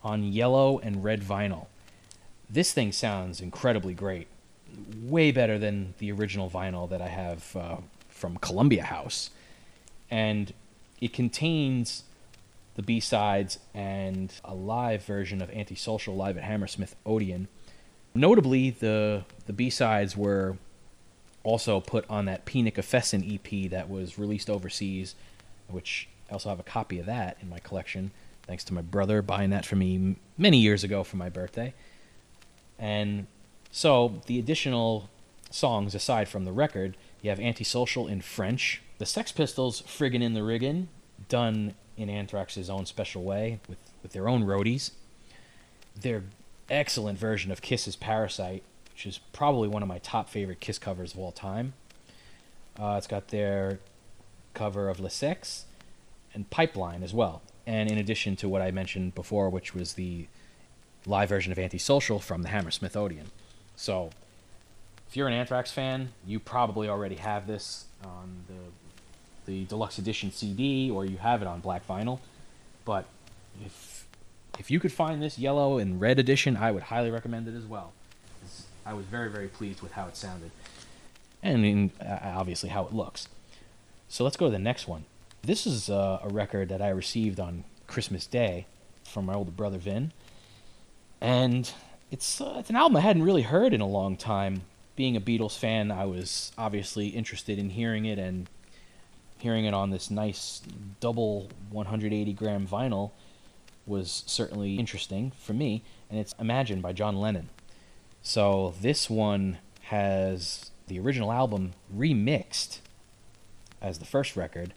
on 0.04 0.24
yellow 0.24 0.80
and 0.80 1.04
red 1.04 1.22
vinyl. 1.22 1.68
This 2.50 2.74
thing 2.74 2.92
sounds 2.92 3.42
incredibly 3.42 3.94
great. 3.94 4.28
Way 5.02 5.32
better 5.32 5.58
than 5.58 5.94
the 5.98 6.12
original 6.12 6.50
vinyl 6.50 6.90
that 6.90 7.02
I 7.02 7.08
have 7.08 7.56
uh, 7.56 7.78
from 8.10 8.38
Columbia 8.38 8.84
House. 8.84 9.30
And 10.10 10.54
it 11.02 11.14
contains 11.14 12.04
the 12.76 12.84
B 12.84 13.00
sides 13.00 13.60
and 13.74 14.32
a 14.46 14.54
live 14.54 15.04
version 15.04 15.42
of 15.42 15.50
Antisocial 15.50 16.16
live 16.16 16.38
at 16.38 16.44
Hammersmith 16.44 16.96
Odeon. 17.06 17.48
Notably, 18.14 18.70
the 18.70 19.26
the 19.46 19.54
B 19.54 19.70
sides 19.70 20.16
were 20.16 20.58
also 21.44 21.80
put 21.80 22.06
on 22.10 22.26
that 22.26 22.46
Penikufesin 22.46 23.24
EP 23.24 23.70
that 23.72 23.90
was 23.90 24.20
released 24.20 24.50
overseas, 24.50 25.16
which 25.70 26.10
I 26.30 26.34
also 26.34 26.50
have 26.50 26.60
a 26.60 26.64
copy 26.64 27.00
of 27.00 27.06
that 27.06 27.38
in 27.42 27.50
my 27.50 27.60
collection, 27.60 28.12
thanks 28.46 28.64
to 28.66 28.74
my 28.74 28.82
brother 28.82 29.22
buying 29.22 29.52
that 29.52 29.66
for 29.66 29.76
me 29.76 30.18
many 30.38 30.58
years 30.58 30.84
ago 30.84 31.04
for 31.04 31.18
my 31.18 31.30
birthday. 31.30 31.74
And 32.78 33.28
so 33.78 34.24
the 34.26 34.40
additional 34.40 35.08
songs 35.52 35.94
aside 35.94 36.28
from 36.28 36.46
the 36.46 36.52
record, 36.52 36.98
you 37.22 37.30
have 37.30 37.40
Antisocial 37.40 38.08
in 38.08 38.22
French, 38.22 38.82
the 38.98 39.06
Sex 39.06 39.32
Pistols 39.32 39.84
Friggin' 39.84 40.24
in 40.24 40.34
the 40.34 40.42
Riggin', 40.42 40.88
done 41.30 41.76
in 41.96 42.10
Anthrax's 42.10 42.72
own 42.72 42.88
special 42.88 43.24
way 43.24 43.60
with, 43.70 43.78
with 44.02 44.14
their 44.14 44.28
own 44.28 44.46
roadies. 44.46 44.94
Their 45.96 46.24
excellent 46.72 47.20
version 47.20 47.52
of 47.52 47.62
Kiss's 47.62 47.96
Parasite, 47.96 48.64
which 48.92 49.06
is 49.06 49.20
probably 49.32 49.68
one 49.68 49.84
of 49.84 49.88
my 49.88 50.00
top 50.00 50.28
favorite 50.28 50.60
Kiss 50.60 50.80
covers 50.80 51.14
of 51.14 51.20
all 51.20 51.32
time. 51.32 51.74
Uh, 52.80 52.96
it's 52.98 53.06
got 53.06 53.28
their 53.28 53.78
cover 54.56 54.90
of 54.90 55.00
Le 55.00 55.12
Sex 55.12 55.66
and 56.34 56.50
Pipeline 56.50 57.04
as 57.04 57.14
well. 57.14 57.44
And 57.68 57.92
in 57.92 58.00
addition 58.00 58.36
to 58.38 58.50
what 58.50 58.64
I 58.64 58.72
mentioned 58.72 59.14
before, 59.14 59.52
which 59.52 59.76
was 59.76 59.94
the 59.94 60.26
live 61.06 61.30
version 61.30 61.52
of 61.52 61.60
Antisocial 61.60 62.18
from 62.18 62.42
the 62.42 62.50
Hammersmith 62.50 62.98
Odeon. 62.98 63.30
So, 63.78 64.10
if 65.08 65.16
you're 65.16 65.28
an 65.28 65.34
Anthrax 65.34 65.72
fan, 65.72 66.10
you 66.26 66.40
probably 66.40 66.90
already 66.90 67.16
have 67.16 67.48
this 67.48 67.86
on 68.04 68.44
the 68.48 68.54
the 69.46 69.64
deluxe 69.64 69.98
edition 69.98 70.30
CD 70.30 70.92
or 70.92 71.06
you 71.06 71.16
have 71.18 71.42
it 71.42 71.48
on 71.48 71.62
black 71.62 71.88
vinyl. 71.88 72.20
But 72.84 73.06
if 73.66 74.06
if 74.60 74.70
you 74.70 74.80
could 74.80 74.92
find 74.92 75.22
this 75.22 75.40
yellow 75.40 75.78
and 75.78 76.02
red 76.02 76.20
edition, 76.20 76.58
I 76.58 76.72
would 76.72 76.84
highly 76.84 77.12
recommend 77.12 77.48
it 77.48 77.56
as 77.56 77.64
well. 77.64 77.94
I 78.86 78.94
was 78.94 79.06
very 79.06 79.30
very 79.30 79.48
pleased 79.48 79.82
with 79.82 79.94
how 79.94 80.08
it 80.08 80.18
sounded, 80.18 80.52
and 81.44 81.66
in, 81.66 81.92
uh, 82.02 82.20
obviously 82.24 82.70
how 82.70 82.86
it 82.86 82.94
looks. 82.94 83.28
So 84.10 84.24
let's 84.24 84.38
go 84.38 84.48
to 84.48 84.52
the 84.52 84.60
next 84.60 84.88
one. 84.88 85.06
This 85.44 85.68
is 85.68 85.90
uh, 85.90 86.20
a 86.24 86.30
record 86.30 86.70
that 86.70 86.82
I 86.82 86.90
received 86.90 87.40
on 87.40 87.64
Christmas 87.86 88.26
Day 88.26 88.66
from 89.04 89.26
my 89.26 89.34
older 89.34 89.52
brother 89.52 89.78
Vin, 89.78 90.12
and 91.22 91.72
it's 92.12 92.42
uh, 92.42 92.56
it's 92.58 92.70
an 92.70 92.76
album 92.76 92.98
I 92.98 93.02
hadn't 93.02 93.24
really 93.24 93.44
heard 93.44 93.74
in 93.74 93.82
a 93.82 93.88
long 93.88 94.18
time. 94.18 94.62
Being 94.96 95.16
a 95.16 95.22
Beatles 95.22 95.58
fan, 95.58 95.92
I 95.92 96.06
was 96.06 96.52
obviously 96.58 97.10
interested 97.10 97.60
in 97.60 97.72
hearing 97.72 98.06
it, 98.06 98.18
and 98.18 98.50
hearing 99.38 99.66
it 99.66 99.74
on 99.74 99.92
this 99.92 100.10
nice 100.10 100.62
double 101.00 101.50
180 101.70 102.34
gram 102.34 102.68
vinyl 102.68 103.12
was 103.86 104.24
certainly 104.26 104.76
interesting 104.76 105.32
for 105.40 105.54
me. 105.54 105.84
And 106.10 106.20
it's 106.20 106.34
Imagine 106.40 106.82
by 106.82 106.94
John 106.94 107.16
Lennon. 107.16 107.50
So 108.22 108.74
this 108.82 109.10
one 109.10 109.60
has 109.84 110.72
the 110.88 111.00
original 111.00 111.32
album 111.32 111.74
remixed 111.96 112.80
as 113.82 114.00
the 114.00 114.06
first 114.06 114.36
record. 114.36 114.74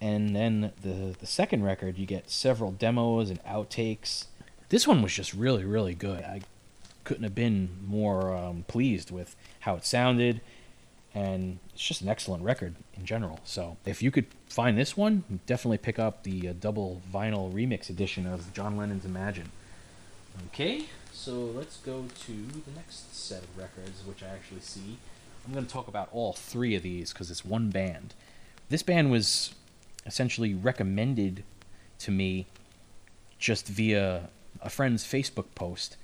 And 0.00 0.34
then 0.34 0.72
the, 0.82 1.14
the 1.18 1.26
second 1.26 1.64
record, 1.64 1.98
you 1.98 2.06
get 2.06 2.30
several 2.30 2.72
demos 2.72 3.30
and 3.30 3.42
outtakes. 3.44 4.26
This 4.74 4.88
one 4.88 5.02
was 5.02 5.12
just 5.12 5.32
really, 5.32 5.64
really 5.64 5.94
good. 5.94 6.24
I 6.24 6.40
couldn't 7.04 7.22
have 7.22 7.34
been 7.36 7.68
more 7.86 8.34
um, 8.34 8.64
pleased 8.66 9.12
with 9.12 9.36
how 9.60 9.76
it 9.76 9.86
sounded 9.86 10.40
and 11.14 11.60
it's 11.72 11.84
just 11.84 12.00
an 12.00 12.08
excellent 12.08 12.42
record 12.42 12.74
in 12.94 13.06
general. 13.06 13.38
So 13.44 13.76
if 13.86 14.02
you 14.02 14.10
could 14.10 14.26
find 14.48 14.76
this 14.76 14.96
one, 14.96 15.22
definitely 15.46 15.78
pick 15.78 16.00
up 16.00 16.24
the 16.24 16.48
uh, 16.48 16.54
double 16.58 17.00
vinyl 17.14 17.52
remix 17.52 17.88
edition 17.88 18.26
of 18.26 18.52
John 18.52 18.76
Lennon's 18.76 19.04
Imagine. 19.04 19.52
Okay, 20.48 20.86
so 21.12 21.34
let's 21.34 21.76
go 21.76 22.06
to 22.26 22.32
the 22.32 22.72
next 22.74 23.14
set 23.14 23.44
of 23.44 23.56
records, 23.56 24.04
which 24.04 24.24
I 24.24 24.26
actually 24.26 24.62
see. 24.62 24.98
I'm 25.46 25.52
going 25.52 25.66
to 25.66 25.72
talk 25.72 25.86
about 25.86 26.08
all 26.10 26.32
three 26.32 26.74
of 26.74 26.82
these 26.82 27.12
because 27.12 27.30
it's 27.30 27.44
one 27.44 27.70
band. 27.70 28.12
This 28.70 28.82
band 28.82 29.12
was 29.12 29.54
essentially 30.04 30.52
recommended 30.52 31.44
to 32.00 32.10
me 32.10 32.46
just 33.38 33.68
via 33.68 34.30
a 34.64 34.70
friend's 34.70 35.04
Facebook 35.04 35.46
post, 35.54 35.96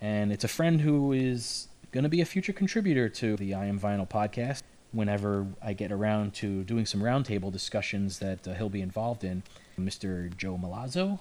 and 0.00 0.32
it's 0.32 0.44
a 0.44 0.48
friend 0.48 0.80
who 0.80 1.12
is 1.12 1.68
going 1.92 2.04
to 2.04 2.08
be 2.08 2.20
a 2.20 2.24
future 2.24 2.52
contributor 2.52 3.08
to 3.08 3.36
the 3.36 3.52
I 3.52 3.66
Am 3.66 3.78
Vinyl 3.78 4.08
podcast 4.08 4.62
whenever 4.92 5.46
I 5.60 5.72
get 5.72 5.90
around 5.90 6.34
to 6.34 6.62
doing 6.62 6.86
some 6.86 7.02
roundtable 7.02 7.52
discussions 7.52 8.20
that 8.20 8.46
uh, 8.46 8.54
he'll 8.54 8.68
be 8.68 8.80
involved 8.80 9.24
in, 9.24 9.42
Mr. 9.78 10.34
Joe 10.36 10.56
Malazzo. 10.56 11.18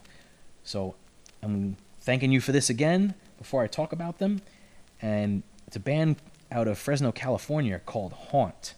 So 0.63 0.95
I'm 1.41 1.75
thanking 1.99 2.31
you 2.31 2.39
for 2.39 2.51
this 2.51 2.69
again 2.69 3.15
before 3.39 3.63
I 3.63 3.67
talk 3.67 3.91
about 3.91 4.19
them. 4.19 4.41
And 5.01 5.41
it's 5.65 5.75
a 5.75 5.79
band 5.79 6.17
out 6.51 6.67
of 6.67 6.77
Fresno, 6.77 7.11
California 7.11 7.81
called 7.83 8.13
Haunt. 8.13 8.75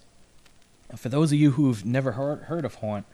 For 0.95 1.09
those 1.09 1.33
of 1.33 1.37
you 1.37 1.51
who've 1.51 1.85
never 1.85 2.13
heard, 2.13 2.43
heard 2.43 2.63
of 2.63 2.75
Haunt, 2.75 3.05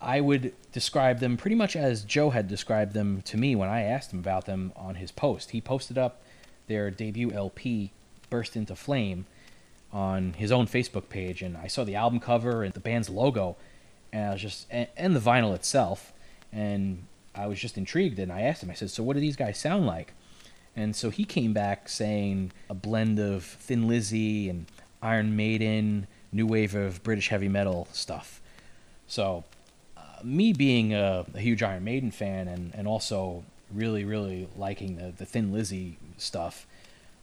I 0.00 0.20
would 0.20 0.54
describe 0.72 1.20
them 1.20 1.36
pretty 1.36 1.56
much 1.56 1.76
as 1.76 2.04
Joe 2.04 2.30
had 2.30 2.48
described 2.48 2.94
them 2.94 3.22
to 3.22 3.36
me 3.36 3.54
when 3.54 3.68
I 3.68 3.82
asked 3.82 4.12
him 4.12 4.18
about 4.18 4.46
them 4.46 4.72
on 4.74 4.94
his 4.94 5.12
post. 5.12 5.50
He 5.50 5.60
posted 5.60 5.98
up 5.98 6.22
their 6.68 6.90
debut 6.90 7.32
LP, 7.32 7.92
Burst 8.30 8.56
into 8.56 8.74
Flame, 8.74 9.26
on 9.92 10.34
his 10.34 10.52
own 10.52 10.66
Facebook 10.66 11.08
page, 11.08 11.42
and 11.42 11.56
I 11.56 11.66
saw 11.66 11.84
the 11.84 11.96
album 11.96 12.20
cover 12.20 12.62
and 12.62 12.72
the 12.72 12.80
band's 12.80 13.10
logo, 13.10 13.56
and 14.12 14.28
I 14.28 14.32
was 14.32 14.40
just 14.40 14.66
and, 14.70 14.88
and 14.96 15.16
the 15.16 15.20
vinyl 15.20 15.54
itself, 15.54 16.12
and 16.52 17.04
I 17.34 17.46
was 17.46 17.58
just 17.58 17.76
intrigued. 17.76 18.18
And 18.18 18.32
I 18.32 18.42
asked 18.42 18.62
him, 18.62 18.70
I 18.70 18.74
said, 18.74 18.90
"So 18.90 19.02
what 19.02 19.14
do 19.14 19.20
these 19.20 19.36
guys 19.36 19.58
sound 19.58 19.86
like?" 19.86 20.14
And 20.76 20.94
so 20.94 21.10
he 21.10 21.24
came 21.24 21.52
back 21.52 21.88
saying 21.88 22.52
a 22.68 22.74
blend 22.74 23.18
of 23.18 23.44
Thin 23.44 23.88
Lizzy 23.88 24.48
and 24.48 24.66
Iron 25.02 25.36
Maiden, 25.36 26.06
new 26.32 26.46
wave 26.46 26.74
of 26.74 27.02
British 27.02 27.28
heavy 27.28 27.48
metal 27.48 27.88
stuff. 27.92 28.40
So, 29.06 29.44
me 30.22 30.52
being 30.52 30.94
a, 30.94 31.24
a 31.34 31.38
huge 31.38 31.62
Iron 31.62 31.84
Maiden 31.84 32.10
fan 32.10 32.48
and, 32.48 32.74
and 32.74 32.86
also 32.86 33.44
really, 33.72 34.04
really 34.04 34.48
liking 34.56 34.96
the, 34.96 35.12
the 35.16 35.24
Thin 35.24 35.52
Lizzy 35.52 35.98
stuff, 36.16 36.66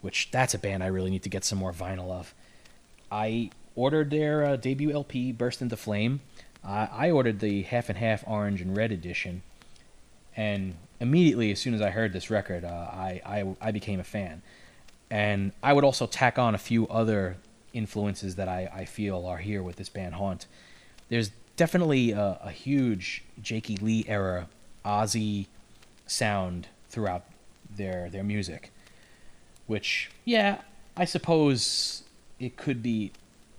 which 0.01 0.29
that's 0.31 0.53
a 0.53 0.59
band 0.59 0.83
I 0.83 0.87
really 0.87 1.09
need 1.09 1.23
to 1.23 1.29
get 1.29 1.43
some 1.43 1.57
more 1.57 1.73
vinyl 1.73 2.11
of. 2.11 2.33
I 3.11 3.51
ordered 3.75 4.09
their 4.09 4.45
uh, 4.45 4.55
debut 4.55 4.91
LP, 4.91 5.31
Burst 5.31 5.61
into 5.61 5.77
Flame. 5.77 6.21
Uh, 6.65 6.87
I 6.91 7.11
ordered 7.11 7.39
the 7.39 7.63
half 7.63 7.89
and 7.89 7.97
half 7.97 8.23
orange 8.27 8.61
and 8.61 8.75
red 8.75 8.91
edition, 8.91 9.43
and 10.35 10.75
immediately 10.99 11.51
as 11.51 11.59
soon 11.59 11.73
as 11.73 11.81
I 11.81 11.91
heard 11.91 12.11
this 12.11 12.29
record, 12.29 12.65
uh, 12.65 12.67
I, 12.67 13.21
I 13.25 13.55
I 13.61 13.71
became 13.71 13.99
a 13.99 14.03
fan. 14.03 14.41
And 15.09 15.53
I 15.63 15.71
would 15.71 15.85
also 15.85 16.05
tack 16.05 16.37
on 16.37 16.55
a 16.55 16.57
few 16.57 16.87
other 16.87 17.37
influences 17.73 18.35
that 18.35 18.49
I, 18.49 18.69
I 18.73 18.85
feel 18.85 19.25
are 19.25 19.37
here 19.37 19.63
with 19.63 19.77
this 19.77 19.87
band 19.87 20.15
Haunt. 20.15 20.47
There's 21.09 21.31
definitely 21.57 22.11
a, 22.11 22.39
a 22.43 22.51
huge 22.51 23.23
Jakey 23.41 23.75
Lee 23.77 24.05
era 24.07 24.47
Ozzy 24.85 25.47
sound 26.05 26.67
throughout 26.89 27.25
their 27.75 28.09
their 28.09 28.23
music, 28.23 28.71
which 29.65 30.09
yeah, 30.23 30.61
I 30.95 31.03
suppose 31.03 32.03
it 32.39 32.55
could 32.55 32.81
be 32.81 33.11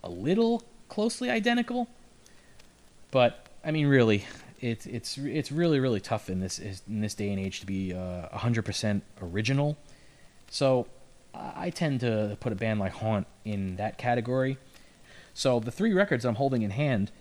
a 0.03 0.09
little 0.09 0.63
closely 0.89 1.29
identical, 1.29 1.89
but 3.11 3.47
I 3.63 3.71
mean 3.71 3.87
really, 3.87 4.25
it's 4.61 4.87
it's 4.87 5.19
it's 5.19 5.53
really 5.53 5.81
really 5.81 6.01
tough 6.01 6.31
in 6.31 6.41
this 6.41 6.59
in 6.59 7.01
this 7.01 7.15
day 7.15 7.31
and 7.31 7.39
age 7.39 7.61
to 7.61 7.67
be 7.67 7.93
uh, 7.93 8.29
100% 8.29 9.03
original. 9.21 9.77
So 10.51 10.87
I 11.35 11.71
tend 11.71 12.01
to 12.01 12.37
put 12.41 12.53
a 12.53 12.57
band 12.57 12.81
like 12.81 12.93
Haunt 12.93 13.27
in 13.45 13.77
that 13.77 13.99
category. 13.99 14.57
So 15.35 15.61
the 15.61 15.71
three 15.71 15.93
records 15.93 16.25
I'm 16.25 16.37
holding 16.37 16.63
in 16.63 16.71
hand 16.71 17.13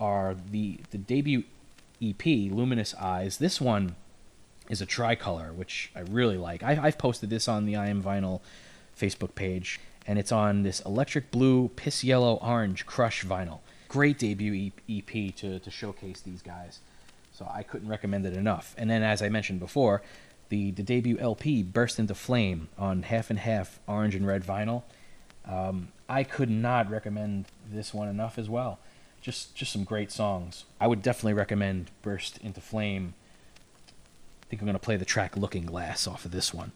are 0.00 0.36
the 0.50 0.80
the 0.90 0.98
debut 0.98 1.44
EP, 2.02 2.24
Luminous 2.24 2.94
Eyes. 2.94 3.38
This 3.38 3.60
one 3.60 3.96
is 4.68 4.80
a 4.80 4.86
tricolor, 4.86 5.52
which 5.52 5.90
I 5.94 6.00
really 6.00 6.36
like. 6.36 6.62
I, 6.62 6.78
I've 6.82 6.98
posted 6.98 7.30
this 7.30 7.48
on 7.48 7.66
the 7.66 7.76
I 7.76 7.88
Am 7.88 8.02
Vinyl 8.02 8.40
Facebook 8.98 9.34
page, 9.34 9.80
and 10.06 10.18
it's 10.18 10.32
on 10.32 10.62
this 10.62 10.80
electric 10.80 11.30
blue, 11.30 11.68
piss 11.76 12.02
yellow, 12.04 12.38
orange 12.42 12.86
crush 12.86 13.24
vinyl. 13.24 13.60
Great 13.88 14.18
debut 14.18 14.72
EP 14.90 15.34
to, 15.36 15.58
to 15.58 15.70
showcase 15.70 16.20
these 16.20 16.42
guys. 16.42 16.80
So 17.32 17.48
I 17.52 17.62
couldn't 17.62 17.88
recommend 17.88 18.26
it 18.26 18.34
enough. 18.34 18.74
And 18.78 18.90
then, 18.90 19.02
as 19.02 19.22
I 19.22 19.28
mentioned 19.28 19.60
before, 19.60 20.02
the, 20.48 20.70
the 20.70 20.82
debut 20.82 21.18
LP, 21.18 21.62
Burst 21.62 21.98
into 21.98 22.14
Flame, 22.14 22.68
on 22.78 23.02
half 23.02 23.30
and 23.30 23.38
half 23.38 23.78
orange 23.86 24.14
and 24.14 24.26
red 24.26 24.44
vinyl. 24.44 24.82
Um, 25.44 25.88
I 26.08 26.24
could 26.24 26.50
not 26.50 26.90
recommend 26.90 27.46
this 27.70 27.92
one 27.92 28.08
enough 28.08 28.38
as 28.38 28.48
well. 28.48 28.78
Just 29.26 29.56
just 29.56 29.72
some 29.72 29.82
great 29.82 30.12
songs. 30.12 30.66
I 30.80 30.86
would 30.86 31.02
definitely 31.02 31.32
recommend 31.32 31.90
Burst 32.00 32.38
into 32.44 32.60
Flame. 32.60 33.14
I 33.88 34.46
think 34.46 34.62
I'm 34.62 34.66
going 34.66 34.76
to 34.76 34.78
play 34.78 34.96
the 34.96 35.04
track 35.04 35.36
Looking 35.36 35.66
Glass 35.66 36.06
off 36.06 36.24
of 36.24 36.30
this 36.30 36.54
one. 36.54 36.70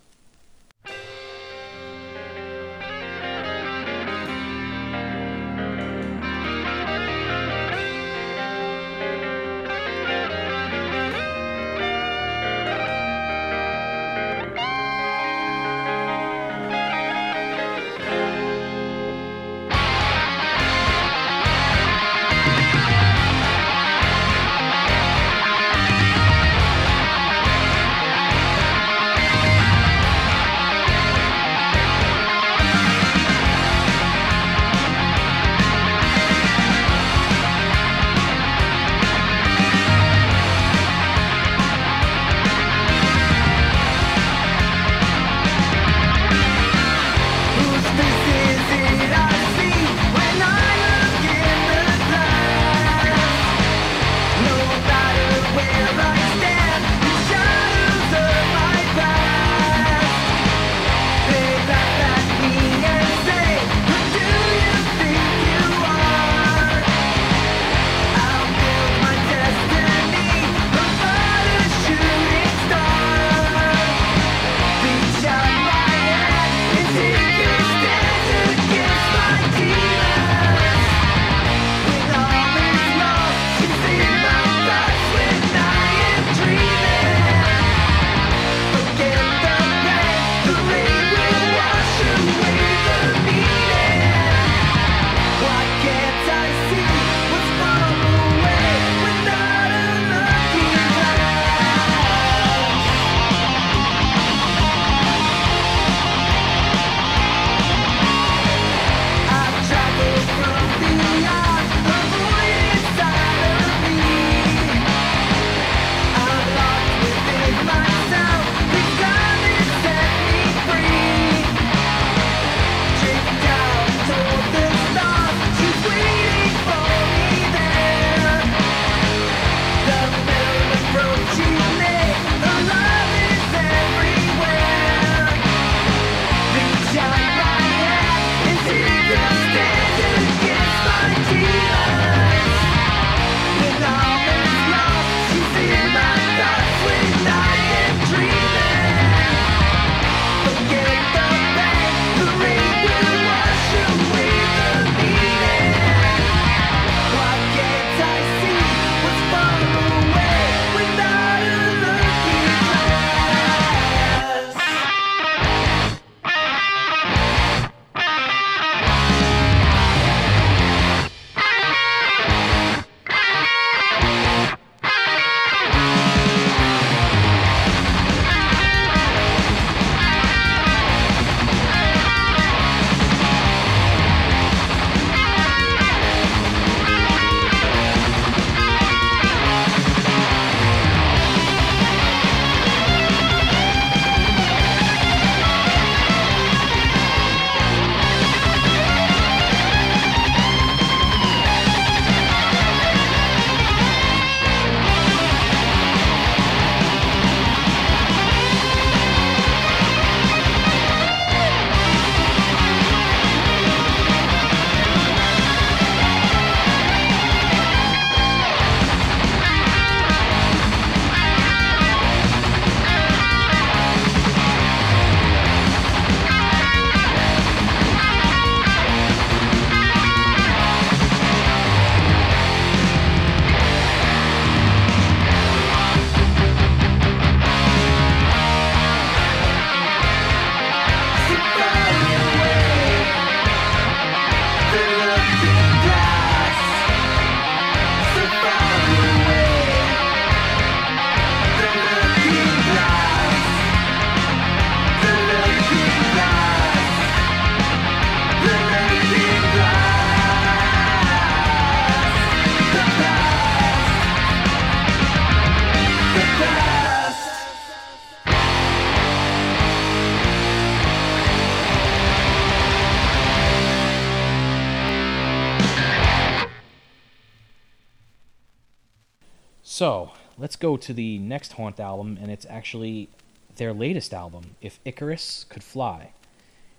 So 279.81 280.11
let's 280.37 280.57
go 280.57 280.77
to 280.77 280.93
the 280.93 281.19
next 281.21 281.55
Haunt 281.55 281.81
album, 281.81 282.19
and 282.21 282.31
it's 282.31 282.45
actually 282.51 283.09
their 283.57 283.73
latest 283.73 284.13
album, 284.13 284.57
If 284.61 284.79
Icarus 284.85 285.47
Could 285.49 285.65
Fly. 285.65 286.13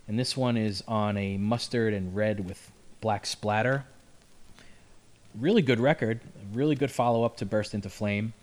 And 0.08 0.20
this 0.20 0.38
one 0.38 0.56
is 0.56 0.84
on 0.88 1.18
a 1.18 1.39
mustard 1.39 1.95
and 1.95 2.16
red 2.16 2.47
with 2.47 2.72
black 2.99 3.26
splatter. 3.26 3.86
Really 5.34 5.64
good 5.64 5.80
record, 5.80 6.20
really 6.54 6.76
good 6.76 6.91
follow 6.91 7.24
up 7.24 7.38
to 7.38 7.45
Burst 7.47 7.74
into 7.74 7.89
Flame. 7.89 8.34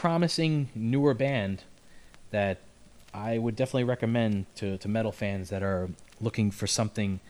Promising 0.00 0.70
newer 0.74 1.12
band 1.12 1.62
that 2.30 2.58
I 3.12 3.36
would 3.36 3.54
definitely 3.54 3.84
recommend 3.84 4.46
to, 4.54 4.78
to 4.78 4.88
metal 4.88 5.12
fans 5.12 5.50
that 5.50 5.62
are 5.62 5.90
looking 6.22 6.50
for 6.50 6.66
something 6.66 7.20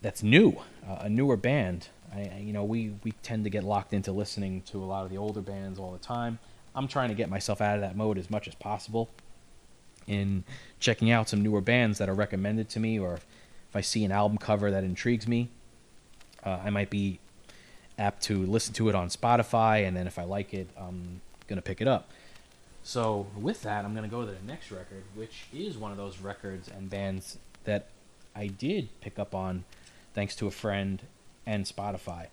that's 0.00 0.22
new, 0.22 0.56
uh, 0.88 1.00
a 1.00 1.08
newer 1.10 1.36
band. 1.36 1.88
I, 2.10 2.38
you 2.38 2.54
know, 2.54 2.64
we, 2.64 2.94
we 3.04 3.12
tend 3.22 3.44
to 3.44 3.50
get 3.50 3.64
locked 3.64 3.92
into 3.92 4.12
listening 4.12 4.62
to 4.62 4.82
a 4.82 4.86
lot 4.86 5.04
of 5.04 5.10
the 5.10 5.18
older 5.18 5.42
bands 5.42 5.78
all 5.78 5.92
the 5.92 5.98
time. 5.98 6.38
I'm 6.74 6.88
trying 6.88 7.10
to 7.10 7.14
get 7.14 7.28
myself 7.28 7.60
out 7.60 7.74
of 7.74 7.82
that 7.82 7.94
mode 7.94 8.16
as 8.16 8.30
much 8.30 8.48
as 8.48 8.54
possible 8.54 9.10
in 10.06 10.44
checking 10.80 11.10
out 11.10 11.28
some 11.28 11.42
newer 11.42 11.60
bands 11.60 11.98
that 11.98 12.08
are 12.08 12.14
recommended 12.14 12.70
to 12.70 12.80
me, 12.80 12.98
or 12.98 13.16
if 13.16 13.76
I 13.76 13.82
see 13.82 14.06
an 14.06 14.10
album 14.10 14.38
cover 14.38 14.70
that 14.70 14.84
intrigues 14.84 15.28
me, 15.28 15.50
uh, 16.44 16.60
I 16.64 16.70
might 16.70 16.88
be 16.88 17.20
apt 17.98 18.22
to 18.22 18.38
listen 18.46 18.72
to 18.72 18.88
it 18.88 18.94
on 18.94 19.08
Spotify, 19.08 19.86
and 19.86 19.94
then 19.94 20.06
if 20.06 20.18
I 20.18 20.24
like 20.24 20.54
it, 20.54 20.70
I'm 21.44 21.48
gonna 21.48 21.62
pick 21.62 21.80
it 21.80 21.88
up. 21.88 22.10
So 22.82 23.26
with 23.36 23.62
that, 23.62 23.84
I'm 23.84 23.94
gonna 23.94 24.08
go 24.08 24.24
to 24.24 24.32
the 24.32 24.46
next 24.46 24.70
record, 24.70 25.04
which 25.14 25.44
is 25.52 25.76
one 25.76 25.90
of 25.90 25.96
those 25.96 26.18
records 26.20 26.68
and 26.68 26.88
bands 26.88 27.38
that 27.64 27.88
I 28.34 28.48
did 28.48 28.88
pick 29.00 29.18
up 29.18 29.34
on, 29.34 29.64
thanks 30.14 30.34
to 30.36 30.46
a 30.46 30.50
friend 30.50 31.02
and 31.46 31.64
Spotify, 31.64 32.26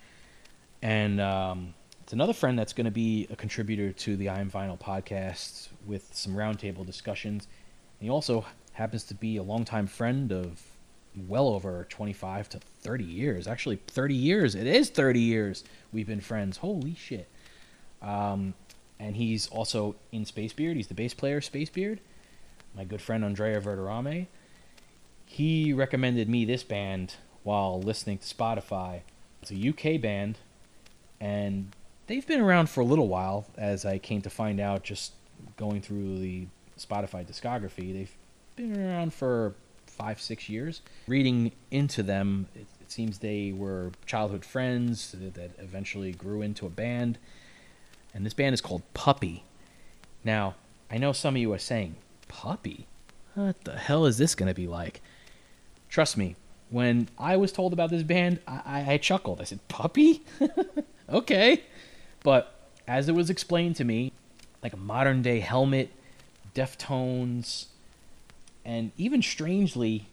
and 0.82 1.20
um, 1.22 1.74
it's 2.12 2.14
another 2.14 2.34
friend 2.34 2.57
that's 2.57 2.74
going 2.74 2.86
to 2.86 2.91
be 2.91 3.28
a 3.30 3.36
contributor 3.36 3.91
to 3.93 4.18
the 4.18 4.30
I 4.30 4.39
Am 4.39 4.49
Vinyl 4.49 4.80
podcast 4.80 5.70
with 5.86 6.09
some 6.12 6.34
roundtable 6.34 6.86
discussions. 6.86 7.47
He 7.99 8.09
also 8.09 8.45
happens 8.74 9.03
to 9.05 9.14
be 9.14 9.38
a 9.38 9.43
longtime 9.43 9.88
friend 9.88 10.32
of 10.32 10.62
well 11.28 11.47
over 11.47 11.86
25 11.89 12.49
to 12.49 12.59
30 12.82 13.03
years. 13.03 13.47
Actually, 13.47 13.78
30 13.88 14.14
years. 14.14 14.55
It 14.55 14.68
is 14.68 14.89
30 14.89 15.20
years 15.20 15.64
we've 15.93 16.07
been 16.07 16.22
friends. 16.22 16.57
Holy 16.57 16.95
shit. 16.95 17.30
Um, 18.01 18.55
and 19.02 19.16
he's 19.16 19.47
also 19.47 19.95
in 20.12 20.26
Space 20.26 20.54
Beard. 20.54 20.78
He's 20.78 20.88
the 20.88 20.93
bass 20.93 21.14
player, 21.14 21.38
of 21.38 21.45
Space 21.45 21.70
Beard. 21.70 21.99
My 22.76 22.84
good 22.84 23.02
friend 23.02 23.26
Andrea 23.26 23.60
Verderame. 23.60 24.28
He 25.26 25.74
recommended 25.74 26.30
me 26.30 26.45
this 26.45 26.64
band 26.64 27.16
while 27.43 27.82
listening 27.82 28.20
to 28.20 28.26
Spotify. 28.26 29.02
It's 29.41 29.52
a 29.52 29.70
UK 29.70 29.99
band, 29.99 30.38
and 31.20 31.76
they've 32.06 32.26
been 32.28 32.41
around 32.41 32.70
for 32.70 32.82
a 32.82 32.86
little 32.86 33.08
while, 33.08 33.47
as 33.58 33.86
I 33.86 33.97
came 33.97 34.22
to 34.22 34.30
find 34.30 34.60
out 34.60 34.84
just 34.84 35.14
going 35.58 35.82
through 35.82 36.20
the 36.20 36.45
Spotify 36.78 37.26
discography. 37.26 37.93
They've 37.93 38.16
been 38.56 38.80
around 38.80 39.16
for 39.16 39.56
five, 39.88 40.22
six 40.22 40.47
years. 40.47 40.82
Reading 41.08 41.54
into 41.72 42.04
them, 42.04 42.47
it, 42.54 42.68
it 42.80 42.91
seems 42.91 43.18
they 43.18 43.52
were 43.52 43.91
childhood 44.06 44.45
friends 44.45 45.16
that 45.18 45.52
eventually 45.58 46.12
grew 46.12 46.43
into 46.43 46.68
a 46.68 46.70
band. 46.70 47.18
And 48.14 48.26
this 48.26 48.34
band 48.34 48.53
is 48.53 48.62
called 48.62 48.84
Puppy. 48.93 49.43
Now, 50.24 50.55
I 50.89 50.97
know 50.97 51.12
some 51.12 51.36
of 51.36 51.41
you 51.41 51.51
are 51.53 51.57
saying, 51.57 51.95
Puppy? 52.28 52.88
What 53.36 53.64
the 53.64 53.78
hell 53.78 54.05
is 54.05 54.18
this 54.18 54.36
going 54.36 54.47
to 54.49 54.53
be 54.53 54.68
like? 54.68 55.01
Trust 55.89 56.18
me, 56.18 56.36
when 56.70 57.09
I 57.18 57.38
was 57.38 57.51
told 57.51 57.74
about 57.74 57.89
this 57.89 58.03
band, 58.03 58.39
I, 58.47 58.62
I, 58.66 58.93
I 58.93 58.97
chuckled. 58.97 59.41
I 59.41 59.45
said, 59.45 59.66
Puppy? 59.68 60.24
okay. 61.09 61.64
But 62.24 62.53
as 62.88 63.07
it 63.07 63.16
was 63.16 63.30
explained 63.30 63.76
to 63.78 63.84
me, 63.84 64.12
like 64.62 64.74
a 64.74 64.78
modern 64.78 65.22
day 65.22 65.39
helmet, 65.39 65.91
Deftones, 66.53 67.68
and 68.66 68.91
even 68.97 69.22
strangely, 69.22 70.07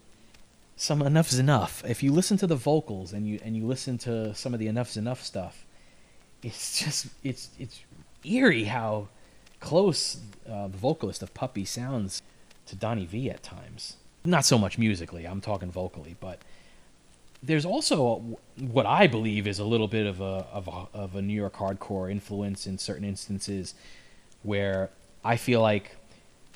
some 0.77 1.01
Enuff 1.01 1.31
Z'Nuff. 1.31 1.89
If 1.89 2.03
you 2.03 2.13
listen 2.13 2.37
to 2.39 2.47
the 2.47 2.57
vocals 2.57 3.13
and 3.13 3.27
you 3.27 3.41
and 3.45 3.57
you 3.57 3.67
listen 3.67 3.99
to 3.99 4.35
some 4.35 4.55
of 4.55 4.61
the 4.61 4.69
Enuff 4.69 4.91
Z'Nuff 4.91 5.23
stuff, 5.23 5.67
it's 6.43 6.79
just 6.79 7.09
it's 7.23 7.51
it's 7.59 7.81
eerie 8.25 8.65
how 8.65 9.09
close 9.61 10.19
uh, 10.49 10.69
the 10.69 10.77
vocalist 10.77 11.23
of 11.23 11.35
Puppy 11.35 11.65
sounds 11.65 12.23
to 12.67 12.77
Donnie 12.77 13.07
V 13.07 13.31
at 13.31 13.43
times. 13.43 13.97
Not 14.25 14.45
so 14.45 14.59
much 14.59 14.79
musically, 14.79 15.27
I'm 15.27 15.41
talking 15.41 15.71
vocally, 15.71 16.17
but 16.21 16.41
there's 17.43 17.65
also 17.65 18.37
a, 18.59 18.63
what 18.63 18.87
I 18.87 19.07
believe 19.07 19.47
is 19.47 19.59
a 19.59 19.65
little 19.65 19.89
bit 19.89 20.07
of 20.07 20.21
a, 20.21 20.47
of 20.53 20.69
a 20.69 20.97
of 20.97 21.15
a 21.15 21.23
New 21.23 21.35
York 21.35 21.55
hardcore 21.55 22.11
influence 22.11 22.67
in 22.67 22.79
certain 22.79 23.05
instances, 23.05 23.75
where 24.43 24.91
I 25.25 25.37
feel 25.37 25.61
like 25.61 25.97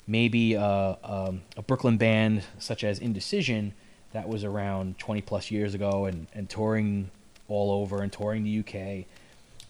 maybe 0.05 0.53
a, 0.53 0.61
a, 0.61 1.33
a 1.57 1.61
Brooklyn 1.61 1.97
band 1.97 2.43
such 2.59 2.83
as 2.83 2.99
Indecision 2.99 3.73
that 4.11 4.27
was 4.27 4.43
around 4.43 4.99
20 4.99 5.21
plus 5.21 5.49
years 5.49 5.73
ago 5.73 6.05
and, 6.05 6.27
and 6.33 6.49
touring 6.49 7.09
all 7.47 7.71
over 7.71 8.01
and 8.01 8.11
touring 8.11 8.43
the 8.43 8.59
UK. 8.59 9.05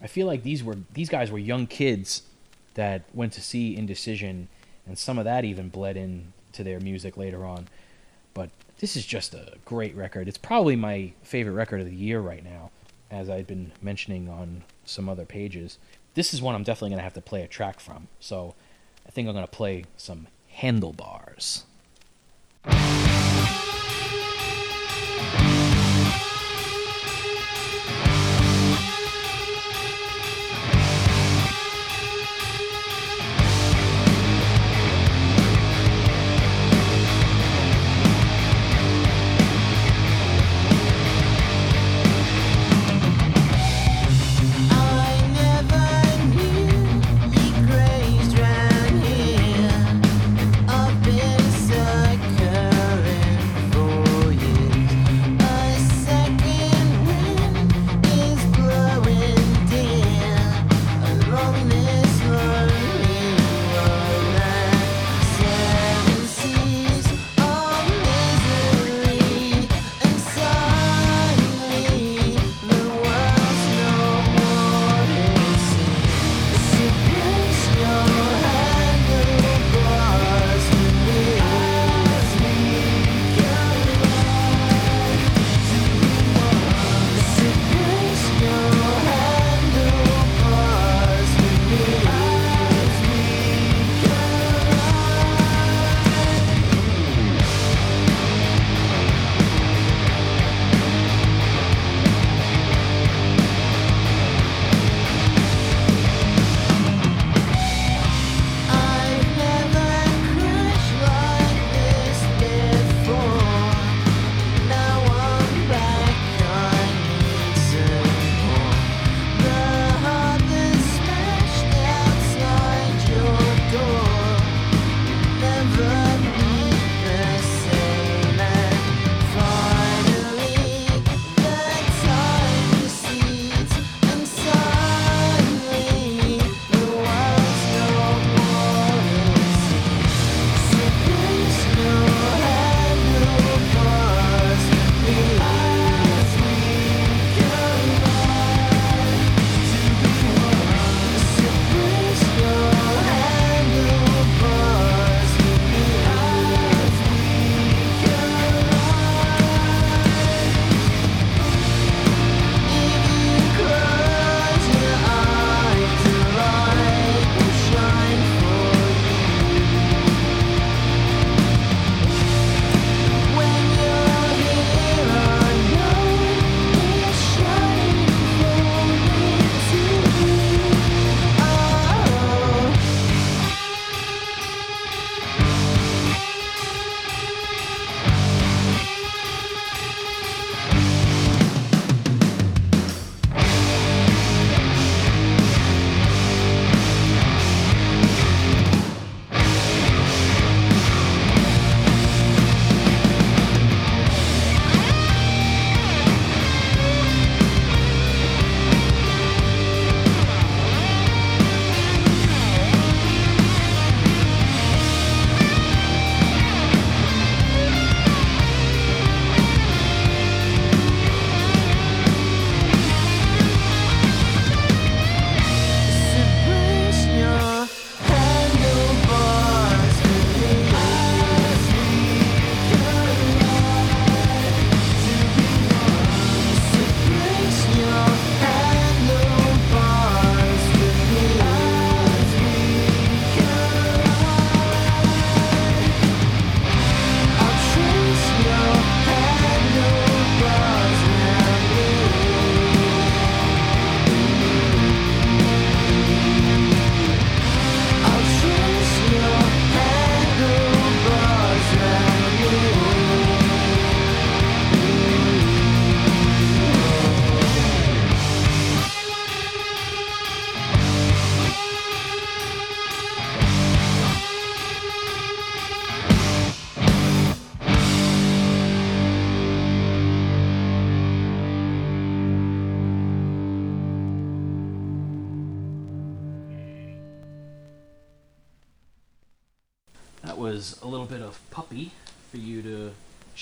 I 0.04 0.06
feel 0.06 0.26
like 0.26 0.42
these 0.42 0.62
were 0.62 0.76
these 0.92 1.08
guys 1.08 1.30
were 1.30 1.38
young 1.38 1.66
kids 1.66 2.22
that 2.74 3.04
went 3.14 3.32
to 3.32 3.40
see 3.40 3.74
Indecision, 3.74 4.48
and 4.86 4.98
some 4.98 5.18
of 5.18 5.24
that 5.24 5.46
even 5.46 5.70
bled 5.70 5.96
into 5.96 6.62
their 6.62 6.78
music 6.78 7.16
later 7.16 7.46
on. 7.46 7.68
But 8.34 8.50
this 8.80 8.96
is 8.96 9.06
just 9.06 9.32
a 9.32 9.54
great 9.64 9.96
record. 9.96 10.28
It's 10.28 10.36
probably 10.36 10.76
my 10.76 11.12
favorite 11.22 11.54
record 11.54 11.80
of 11.80 11.86
the 11.86 11.96
year 11.96 12.20
right 12.20 12.44
now, 12.44 12.70
as 13.10 13.30
I've 13.30 13.46
been 13.46 13.72
mentioning 13.80 14.28
on 14.28 14.64
some 14.84 15.08
other 15.08 15.24
pages. 15.24 15.78
This 16.12 16.34
is 16.34 16.42
one 16.42 16.54
I'm 16.54 16.64
definitely 16.64 16.90
going 16.90 16.98
to 16.98 17.04
have 17.04 17.14
to 17.14 17.22
play 17.22 17.42
a 17.42 17.48
track 17.48 17.80
from. 17.80 18.08
So 18.20 18.54
I 19.06 19.10
think 19.10 19.26
I'm 19.26 19.34
going 19.34 19.46
to 19.46 19.50
play 19.50 19.86
some 19.96 20.26
handlebars. 20.48 21.64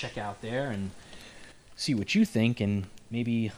Check 0.02 0.18
out 0.18 0.42
there 0.42 0.70
and 0.70 0.90
see 1.76 1.94
what 1.94 2.12
you 2.14 2.24
think, 2.24 2.60
and 2.60 2.86
maybe 3.10 3.52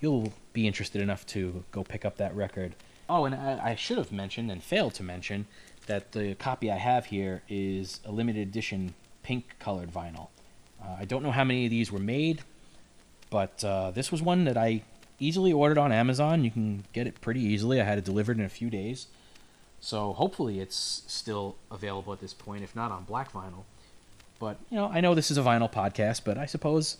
you'll 0.00 0.32
be 0.54 0.66
interested 0.66 1.02
enough 1.02 1.26
to 1.26 1.62
go 1.72 1.84
pick 1.84 2.06
up 2.06 2.16
that 2.16 2.34
record. 2.34 2.74
Oh, 3.08 3.26
and 3.26 3.34
I, 3.34 3.72
I 3.72 3.74
should 3.74 3.98
have 3.98 4.10
mentioned 4.10 4.50
and 4.50 4.62
failed 4.62 4.94
to 4.94 5.02
mention 5.02 5.46
that 5.86 6.12
the 6.12 6.34
copy 6.36 6.70
I 6.70 6.76
have 6.76 7.06
here 7.06 7.42
is 7.48 8.00
a 8.06 8.12
limited 8.12 8.48
edition 8.48 8.94
pink 9.22 9.56
colored 9.58 9.92
vinyl. 9.92 10.28
Uh, 10.82 10.96
I 11.00 11.04
don't 11.04 11.22
know 11.22 11.32
how 11.32 11.44
many 11.44 11.66
of 11.66 11.70
these 11.70 11.92
were 11.92 11.98
made, 11.98 12.42
but 13.28 13.62
uh, 13.62 13.90
this 13.90 14.10
was 14.10 14.22
one 14.22 14.44
that 14.44 14.56
I 14.56 14.82
easily 15.18 15.52
ordered 15.52 15.76
on 15.76 15.92
Amazon. 15.92 16.44
You 16.44 16.50
can 16.50 16.84
get 16.94 17.06
it 17.06 17.20
pretty 17.20 17.40
easily. 17.40 17.78
I 17.78 17.84
had 17.84 17.98
it 17.98 18.04
delivered 18.04 18.38
in 18.38 18.44
a 18.44 18.48
few 18.48 18.70
days. 18.70 19.08
So 19.80 20.14
hopefully 20.14 20.60
it's 20.60 21.02
still 21.06 21.56
available 21.70 22.12
at 22.14 22.20
this 22.20 22.32
point, 22.32 22.64
if 22.64 22.74
not 22.74 22.90
on 22.90 23.04
black 23.04 23.32
vinyl. 23.32 23.64
But, 24.40 24.58
you 24.70 24.76
know, 24.76 24.86
I 24.86 25.00
know 25.00 25.14
this 25.14 25.30
is 25.30 25.38
a 25.38 25.42
vinyl 25.42 25.70
podcast, 25.70 26.22
but 26.24 26.38
I 26.38 26.46
suppose 26.46 26.96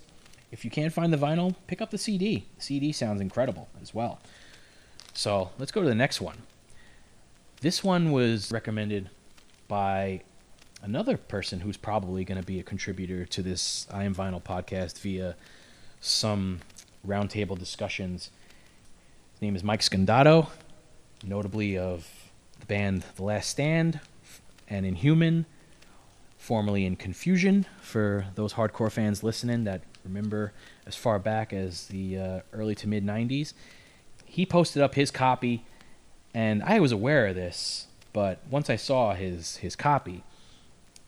if 0.53 0.64
you 0.64 0.70
can't 0.70 0.93
find 0.93 1.12
the 1.12 1.16
vinyl, 1.16 1.55
pick 1.66 1.80
up 1.80 1.91
the 1.91 1.99
CD. 1.99 2.45
The 2.57 2.62
CD 2.62 2.93
sounds 2.93 3.20
incredible 3.20 3.68
as 3.80 3.95
well. 3.95 4.20
So 5.14 5.51
let's 5.59 5.72
go 5.72 5.82
to 5.82 5.88
the 5.88 5.95
next 5.95 6.20
one. 6.20 6.36
This 7.62 7.82
one 7.82 8.12
was 8.12 8.53
recommended 8.53 9.09
by 9.68 10.20
another 10.82 11.16
person 11.16 11.61
who's 11.61 11.76
probably 11.76 12.24
going 12.24 12.41
to 12.41 12.47
be 12.47 12.61
a 12.61 12.62
contributor 12.62 13.24
to 13.26 13.43
this 13.43 13.86
I 13.91 14.05
Am 14.05 14.14
Vinyl 14.14 14.43
podcast 14.43 14.99
via 15.01 15.34
some 16.01 16.61
roundtable 17.07 17.59
discussions. 17.59 18.30
His 19.32 19.43
name 19.43 19.57
is 19.57 19.64
Mike 19.64 19.80
Scandato, 19.80 20.49
notably 21.24 21.78
of 21.78 22.07
the 22.61 22.66
band 22.66 23.05
The 23.16 23.22
Last 23.22 23.49
Stand 23.49 24.01
and 24.68 24.84
Inhuman, 24.84 25.47
formerly 26.41 26.86
in 26.86 26.97
Confusion, 26.97 27.66
for 27.82 28.24
those 28.34 28.55
hardcore 28.55 28.91
fans 28.91 29.22
listening 29.22 29.64
that 29.64 29.82
remember 30.05 30.53
as 30.86 30.97
far 30.97 31.18
back 31.18 31.53
as 31.53 31.86
the 31.88 32.18
uh, 32.18 32.41
early 32.55 32.74
to 32.74 32.88
mid 32.88 33.05
90s. 33.05 33.53
He 34.24 34.47
posted 34.47 34.82
up 34.82 34.95
his 34.95 35.11
copy, 35.11 35.64
and 36.32 36.62
I 36.62 36.80
was 36.80 36.93
aware 36.93 37.26
of 37.26 37.34
this, 37.34 37.88
but 38.14 38.41
once 38.51 38.70
I 38.70 38.76
saw 38.76 39.14
his, 39.14 39.57
his 39.57 39.76
copy 39.76 40.24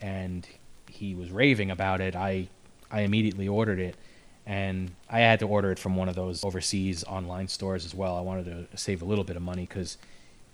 and 0.02 0.46
he 0.90 1.14
was 1.14 1.30
raving 1.30 1.70
about 1.70 2.02
it, 2.02 2.14
I, 2.14 2.48
I 2.90 3.00
immediately 3.00 3.48
ordered 3.48 3.80
it. 3.80 3.96
And 4.44 4.90
I 5.08 5.20
had 5.20 5.38
to 5.38 5.46
order 5.46 5.72
it 5.72 5.78
from 5.78 5.96
one 5.96 6.10
of 6.10 6.14
those 6.14 6.44
overseas 6.44 7.04
online 7.04 7.48
stores 7.48 7.86
as 7.86 7.94
well. 7.94 8.16
I 8.16 8.20
wanted 8.20 8.44
to 8.70 8.76
save 8.76 9.00
a 9.00 9.04
little 9.04 9.24
bit 9.24 9.36
of 9.36 9.42
money 9.42 9.66
because 9.66 9.96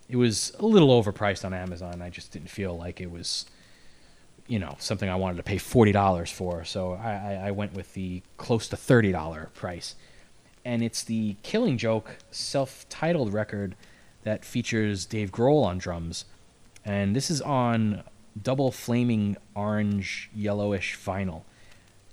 it 0.09 0.16
was 0.16 0.55
a 0.61 0.66
little 0.66 1.03
overpriced 1.03 1.45
on 1.45 1.53
Amazon. 1.53 2.01
I 2.01 2.11
just 2.11 2.31
didn't 2.31 2.51
feel 2.51 2.76
like 2.76 3.01
it 3.01 3.11
was, 3.11 3.47
you 4.49 4.59
know, 4.59 4.76
something 4.78 5.09
I 5.09 5.16
wanted 5.16 5.36
to 5.36 5.42
pay 5.42 5.59
forty 5.59 5.92
dollars 5.92 6.30
for. 6.30 6.64
So 6.64 6.94
I, 6.94 7.49
I, 7.49 7.51
went 7.51 7.74
with 7.74 7.94
the 7.94 8.22
close 8.38 8.66
to 8.68 8.76
thirty 8.76 9.12
dollar 9.12 9.51
price, 9.55 9.94
and 10.64 10.82
it's 10.82 11.03
the 11.03 11.36
Killing 11.42 11.78
Joke 11.78 12.16
self-titled 12.30 13.32
record 13.32 13.76
that 14.24 14.44
features 14.44 15.07
Dave 15.07 15.30
Grohl 15.30 15.64
on 15.64 15.78
drums, 15.78 16.24
and 16.84 17.14
this 17.14 17.30
is 17.30 17.40
on 17.42 18.03
double 18.42 18.72
flaming 18.72 19.36
orange 19.55 20.30
yellowish 20.34 20.99
vinyl. 20.99 21.42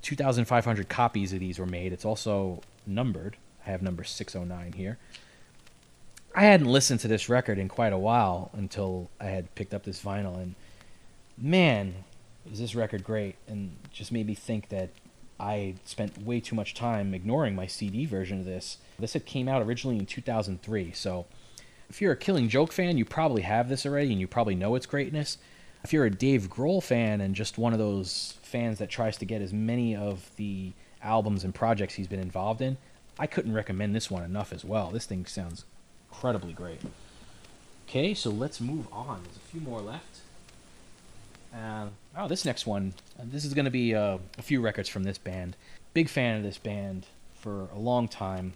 2,500 0.01 0.87
copies 0.87 1.33
of 1.33 1.39
these 1.39 1.57
were 1.57 1.65
made. 1.65 1.91
It's 1.91 2.05
also 2.05 2.61
numbered. 2.85 3.37
I 3.65 3.71
have 3.71 3.81
number 3.81 4.03
609 4.03 4.73
here. 4.73 4.99
I 6.35 6.43
hadn't 6.43 6.67
listened 6.67 6.99
to 6.99 7.07
this 7.07 7.29
record 7.29 7.57
in 7.57 7.69
quite 7.69 7.93
a 7.93 7.97
while 7.97 8.51
until 8.53 9.09
I 9.19 9.25
had 9.25 9.53
picked 9.55 9.73
up 9.73 9.83
this 9.83 10.03
vinyl, 10.03 10.35
and 10.35 10.53
man, 11.37 11.95
is 12.51 12.59
this 12.59 12.75
record 12.75 13.03
great! 13.03 13.35
And 13.47 13.75
just 13.91 14.11
made 14.11 14.27
me 14.27 14.35
think 14.35 14.69
that 14.69 14.89
I 15.39 15.75
spent 15.85 16.21
way 16.21 16.39
too 16.39 16.55
much 16.55 16.73
time 16.73 17.13
ignoring 17.13 17.55
my 17.55 17.67
CD 17.67 18.05
version 18.05 18.39
of 18.39 18.45
this. 18.45 18.77
This 18.99 19.13
had 19.13 19.25
came 19.25 19.47
out 19.47 19.61
originally 19.61 19.97
in 19.97 20.05
2003, 20.05 20.91
so 20.91 21.25
if 21.89 22.01
you're 22.01 22.13
a 22.13 22.17
Killing 22.17 22.49
Joke 22.49 22.71
fan, 22.71 22.97
you 22.97 23.05
probably 23.05 23.43
have 23.43 23.69
this 23.69 23.85
already, 23.85 24.11
and 24.11 24.19
you 24.19 24.27
probably 24.27 24.55
know 24.55 24.75
its 24.75 24.85
greatness. 24.85 25.37
If 25.83 25.93
you're 25.93 26.05
a 26.05 26.11
Dave 26.11 26.49
Grohl 26.49 26.81
fan 26.81 27.21
and 27.21 27.35
just 27.35 27.57
one 27.57 27.73
of 27.73 27.79
those 27.79 28.37
fans 28.41 28.79
that 28.79 28.89
tries 28.89 29.17
to 29.17 29.25
get 29.25 29.41
as 29.41 29.53
many 29.53 29.95
of 29.95 30.31
the 30.35 30.73
albums 31.03 31.43
and 31.43 31.53
projects 31.53 31.93
he's 31.93 32.07
been 32.07 32.19
involved 32.19 32.61
in, 32.61 32.77
I 33.19 33.27
couldn't 33.27 33.53
recommend 33.53 33.95
this 33.95 34.09
one 34.09 34.23
enough 34.23 34.51
as 34.51 34.65
well. 34.65 34.89
This 34.89 35.05
thing 35.05 35.25
sounds 35.25 35.63
incredibly 36.09 36.53
great. 36.53 36.81
Okay, 37.87 38.13
so 38.13 38.31
let's 38.31 38.59
move 38.59 38.87
on. 38.91 39.21
There's 39.23 39.37
a 39.37 39.51
few 39.51 39.61
more 39.61 39.79
left. 39.79 40.21
Uh, 41.55 41.87
oh, 42.17 42.27
this 42.27 42.45
next 42.45 42.65
one. 42.65 42.93
uh, 43.19 43.23
This 43.25 43.45
is 43.45 43.53
going 43.53 43.65
to 43.65 43.71
be 43.71 43.95
uh, 43.95 44.17
a 44.37 44.41
few 44.41 44.61
records 44.61 44.89
from 44.89 45.03
this 45.03 45.17
band. 45.17 45.55
Big 45.93 46.09
fan 46.09 46.37
of 46.37 46.43
this 46.43 46.57
band 46.57 47.05
for 47.33 47.69
a 47.73 47.79
long 47.79 48.07
time. 48.07 48.53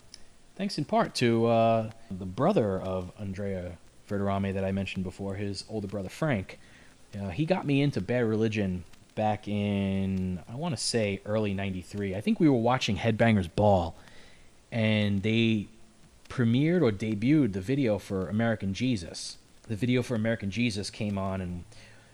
Thanks 0.55 0.77
in 0.77 0.85
part 0.85 1.15
to 1.15 1.45
uh, 1.45 1.91
the 2.11 2.25
brother 2.25 2.79
of 2.79 3.11
Andrea 3.17 3.77
Verderame 4.09 4.53
that 4.53 4.65
I 4.65 4.71
mentioned 4.73 5.05
before, 5.05 5.35
his 5.35 5.63
older 5.69 5.87
brother 5.87 6.09
Frank. 6.09 6.59
Uh, 7.17 7.29
he 7.29 7.45
got 7.45 7.65
me 7.65 7.81
into 7.81 8.01
Bad 8.01 8.25
Religion 8.25 8.83
back 9.15 9.47
in, 9.47 10.39
I 10.51 10.55
want 10.55 10.75
to 10.75 10.81
say, 10.81 11.21
early 11.25 11.53
93. 11.53 12.15
I 12.15 12.21
think 12.21 12.39
we 12.39 12.49
were 12.49 12.57
watching 12.57 12.97
Headbangers 12.97 13.49
Ball, 13.55 13.95
and 14.71 15.23
they 15.23 15.67
premiered 16.27 16.81
or 16.81 16.91
debuted 16.91 17.53
the 17.53 17.61
video 17.61 17.97
for 17.97 18.27
American 18.27 18.73
Jesus. 18.73 19.37
The 19.67 19.75
video 19.75 20.03
for 20.03 20.15
American 20.15 20.51
Jesus 20.51 20.89
came 20.89 21.17
on, 21.17 21.41
and 21.41 21.63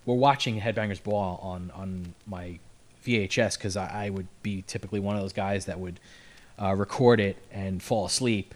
we're 0.05 0.15
watching 0.15 0.59
Headbangers 0.59 1.01
Ball 1.01 1.39
on, 1.41 1.71
on 1.75 2.13
my 2.27 2.59
VHS 3.05 3.57
because 3.57 3.77
I, 3.77 4.05
I 4.05 4.09
would 4.09 4.27
be 4.43 4.63
typically 4.67 4.99
one 4.99 5.15
of 5.15 5.21
those 5.21 5.33
guys 5.33 5.65
that 5.65 5.79
would 5.79 5.99
uh, 6.61 6.75
record 6.75 7.19
it 7.19 7.37
and 7.51 7.81
fall 7.81 8.05
asleep 8.05 8.53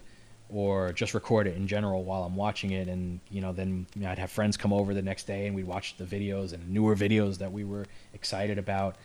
or 0.52 0.92
just 0.92 1.14
record 1.14 1.46
it 1.46 1.56
in 1.56 1.66
general 1.68 2.02
while 2.02 2.24
I'm 2.24 2.36
watching 2.36 2.72
it. 2.72 2.88
And, 2.88 3.20
you 3.30 3.40
know, 3.40 3.52
then 3.52 3.86
you 3.94 4.02
know, 4.02 4.10
I'd 4.10 4.18
have 4.18 4.30
friends 4.30 4.56
come 4.56 4.72
over 4.72 4.94
the 4.94 5.02
next 5.02 5.26
day 5.26 5.46
and 5.46 5.54
we'd 5.54 5.66
watch 5.66 5.96
the 5.96 6.04
videos 6.04 6.52
and 6.52 6.68
newer 6.70 6.96
videos 6.96 7.38
that 7.38 7.52
we 7.52 7.64
were 7.64 7.86
excited 8.14 8.58
about. 8.58 8.96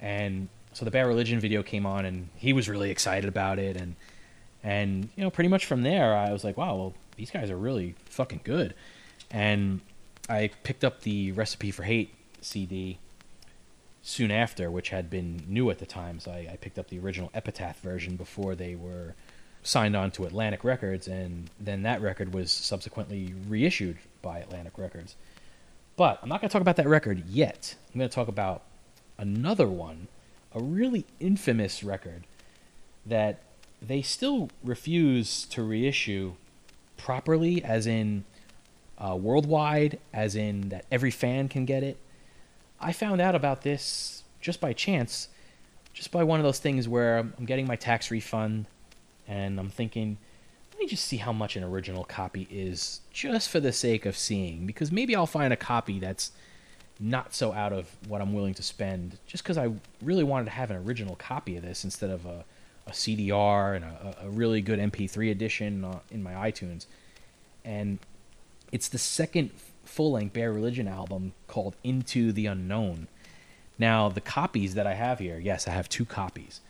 And 0.00 0.48
so 0.72 0.84
the 0.84 0.90
Bad 0.90 1.06
Religion 1.06 1.40
video 1.40 1.62
came 1.62 1.86
on 1.86 2.04
and 2.04 2.28
he 2.36 2.52
was 2.52 2.68
really 2.68 2.90
excited 2.90 3.28
about 3.28 3.58
it. 3.58 3.76
And, 3.76 3.94
and, 4.62 5.08
you 5.16 5.22
know, 5.22 5.30
pretty 5.30 5.48
much 5.48 5.66
from 5.66 5.82
there, 5.82 6.14
I 6.14 6.32
was 6.32 6.42
like, 6.42 6.56
wow, 6.56 6.74
well, 6.74 6.94
these 7.16 7.30
guys 7.30 7.50
are 7.50 7.56
really 7.56 7.94
fucking 8.06 8.40
good. 8.44 8.74
And 9.30 9.80
I 10.28 10.50
picked 10.62 10.84
up 10.84 11.02
the 11.02 11.32
Recipe 11.32 11.70
for 11.70 11.84
Hate 11.84 12.14
CD 12.40 12.98
soon 14.02 14.30
after, 14.30 14.70
which 14.70 14.90
had 14.90 15.10
been 15.10 15.42
new 15.48 15.70
at 15.70 15.78
the 15.78 15.86
time. 15.86 16.20
So 16.20 16.30
I, 16.30 16.48
I 16.52 16.56
picked 16.60 16.78
up 16.78 16.88
the 16.88 16.98
original 16.98 17.30
Epitaph 17.34 17.80
version 17.80 18.16
before 18.16 18.54
they 18.54 18.74
were 18.74 19.14
signed 19.62 19.96
on 19.96 20.12
to 20.12 20.24
Atlantic 20.24 20.62
Records, 20.62 21.08
and 21.08 21.50
then 21.58 21.82
that 21.82 22.00
record 22.00 22.32
was 22.32 22.52
subsequently 22.52 23.34
reissued 23.48 23.98
by 24.22 24.38
Atlantic 24.38 24.78
Records. 24.78 25.16
But 25.96 26.20
I'm 26.22 26.28
not 26.28 26.40
going 26.40 26.48
to 26.48 26.52
talk 26.52 26.62
about 26.62 26.76
that 26.76 26.86
record 26.86 27.24
yet. 27.26 27.74
I'm 27.92 27.98
going 27.98 28.08
to 28.08 28.14
talk 28.14 28.28
about 28.28 28.62
another 29.18 29.66
one, 29.66 30.08
a 30.54 30.62
really 30.62 31.04
infamous 31.18 31.82
record 31.82 32.26
that 33.04 33.40
they 33.82 34.02
still 34.02 34.50
refuse 34.62 35.44
to 35.46 35.62
reissue 35.62 36.34
properly, 36.96 37.62
as 37.64 37.86
in 37.86 38.24
uh, 38.98 39.16
worldwide, 39.16 39.98
as 40.12 40.36
in 40.36 40.68
that 40.70 40.84
every 40.90 41.10
fan 41.10 41.48
can 41.48 41.64
get 41.64 41.82
it. 41.82 41.98
I 42.80 42.92
found 42.92 43.20
out 43.20 43.34
about 43.34 43.62
this 43.62 44.22
just 44.40 44.60
by 44.60 44.72
chance, 44.72 45.28
just 45.92 46.10
by 46.10 46.22
one 46.22 46.40
of 46.40 46.44
those 46.44 46.58
things 46.58 46.88
where 46.88 47.18
I'm 47.18 47.44
getting 47.44 47.66
my 47.66 47.76
tax 47.76 48.10
refund 48.10 48.66
and 49.26 49.58
I'm 49.58 49.70
thinking, 49.70 50.18
let 50.72 50.80
me 50.80 50.86
just 50.86 51.04
see 51.04 51.16
how 51.16 51.32
much 51.32 51.56
an 51.56 51.64
original 51.64 52.04
copy 52.04 52.46
is, 52.50 53.00
just 53.10 53.48
for 53.48 53.60
the 53.60 53.72
sake 53.72 54.04
of 54.04 54.16
seeing, 54.16 54.66
because 54.66 54.92
maybe 54.92 55.16
I'll 55.16 55.26
find 55.26 55.52
a 55.52 55.56
copy 55.56 55.98
that's 55.98 56.32
not 57.00 57.34
so 57.34 57.52
out 57.52 57.72
of 57.72 57.94
what 58.08 58.20
I'm 58.20 58.34
willing 58.34 58.54
to 58.54 58.62
spend, 58.62 59.18
just 59.26 59.42
because 59.42 59.58
I 59.58 59.72
really 60.02 60.24
wanted 60.24 60.44
to 60.46 60.50
have 60.50 60.70
an 60.70 60.76
original 60.76 61.16
copy 61.16 61.56
of 61.56 61.62
this 61.62 61.84
instead 61.84 62.10
of 62.10 62.26
a, 62.26 62.44
a 62.86 62.90
CDR 62.90 63.76
and 63.76 63.84
a, 63.84 64.16
a 64.24 64.28
really 64.28 64.60
good 64.60 64.78
MP3 64.78 65.30
edition 65.30 65.84
uh, 65.84 65.98
in 66.10 66.22
my 66.22 66.32
iTunes. 66.32 66.86
And 67.64 67.98
it's 68.72 68.88
the 68.88 68.98
second 68.98 69.50
full 69.84 70.12
length 70.12 70.34
Bad 70.34 70.54
Religion 70.54 70.88
album 70.88 71.32
called 71.48 71.76
Into 71.82 72.32
the 72.32 72.46
Unknown. 72.46 73.08
Now, 73.78 74.08
the 74.08 74.20
copies 74.20 74.74
that 74.74 74.86
I 74.86 74.94
have 74.94 75.18
here, 75.18 75.38
yes, 75.38 75.68
I 75.68 75.72
have 75.72 75.88
two 75.88 76.04
copies. 76.04 76.60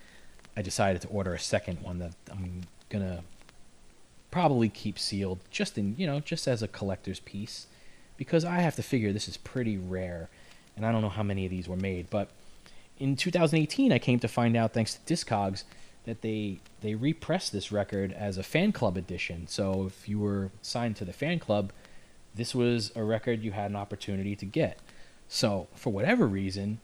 I 0.56 0.62
decided 0.62 1.02
to 1.02 1.08
order 1.08 1.34
a 1.34 1.38
second 1.38 1.82
one 1.82 1.98
that 1.98 2.14
I'm 2.30 2.62
gonna 2.88 3.22
probably 4.30 4.68
keep 4.68 4.98
sealed, 4.98 5.38
just 5.50 5.78
in 5.78 5.94
you 5.98 6.06
know, 6.06 6.20
just 6.20 6.48
as 6.48 6.62
a 6.62 6.68
collector's 6.68 7.20
piece, 7.20 7.66
because 8.16 8.44
I 8.44 8.56
have 8.56 8.76
to 8.76 8.82
figure 8.82 9.12
this 9.12 9.28
is 9.28 9.36
pretty 9.36 9.76
rare, 9.76 10.28
and 10.76 10.84
I 10.84 10.92
don't 10.92 11.02
know 11.02 11.08
how 11.08 11.22
many 11.22 11.44
of 11.44 11.50
these 11.50 11.68
were 11.68 11.76
made. 11.76 12.10
But 12.10 12.28
in 12.98 13.16
2018, 13.16 13.92
I 13.92 13.98
came 13.98 14.18
to 14.20 14.28
find 14.28 14.56
out, 14.56 14.72
thanks 14.72 14.94
to 14.94 15.14
Discogs, 15.14 15.64
that 16.06 16.22
they 16.22 16.60
they 16.80 16.94
repressed 16.94 17.52
this 17.52 17.70
record 17.70 18.12
as 18.12 18.38
a 18.38 18.42
fan 18.42 18.72
club 18.72 18.96
edition. 18.96 19.46
So 19.48 19.86
if 19.86 20.08
you 20.08 20.18
were 20.18 20.50
signed 20.62 20.96
to 20.96 21.04
the 21.04 21.12
fan 21.12 21.38
club, 21.38 21.72
this 22.36 22.54
was 22.54 22.92
a 22.94 23.02
record 23.02 23.42
you 23.42 23.52
had 23.52 23.70
an 23.70 23.76
opportunity 23.76 24.36
to 24.36 24.46
get. 24.46 24.78
So, 25.28 25.66
for 25.74 25.92
whatever 25.92 26.26
reason, 26.26 26.78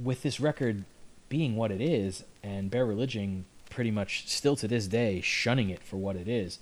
with 0.00 0.22
this 0.22 0.40
record 0.40 0.84
being 1.28 1.56
what 1.56 1.70
it 1.70 1.80
is, 1.80 2.24
and 2.42 2.70
Bad 2.70 2.80
Religion 2.80 3.46
pretty 3.70 3.90
much 3.90 4.28
still 4.28 4.56
to 4.56 4.68
this 4.68 4.86
day 4.86 5.20
shunning 5.20 5.70
it 5.70 5.82
for 5.82 5.96
what 5.96 6.16
it 6.16 6.28
is, 6.28 6.58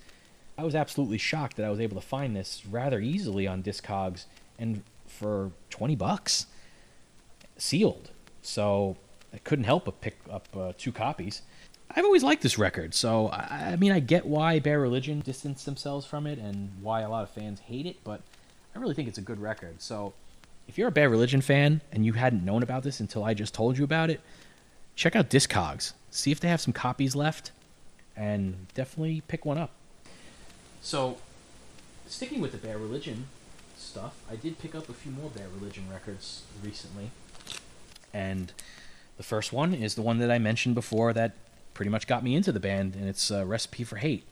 I 0.57 0.65
was 0.65 0.75
absolutely 0.75 1.19
shocked 1.19 1.57
that 1.57 1.67
I 1.67 1.71
was 1.71 1.81
able 1.81 2.01
to 2.01 2.07
find 2.07 2.37
this 2.37 2.65
rather 2.67 3.01
easily 3.01 3.47
on 3.47 3.63
Discogs 3.63 4.27
and 4.59 4.83
for 5.07 5.53
20 5.71 5.97
bucks 5.97 6.47
sealed. 7.57 8.11
So 8.43 8.97
I 9.33 9.39
couldn't 9.39 9.65
help 9.65 9.85
but 9.85 10.01
pick 10.01 10.19
up 10.31 10.49
uh, 10.57 10.73
two 10.77 10.93
copies. 10.93 11.43
I've 11.91 12.05
always 12.05 12.23
liked 12.23 12.43
this 12.43 12.59
record, 12.59 12.95
so 12.95 13.29
I, 13.29 13.71
I 13.73 13.77
mean, 13.77 13.93
I 13.93 14.01
get 14.01 14.27
why 14.27 14.59
Bad 14.59 14.75
Religion 14.75 15.21
distanced 15.21 15.65
themselves 15.65 16.07
from 16.07 16.27
it 16.27 16.39
and 16.39 16.71
why 16.83 17.01
a 17.01 17.09
lot 17.09 17.23
of 17.23 17.31
fans 17.31 17.61
hate 17.61 17.87
it, 17.87 17.97
but 18.05 18.21
I 18.75 18.79
really 18.79 18.95
think 18.95 19.09
it's 19.09 19.19
a 19.19 19.23
good 19.23 19.41
record. 19.41 19.81
So 19.81 20.13
if 20.69 20.77
you're 20.77 20.89
a 20.89 20.93
Bad 20.93 21.11
Religion 21.11 21.41
fan 21.41 21.81
and 21.91 22.05
you 22.05 22.13
hadn't 22.13 22.45
known 22.45 22.63
about 22.63 22.83
this 22.83 23.01
until 23.01 23.25
I 23.25 23.35
just 23.35 23.55
told 23.55 23.79
you 23.79 23.85
about 23.85 24.11
it, 24.11 24.21
check 24.95 25.17
out 25.17 25.31
Discogs. 25.31 25.95
See 26.11 26.31
if 26.31 26.41
they 26.41 26.49
have 26.49 26.61
some 26.61 26.73
copies 26.73 27.17
left, 27.17 27.53
and 28.17 28.67
definitely 28.75 29.23
pick 29.29 29.45
one 29.45 29.57
up. 29.57 29.71
So, 30.83 31.19
sticking 32.07 32.41
with 32.41 32.53
the 32.53 32.59
Bad 32.59 32.77
Religion 32.77 33.27
stuff, 33.77 34.15
I 34.31 34.37
did 34.37 34.59
pick 34.59 34.75
up 34.75 34.89
a 34.89 34.93
few 34.93 35.13
more 35.13 35.31
Bad 35.31 35.47
Religion 35.55 35.85
records 35.91 36.43
recently. 36.63 37.11
And 38.13 38.53
the 39.17 39.23
first 39.23 39.53
one 39.53 39.75
is 39.75 39.95
the 39.95 40.03
one 40.03 40.19
that 40.19 40.31
I 40.31 40.39
mentioned 40.39 40.75
before 40.75 41.13
that 41.13 41.35
pretty 41.79 41.91
much 41.93 42.09
got 42.09 42.25
me 42.25 42.35
into 42.35 42.51
the 42.51 42.59
band, 42.59 42.97
and 42.97 43.09
it's 43.09 43.31
uh, 43.31 43.47
Recipe 43.47 43.85
for 43.85 43.99
Hate. 43.99 44.25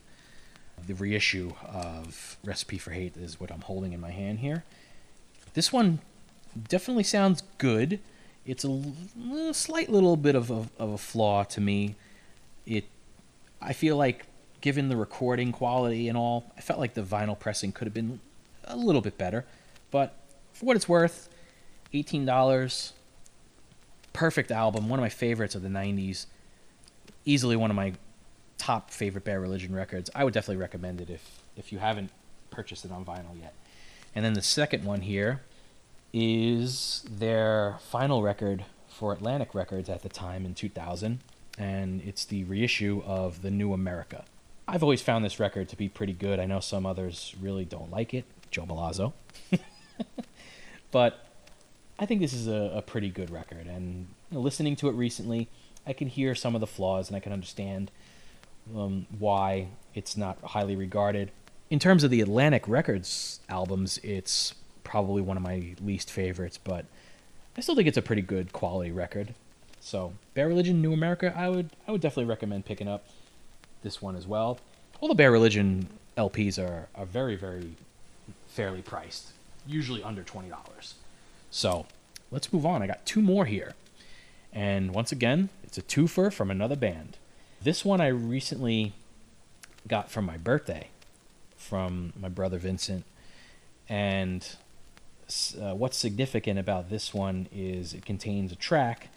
The 0.84 0.94
reissue 0.94 1.52
of 1.64 2.36
Recipe 2.44 2.76
for 2.76 2.90
Hate 2.90 3.16
is 3.16 3.38
what 3.38 3.52
I'm 3.52 3.60
holding 3.60 3.92
in 3.92 4.00
my 4.00 4.10
hand 4.10 4.40
here. 4.40 4.64
This 5.54 5.72
one 5.72 6.00
definitely 6.68 7.04
sounds 7.04 7.44
good. 7.58 8.00
It's 8.44 8.64
a 8.64 9.54
slight 9.54 9.88
little 9.88 10.16
bit 10.16 10.34
of 10.34 10.50
a, 10.50 10.66
of 10.76 10.90
a 10.90 10.98
flaw 10.98 11.44
to 11.44 11.60
me. 11.60 11.94
It, 12.66 12.86
I 13.62 13.72
feel 13.72 13.96
like, 13.96 14.26
given 14.60 14.88
the 14.88 14.96
recording 14.96 15.52
quality 15.52 16.08
and 16.08 16.18
all, 16.18 16.52
I 16.58 16.60
felt 16.62 16.80
like 16.80 16.94
the 16.94 17.02
vinyl 17.02 17.38
pressing 17.38 17.70
could 17.70 17.86
have 17.86 17.94
been 17.94 18.18
a 18.64 18.76
little 18.76 19.02
bit 19.02 19.16
better. 19.16 19.44
But 19.92 20.18
for 20.52 20.66
what 20.66 20.74
it's 20.74 20.88
worth, 20.88 21.28
eighteen 21.92 22.26
dollars. 22.26 22.92
Perfect 24.12 24.50
album, 24.50 24.88
one 24.88 24.98
of 24.98 25.02
my 25.04 25.10
favorites 25.10 25.54
of 25.54 25.62
the 25.62 25.68
'90s. 25.68 26.26
Easily 27.26 27.56
one 27.56 27.70
of 27.70 27.76
my 27.76 27.92
top 28.56 28.90
favorite 28.90 29.24
Bad 29.24 29.38
Religion 29.40 29.74
records. 29.74 30.08
I 30.14 30.24
would 30.24 30.32
definitely 30.32 30.62
recommend 30.62 31.02
it 31.02 31.10
if 31.10 31.42
if 31.56 31.72
you 31.72 31.78
haven't 31.78 32.10
purchased 32.50 32.84
it 32.84 32.92
on 32.92 33.04
vinyl 33.04 33.38
yet. 33.38 33.52
And 34.14 34.24
then 34.24 34.32
the 34.32 34.42
second 34.42 34.84
one 34.84 35.02
here 35.02 35.42
is 36.12 37.04
their 37.10 37.76
final 37.80 38.22
record 38.22 38.64
for 38.88 39.12
Atlantic 39.12 39.54
Records 39.54 39.90
at 39.90 40.02
the 40.02 40.08
time 40.08 40.46
in 40.46 40.54
2000, 40.54 41.20
and 41.58 42.00
it's 42.00 42.24
the 42.24 42.44
reissue 42.44 43.02
of 43.04 43.42
The 43.42 43.50
New 43.50 43.74
America. 43.74 44.24
I've 44.66 44.82
always 44.82 45.02
found 45.02 45.24
this 45.24 45.38
record 45.38 45.68
to 45.68 45.76
be 45.76 45.88
pretty 45.88 46.14
good. 46.14 46.40
I 46.40 46.46
know 46.46 46.60
some 46.60 46.86
others 46.86 47.34
really 47.40 47.66
don't 47.66 47.90
like 47.90 48.14
it, 48.14 48.24
Joe 48.50 48.64
Malazzo. 48.64 49.12
but 50.90 51.26
I 51.98 52.06
think 52.06 52.22
this 52.22 52.32
is 52.32 52.48
a, 52.48 52.72
a 52.74 52.82
pretty 52.82 53.10
good 53.10 53.30
record, 53.30 53.66
and 53.66 54.08
you 54.30 54.36
know, 54.36 54.40
listening 54.40 54.76
to 54.76 54.88
it 54.88 54.92
recently, 54.92 55.48
I 55.86 55.92
can 55.92 56.08
hear 56.08 56.34
some 56.34 56.54
of 56.54 56.60
the 56.60 56.66
flaws 56.66 57.08
and 57.08 57.16
I 57.16 57.20
can 57.20 57.32
understand 57.32 57.90
um, 58.74 59.06
why 59.18 59.68
it's 59.94 60.16
not 60.16 60.38
highly 60.42 60.76
regarded. 60.76 61.30
In 61.70 61.78
terms 61.78 62.04
of 62.04 62.10
the 62.10 62.20
Atlantic 62.20 62.66
Records 62.68 63.40
albums, 63.48 63.98
it's 64.02 64.54
probably 64.84 65.22
one 65.22 65.36
of 65.36 65.42
my 65.42 65.74
least 65.80 66.10
favorites, 66.10 66.58
but 66.62 66.84
I 67.56 67.60
still 67.60 67.74
think 67.74 67.88
it's 67.88 67.96
a 67.96 68.02
pretty 68.02 68.22
good 68.22 68.52
quality 68.52 68.92
record. 68.92 69.34
So, 69.80 70.12
Bad 70.34 70.44
Religion, 70.44 70.82
New 70.82 70.92
America, 70.92 71.32
I 71.36 71.48
would 71.48 71.70
I 71.86 71.92
would 71.92 72.00
definitely 72.00 72.24
recommend 72.24 72.64
picking 72.64 72.88
up 72.88 73.04
this 73.82 74.02
one 74.02 74.16
as 74.16 74.26
well. 74.26 74.58
All 75.00 75.08
the 75.08 75.14
Bad 75.14 75.26
Religion 75.26 75.88
LPs 76.16 76.58
are, 76.58 76.88
are 76.94 77.06
very, 77.06 77.36
very 77.36 77.74
fairly 78.48 78.82
priced, 78.82 79.32
usually 79.66 80.02
under 80.02 80.22
twenty 80.22 80.48
dollars. 80.48 80.94
So, 81.50 81.86
let's 82.30 82.52
move 82.52 82.66
on. 82.66 82.82
I 82.82 82.86
got 82.86 83.04
two 83.06 83.22
more 83.22 83.44
here. 83.44 83.74
And 84.56 84.94
once 84.94 85.12
again, 85.12 85.50
it's 85.62 85.76
a 85.76 85.82
twofer 85.82 86.32
from 86.32 86.50
another 86.50 86.76
band. 86.76 87.18
This 87.62 87.84
one 87.84 88.00
I 88.00 88.06
recently 88.06 88.94
got 89.86 90.10
from 90.10 90.24
my 90.24 90.38
birthday 90.38 90.88
from 91.56 92.12
my 92.18 92.28
brother 92.28 92.58
Vincent. 92.58 93.04
And 93.88 94.48
uh, 95.60 95.74
what's 95.74 95.98
significant 95.98 96.58
about 96.58 96.88
this 96.88 97.12
one 97.12 97.48
is 97.52 97.92
it 97.92 98.06
contains 98.06 98.50
a 98.50 98.56
track 98.56 99.08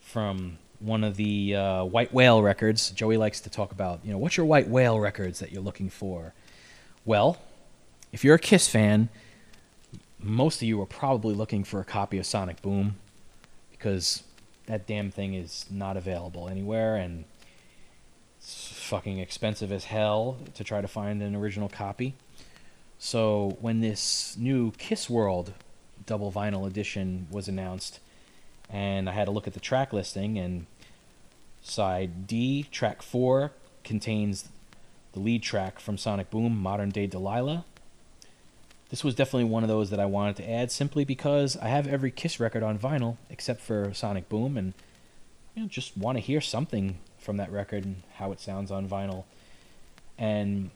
from 0.00 0.58
one 0.78 1.02
of 1.02 1.16
the 1.16 1.56
uh, 1.56 1.84
White 1.84 2.14
Whale 2.14 2.40
records. 2.40 2.90
Joey 2.90 3.16
likes 3.16 3.40
to 3.40 3.50
talk 3.50 3.72
about, 3.72 4.00
you 4.04 4.12
know, 4.12 4.18
what's 4.18 4.36
your 4.36 4.46
White 4.46 4.68
Whale 4.68 5.00
records 5.00 5.40
that 5.40 5.50
you're 5.50 5.62
looking 5.62 5.90
for? 5.90 6.32
Well, 7.04 7.38
if 8.12 8.24
you're 8.24 8.36
a 8.36 8.38
Kiss 8.38 8.68
fan, 8.68 9.08
most 10.20 10.62
of 10.62 10.68
you 10.68 10.80
are 10.80 10.86
probably 10.86 11.34
looking 11.34 11.64
for 11.64 11.80
a 11.80 11.84
copy 11.84 12.18
of 12.18 12.26
Sonic 12.26 12.62
Boom 12.62 12.96
because 13.70 14.22
that 14.70 14.86
damn 14.86 15.10
thing 15.10 15.34
is 15.34 15.66
not 15.68 15.96
available 15.96 16.48
anywhere 16.48 16.94
and 16.94 17.24
it's 18.38 18.72
fucking 18.72 19.18
expensive 19.18 19.72
as 19.72 19.86
hell 19.86 20.38
to 20.54 20.62
try 20.62 20.80
to 20.80 20.86
find 20.86 21.20
an 21.22 21.34
original 21.34 21.68
copy. 21.68 22.14
So 22.98 23.58
when 23.60 23.80
this 23.80 24.36
new 24.38 24.70
Kiss 24.72 25.10
World 25.10 25.54
double 26.06 26.30
vinyl 26.30 26.66
edition 26.66 27.26
was 27.30 27.48
announced, 27.48 27.98
and 28.68 29.08
I 29.08 29.12
had 29.12 29.26
a 29.26 29.32
look 29.32 29.48
at 29.48 29.54
the 29.54 29.60
track 29.60 29.92
listing, 29.92 30.38
and 30.38 30.66
side 31.62 32.26
D, 32.28 32.66
track 32.70 33.02
four, 33.02 33.52
contains 33.82 34.50
the 35.12 35.20
lead 35.20 35.42
track 35.42 35.80
from 35.80 35.98
Sonic 35.98 36.30
Boom, 36.30 36.56
Modern 36.56 36.90
Day 36.90 37.08
Delilah. 37.08 37.64
This 38.90 39.04
was 39.04 39.14
definitely 39.14 39.44
one 39.44 39.62
of 39.62 39.68
those 39.68 39.90
that 39.90 40.00
I 40.00 40.06
wanted 40.06 40.36
to 40.36 40.50
add 40.50 40.72
simply 40.72 41.04
because 41.04 41.56
I 41.56 41.68
have 41.68 41.86
every 41.86 42.10
Kiss 42.10 42.40
record 42.40 42.64
on 42.64 42.78
vinyl 42.78 43.16
except 43.30 43.60
for 43.60 43.94
Sonic 43.94 44.28
Boom, 44.28 44.56
and 44.56 44.74
you 45.54 45.62
know, 45.62 45.68
just 45.68 45.96
want 45.96 46.18
to 46.18 46.22
hear 46.22 46.40
something 46.40 46.98
from 47.18 47.36
that 47.36 47.52
record 47.52 47.84
and 47.84 48.02
how 48.14 48.32
it 48.32 48.40
sounds 48.40 48.70
on 48.70 48.88
vinyl. 48.88 49.24
And 50.18 50.70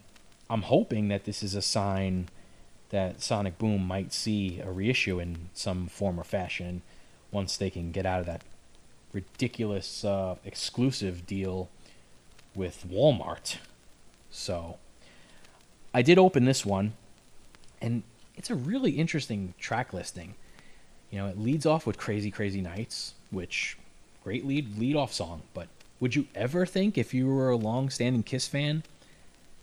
I'm 0.48 0.62
hoping 0.62 1.08
that 1.08 1.24
this 1.24 1.42
is 1.42 1.54
a 1.56 1.62
sign 1.62 2.28
that 2.90 3.20
Sonic 3.20 3.58
Boom 3.58 3.84
might 3.84 4.12
see 4.12 4.60
a 4.60 4.70
reissue 4.70 5.18
in 5.18 5.48
some 5.52 5.88
form 5.88 6.20
or 6.20 6.24
fashion 6.24 6.82
once 7.32 7.56
they 7.56 7.70
can 7.70 7.90
get 7.90 8.06
out 8.06 8.20
of 8.20 8.26
that 8.26 8.42
ridiculous 9.12 10.04
uh, 10.04 10.36
exclusive 10.44 11.26
deal 11.26 11.68
with 12.54 12.84
Walmart. 12.88 13.56
So, 14.30 14.78
I 15.92 16.02
did 16.02 16.18
open 16.18 16.44
this 16.44 16.64
one, 16.64 16.92
and 17.80 18.02
it's 18.36 18.50
a 18.50 18.54
really 18.54 18.92
interesting 18.92 19.54
track 19.58 19.92
listing. 19.92 20.34
You 21.10 21.18
know, 21.18 21.28
it 21.28 21.38
leads 21.38 21.66
off 21.66 21.86
with 21.86 21.96
Crazy 21.96 22.30
Crazy 22.30 22.60
Nights, 22.60 23.14
which 23.30 23.78
great 24.22 24.44
lead 24.46 24.78
lead 24.78 24.96
off 24.96 25.12
song, 25.12 25.42
but 25.52 25.68
would 26.00 26.14
you 26.16 26.26
ever 26.34 26.66
think 26.66 26.98
if 26.98 27.14
you 27.14 27.26
were 27.26 27.50
a 27.50 27.56
long-standing 27.56 28.24
Kiss 28.24 28.48
fan 28.48 28.82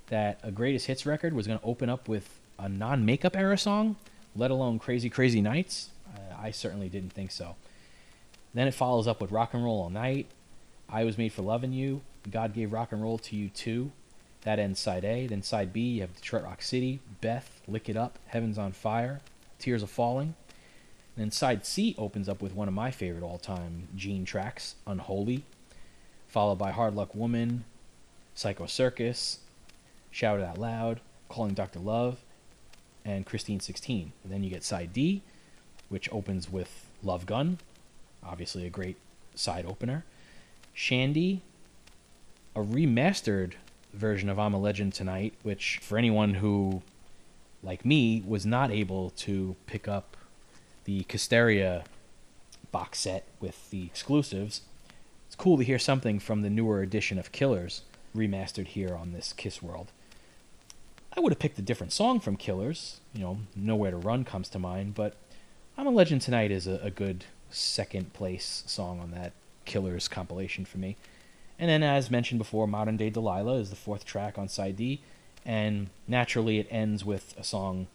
that 0.08 0.40
a 0.44 0.52
greatest 0.52 0.88
hits 0.88 1.06
record 1.06 1.34
was 1.34 1.48
going 1.48 1.60
to 1.60 1.66
open 1.66 1.90
up 1.90 2.08
with 2.08 2.40
a 2.58 2.70
non-makeup 2.70 3.36
era 3.36 3.58
song, 3.58 3.96
let 4.36 4.52
alone 4.52 4.80
Crazy 4.80 5.10
Crazy 5.10 5.42
Nights? 5.42 5.90
Uh, 6.16 6.36
I 6.40 6.52
certainly 6.52 6.90
didn't 6.90 7.12
think 7.12 7.32
so. 7.32 7.56
Then 8.54 8.68
it 8.68 8.74
follows 8.74 9.08
up 9.08 9.22
with 9.22 9.32
Rock 9.32 9.54
and 9.54 9.64
Roll 9.64 9.84
All 9.84 9.90
Night, 9.90 10.28
I 10.90 11.04
Was 11.04 11.18
Made 11.18 11.32
for 11.34 11.42
Loving 11.42 11.74
You, 11.74 12.02
God 12.30 12.54
Gave 12.54 12.74
Rock 12.74 12.92
and 12.92 13.02
Roll 13.02 13.18
to 13.20 13.36
You 13.36 13.50
Too. 13.50 13.92
That 14.44 14.60
ends 14.60 14.80
side 14.80 15.06
A. 15.06 15.28
Then 15.28 15.44
side 15.44 15.72
B, 15.72 15.82
you 15.82 16.02
have 16.02 16.16
Detroit 16.16 16.44
Rock 16.44 16.62
City, 16.62 17.00
Beth, 17.22 17.62
Lick 17.68 17.90
It 17.90 17.98
Up, 17.98 18.18
Heaven's 18.28 18.58
on 18.58 18.72
Fire, 18.72 19.22
Tears 19.60 19.84
Are 19.84 19.88
Falling. 19.88 20.36
And 21.16 21.26
then 21.26 21.32
side 21.32 21.66
C 21.66 21.96
opens 21.98 22.28
up 22.28 22.42
with 22.42 22.56
one 22.56 22.68
of 22.68 22.74
my 22.74 22.90
favorite 22.90 23.24
all 23.24 23.38
time 23.38 23.88
Gene 23.96 24.26
tracks, 24.26 24.76
Unholy, 24.88 25.44
followed 26.28 26.58
by 26.58 26.72
Hard 26.72 26.96
Luck 26.96 27.14
Woman, 27.14 27.66
Psycho 28.34 28.66
Circus, 28.66 29.40
Shout 30.10 30.40
It 30.40 30.44
Out 30.44 30.58
Loud, 30.58 31.02
Calling 31.30 31.54
Dr. 31.54 31.80
Love, 31.80 32.20
and 33.06 33.26
Christine 33.26 33.60
16. 33.60 34.12
And 34.24 34.34
then 34.34 34.44
you 34.44 34.50
get 34.50 34.64
side 34.64 34.94
D, 34.94 35.22
which 35.90 36.12
opens 36.12 36.52
with 36.52 36.88
Love 37.04 37.26
Gun, 37.26 37.60
obviously 38.24 38.66
a 38.66 38.70
great 38.70 38.98
side 39.36 39.66
opener. 39.66 40.06
Shandi, 40.76 41.42
a 42.56 42.60
remastered 42.60 43.54
version 43.94 44.30
of 44.30 44.40
I'm 44.40 44.54
a 44.54 44.60
Legend 44.60 44.94
Tonight, 44.94 45.34
which 45.44 45.80
for 45.82 45.98
anyone 45.98 46.36
who, 46.36 46.82
like 47.64 47.86
me, 47.86 48.24
was 48.26 48.46
not 48.46 48.72
able 48.72 49.12
to 49.12 49.56
pick 49.66 49.88
up 49.88 50.18
the 50.86 51.04
Kissteria 51.04 51.84
box 52.72 53.00
set 53.00 53.28
with 53.40 53.70
the 53.70 53.86
exclusives, 53.86 54.62
it's 55.28 55.36
cool 55.36 55.58
to 55.58 55.64
hear 55.64 55.80
something 55.80 56.20
from 56.20 56.42
the 56.42 56.50
newer 56.50 56.82
edition 56.82 57.18
of 57.18 57.32
Killers 57.32 57.84
remastered 58.16 58.68
here 58.68 58.96
on 58.96 59.14
this 59.14 59.34
Kiss 59.34 59.62
World. 59.62 59.92
I 61.16 61.20
would 61.20 61.32
have 61.32 61.40
picked 61.40 61.60
a 61.60 61.62
different 61.62 61.94
song 61.94 62.20
from 62.20 62.38
Killers, 62.38 63.00
you 63.14 63.22
know, 63.22 63.40
Nowhere 63.56 63.92
to 63.92 63.98
Run 63.98 64.24
comes 64.24 64.50
to 64.50 64.60
mind, 64.60 64.96
but 64.96 65.16
I'm 65.78 65.88
a 65.88 65.92
Legend 65.92 66.22
Tonight 66.22 66.52
is 66.52 66.68
a, 66.68 66.80
a 66.84 66.90
good 66.90 67.26
second 67.50 68.14
place 68.14 68.64
song 68.66 69.00
on 69.00 69.12
that 69.12 69.34
Killers 69.66 70.08
compilation 70.08 70.66
for 70.66 70.78
me. 70.78 70.98
And 71.62 71.70
then, 71.70 71.84
as 71.84 72.10
mentioned 72.10 72.40
before, 72.40 72.66
Modern 72.66 72.98
Day 72.98 73.12
Delilah 73.12 73.60
is 73.60 73.70
the 73.70 73.76
fourth 73.76 74.04
track 74.04 74.40
on 74.40 74.48
side 74.50 74.78
D, 74.78 75.00
and 75.46 75.92
naturally 76.08 76.58
it 76.58 76.68
ends 76.72 77.06
with 77.06 77.36
a 77.38 77.44
song 77.44 77.86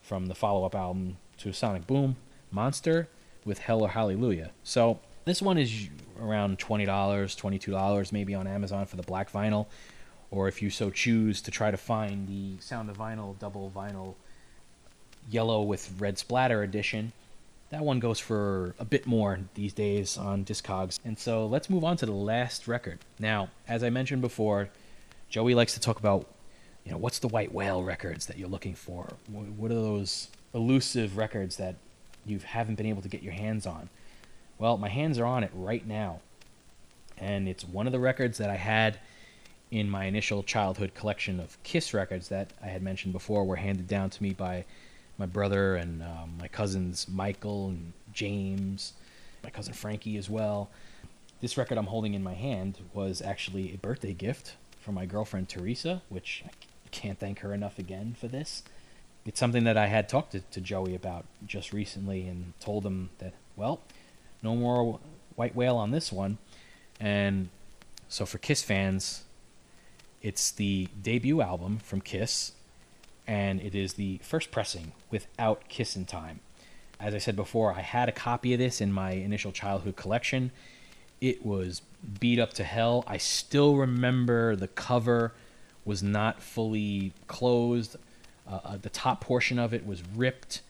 from 0.00 0.26
the 0.26 0.34
follow 0.34 0.64
up 0.64 0.74
album 0.74 1.18
to 1.38 1.52
Sonic 1.52 1.86
Boom, 1.86 2.16
Monster, 2.50 3.08
with 3.44 3.58
Hell 3.58 3.82
or 3.82 3.90
Hallelujah. 3.90 4.52
So 4.62 5.00
this 5.26 5.42
one 5.42 5.58
is 5.58 5.88
around 6.18 6.58
$20, 6.58 6.86
$22 6.86 8.12
maybe 8.12 8.34
on 8.34 8.46
Amazon 8.46 8.86
for 8.86 8.96
the 8.96 9.02
black 9.02 9.30
vinyl, 9.30 9.66
or 10.30 10.48
if 10.48 10.62
you 10.62 10.70
so 10.70 10.88
choose 10.88 11.42
to 11.42 11.50
try 11.50 11.70
to 11.70 11.76
find 11.76 12.26
the 12.26 12.58
Sound 12.62 12.88
of 12.88 12.96
Vinyl 12.96 13.38
double 13.38 13.70
vinyl 13.76 14.14
yellow 15.30 15.60
with 15.60 15.92
red 15.98 16.16
splatter 16.16 16.62
edition. 16.62 17.12
That 17.74 17.82
one 17.84 17.98
goes 17.98 18.20
for 18.20 18.76
a 18.78 18.84
bit 18.84 19.04
more 19.04 19.40
these 19.54 19.72
days 19.72 20.16
on 20.16 20.44
Discogs. 20.44 21.00
And 21.04 21.18
so 21.18 21.44
let's 21.44 21.68
move 21.68 21.82
on 21.82 21.96
to 21.96 22.06
the 22.06 22.12
last 22.12 22.68
record. 22.68 23.00
Now, 23.18 23.48
as 23.66 23.82
I 23.82 23.90
mentioned 23.90 24.22
before, 24.22 24.68
Joey 25.28 25.56
likes 25.56 25.74
to 25.74 25.80
talk 25.80 25.98
about, 25.98 26.28
you 26.84 26.92
know, 26.92 26.98
what's 26.98 27.18
the 27.18 27.26
white 27.26 27.52
whale 27.52 27.82
records 27.82 28.26
that 28.26 28.38
you're 28.38 28.48
looking 28.48 28.76
for? 28.76 29.14
What 29.26 29.72
are 29.72 29.74
those 29.74 30.28
elusive 30.54 31.16
records 31.16 31.56
that 31.56 31.74
you 32.24 32.38
haven't 32.38 32.76
been 32.76 32.86
able 32.86 33.02
to 33.02 33.08
get 33.08 33.24
your 33.24 33.32
hands 33.32 33.66
on? 33.66 33.88
Well, 34.56 34.78
my 34.78 34.88
hands 34.88 35.18
are 35.18 35.26
on 35.26 35.42
it 35.42 35.50
right 35.52 35.84
now. 35.84 36.20
And 37.18 37.48
it's 37.48 37.64
one 37.64 37.88
of 37.88 37.92
the 37.92 37.98
records 37.98 38.38
that 38.38 38.50
I 38.50 38.56
had 38.56 39.00
in 39.72 39.90
my 39.90 40.04
initial 40.04 40.44
childhood 40.44 40.94
collection 40.94 41.40
of 41.40 41.60
Kiss 41.64 41.92
records 41.92 42.28
that 42.28 42.52
I 42.62 42.68
had 42.68 42.84
mentioned 42.84 43.12
before 43.12 43.44
were 43.44 43.56
handed 43.56 43.88
down 43.88 44.10
to 44.10 44.22
me 44.22 44.32
by 44.32 44.64
my 45.18 45.26
brother 45.26 45.76
and 45.76 46.02
um, 46.02 46.34
my 46.38 46.48
cousins 46.48 47.06
Michael 47.08 47.68
and 47.68 47.92
James, 48.12 48.94
my 49.42 49.50
cousin 49.50 49.72
Frankie 49.72 50.16
as 50.16 50.28
well. 50.28 50.70
This 51.40 51.56
record 51.56 51.78
I'm 51.78 51.86
holding 51.86 52.14
in 52.14 52.22
my 52.22 52.34
hand 52.34 52.78
was 52.92 53.20
actually 53.20 53.74
a 53.74 53.78
birthday 53.78 54.14
gift 54.14 54.54
from 54.80 54.94
my 54.94 55.06
girlfriend 55.06 55.48
Teresa, 55.48 56.02
which 56.08 56.44
I 56.46 56.50
can't 56.90 57.18
thank 57.18 57.40
her 57.40 57.52
enough 57.52 57.78
again 57.78 58.16
for 58.18 58.28
this. 58.28 58.62
It's 59.26 59.40
something 59.40 59.64
that 59.64 59.76
I 59.76 59.86
had 59.86 60.08
talked 60.08 60.32
to, 60.32 60.40
to 60.40 60.60
Joey 60.60 60.94
about 60.94 61.24
just 61.46 61.72
recently 61.72 62.26
and 62.28 62.52
told 62.60 62.84
him 62.84 63.10
that, 63.18 63.32
well, 63.56 63.80
no 64.42 64.54
more 64.54 65.00
White 65.36 65.56
Whale 65.56 65.76
on 65.76 65.90
this 65.90 66.12
one. 66.12 66.38
And 67.00 67.48
so 68.08 68.26
for 68.26 68.38
Kiss 68.38 68.62
fans, 68.62 69.24
it's 70.22 70.50
the 70.50 70.88
debut 71.02 71.40
album 71.40 71.78
from 71.78 72.00
Kiss, 72.00 72.52
and 73.26 73.60
it 73.60 73.74
is 73.74 73.94
the 73.94 74.18
first 74.22 74.50
pressing 74.50 74.92
without 75.10 75.68
Kissin' 75.68 76.04
Time. 76.04 76.40
As 77.00 77.14
I 77.14 77.18
said 77.18 77.36
before, 77.36 77.72
I 77.72 77.80
had 77.80 78.08
a 78.08 78.12
copy 78.12 78.52
of 78.52 78.58
this 78.58 78.80
in 78.80 78.92
my 78.92 79.12
initial 79.12 79.52
childhood 79.52 79.96
collection. 79.96 80.50
It 81.20 81.44
was 81.44 81.82
beat 82.20 82.38
up 82.38 82.52
to 82.54 82.64
hell. 82.64 83.04
I 83.06 83.16
still 83.16 83.76
remember 83.76 84.56
the 84.56 84.68
cover 84.68 85.32
was 85.84 86.02
not 86.02 86.42
fully 86.42 87.12
closed. 87.26 87.96
Uh, 88.50 88.60
uh, 88.64 88.76
the 88.80 88.90
top 88.90 89.20
portion 89.20 89.58
of 89.58 89.72
it 89.74 89.86
was 89.86 90.02
ripped. 90.14 90.60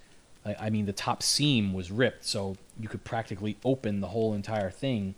I, 0.45 0.57
I 0.61 0.71
mean, 0.71 0.87
the 0.87 0.93
top 0.93 1.23
seam 1.23 1.73
was 1.73 1.91
ripped, 1.91 2.25
so 2.25 2.57
you 2.79 2.89
could 2.89 3.05
practically 3.05 3.57
open 3.65 4.01
the 4.01 4.09
whole 4.09 4.35
entire 4.35 4.71
thing. 4.71 5.15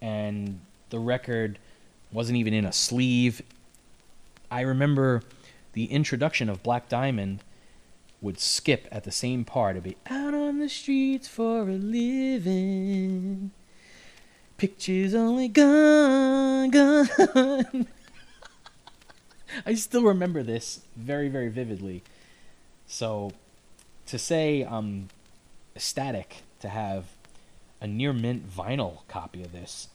And 0.00 0.60
the 0.90 0.98
record 0.98 1.58
wasn't 2.12 2.38
even 2.38 2.54
in 2.54 2.64
a 2.64 2.72
sleeve. 2.72 3.42
I 4.50 4.60
remember 4.60 5.22
the 5.74 5.84
introduction 5.86 6.48
of 6.48 6.62
Black 6.62 6.88
Diamond 6.88 7.44
would 8.20 8.40
skip 8.40 8.88
at 8.90 9.04
the 9.04 9.12
same 9.12 9.44
part. 9.44 9.76
It'd 9.76 9.84
be 9.84 9.96
out 10.08 10.32
on 10.32 10.58
the 10.58 10.68
streets 10.68 11.28
for 11.28 11.68
a 11.68 11.74
living. 11.74 13.50
Pictures 14.56 15.14
only 15.14 15.48
gone, 15.48 16.70
gone. 16.70 17.86
I 19.66 19.74
still 19.74 20.02
remember 20.02 20.42
this 20.42 20.80
very, 20.96 21.28
very 21.28 21.48
vividly. 21.48 22.02
So 22.86 23.32
to 24.06 24.18
say 24.18 24.62
I'm 24.62 25.08
ecstatic 25.76 26.42
to 26.60 26.68
have 26.68 27.06
a 27.80 27.86
near 27.86 28.12
mint 28.12 28.48
vinyl 28.50 29.06
copy 29.08 29.42
of 29.42 29.52
this, 29.52 29.88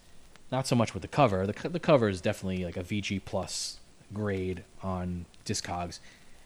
not 0.52 0.68
so 0.68 0.76
much 0.76 0.94
with 0.94 1.02
the 1.02 1.08
cover. 1.08 1.48
The, 1.48 1.54
co- 1.54 1.70
the 1.70 1.80
cover 1.80 2.10
is 2.10 2.22
definitely 2.22 2.66
like 2.66 2.78
a 2.78 2.84
VG 2.84 3.22
plus 3.26 3.79
grade 4.14 4.64
on 4.81 5.26
Discogs, 5.45 5.99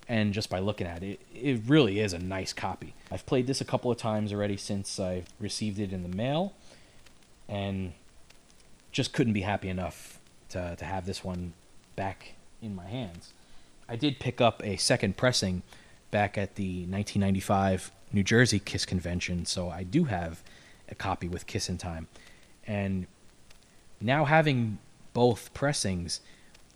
and 0.07 0.33
just 0.33 0.49
by 0.49 0.59
looking 0.59 0.87
at 0.87 1.03
it, 1.03 1.21
it 1.33 1.61
really 1.65 1.99
is 1.99 2.13
a 2.13 2.19
nice 2.19 2.53
copy. 2.53 2.93
I've 3.11 3.25
played 3.25 3.47
this 3.47 3.61
a 3.61 3.65
couple 3.65 3.91
of 3.91 3.97
times 3.97 4.33
already 4.33 4.57
since 4.57 4.99
I 4.99 5.23
received 5.39 5.79
it 5.79 5.93
in 5.93 6.03
the 6.03 6.15
mail, 6.15 6.53
and 7.47 7.93
just 8.91 9.13
couldn't 9.13 9.33
be 9.33 9.41
happy 9.41 9.69
enough 9.69 10.19
to, 10.49 10.75
to 10.75 10.85
have 10.85 11.05
this 11.05 11.23
one 11.23 11.53
back 11.95 12.33
in 12.61 12.75
my 12.75 12.85
hands. 12.85 13.33
I 13.87 13.95
did 13.95 14.19
pick 14.19 14.39
up 14.39 14.63
a 14.63 14.77
second 14.77 15.17
pressing 15.17 15.63
back 16.11 16.37
at 16.37 16.55
the 16.55 16.85
1995 16.85 17.91
New 18.11 18.23
Jersey 18.23 18.59
Kiss 18.59 18.85
convention, 18.85 19.45
so 19.45 19.69
I 19.69 19.83
do 19.83 20.05
have 20.05 20.43
a 20.89 20.95
copy 20.95 21.27
with 21.27 21.47
Kissin' 21.47 21.77
Time. 21.77 22.07
And 22.65 23.07
now 23.99 24.25
having 24.25 24.77
both 25.13 25.53
pressings, 25.53 26.21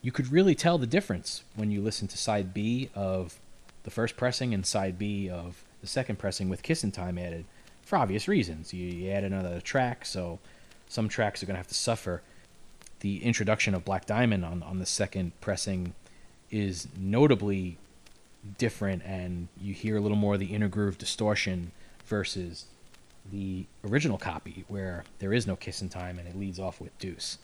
you 0.02 0.12
could 0.12 0.32
really 0.32 0.56
tell 0.56 0.78
the 0.78 0.88
difference 0.88 1.44
when 1.56 1.72
you 1.72 1.82
listen 1.82 2.08
to 2.08 2.18
side 2.18 2.54
B 2.54 2.90
of 2.94 3.40
the 3.84 3.92
first 3.92 4.18
pressing 4.18 4.54
and 4.54 4.66
side 4.66 5.00
B 5.00 5.30
of 5.30 5.64
the 5.82 5.88
second 5.88 6.18
pressing 6.18 6.50
with 6.50 6.64
Kissin' 6.64 6.92
Time 6.92 7.18
added 7.18 7.46
for 7.84 7.98
obvious 7.98 8.28
reasons. 8.28 8.74
You, 8.74 8.86
you 8.86 9.12
add 9.12 9.24
another 9.24 9.62
track, 9.62 10.06
so 10.06 10.40
some 10.88 11.08
tracks 11.08 11.42
are 11.42 11.46
going 11.46 11.56
to 11.56 11.60
have 11.60 11.68
to 11.68 11.74
suffer. 11.74 12.22
The 13.00 13.24
introduction 13.24 13.74
of 13.74 13.86
Black 13.86 14.06
Diamond 14.06 14.44
on, 14.44 14.64
on 14.64 14.80
the 14.80 14.86
second 14.86 15.40
pressing 15.42 15.94
is 16.52 16.88
notably 16.98 17.78
different, 18.58 19.04
and 19.04 19.48
you 19.60 19.74
hear 19.74 19.98
a 19.98 20.02
little 20.02 20.18
more 20.18 20.36
of 20.36 20.40
the 20.40 20.54
inner 20.54 20.68
groove 20.68 20.98
distortion 20.98 21.72
versus 22.06 22.66
the 23.32 23.66
original 23.86 24.18
copy, 24.18 24.64
where 24.68 25.04
there 25.20 25.34
is 25.34 25.46
no 25.46 25.56
Kissin' 25.56 25.90
Time 25.90 26.20
and 26.20 26.28
it 26.28 26.38
leads 26.38 26.60
off 26.60 26.80
with 26.80 26.98
Deuce. 27.00 27.38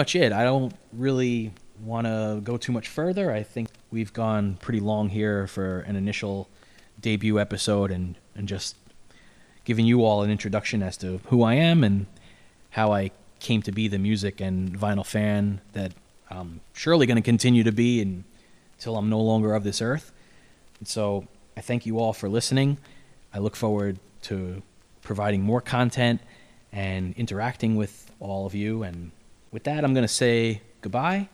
Much 0.00 0.16
it. 0.16 0.32
I 0.32 0.44
don't 0.44 0.72
really 0.94 1.52
want 1.82 2.06
to 2.06 2.40
go 2.42 2.56
too 2.56 2.72
much 2.72 2.88
further. 2.88 3.30
I 3.30 3.42
think 3.42 3.68
we've 3.90 4.14
gone 4.14 4.56
pretty 4.62 4.80
long 4.80 5.10
here 5.10 5.46
for 5.46 5.80
an 5.80 5.94
initial 5.94 6.48
debut 6.98 7.38
episode 7.38 7.90
and, 7.90 8.16
and 8.34 8.48
just 8.48 8.76
giving 9.66 9.84
you 9.84 10.02
all 10.02 10.22
an 10.22 10.30
introduction 10.30 10.82
as 10.82 10.96
to 10.96 11.20
who 11.26 11.42
I 11.42 11.54
am 11.54 11.84
and 11.84 12.06
how 12.70 12.94
I 12.94 13.10
came 13.40 13.60
to 13.62 13.72
be 13.72 13.88
the 13.88 13.98
music 13.98 14.40
and 14.40 14.78
vinyl 14.78 15.04
fan 15.04 15.60
that 15.74 15.92
I'm 16.30 16.62
surely 16.72 17.06
going 17.06 17.16
to 17.16 17.22
continue 17.34 17.64
to 17.64 17.72
be 17.72 18.00
until 18.00 18.96
I'm 18.96 19.10
no 19.10 19.20
longer 19.20 19.54
of 19.54 19.64
this 19.64 19.82
earth. 19.82 20.12
And 20.78 20.88
so 20.88 21.26
I 21.58 21.60
thank 21.60 21.84
you 21.84 21.98
all 21.98 22.14
for 22.14 22.30
listening. 22.30 22.78
I 23.34 23.38
look 23.38 23.54
forward 23.54 23.98
to 24.22 24.62
providing 25.02 25.42
more 25.42 25.60
content 25.60 26.22
and 26.72 27.14
interacting 27.18 27.76
with 27.76 28.10
all 28.18 28.46
of 28.46 28.54
you. 28.54 28.82
And 28.82 29.12
with 29.50 29.64
that, 29.64 29.84
I'm 29.84 29.94
going 29.94 30.06
to 30.06 30.08
say 30.08 30.62
goodbye 30.80 31.28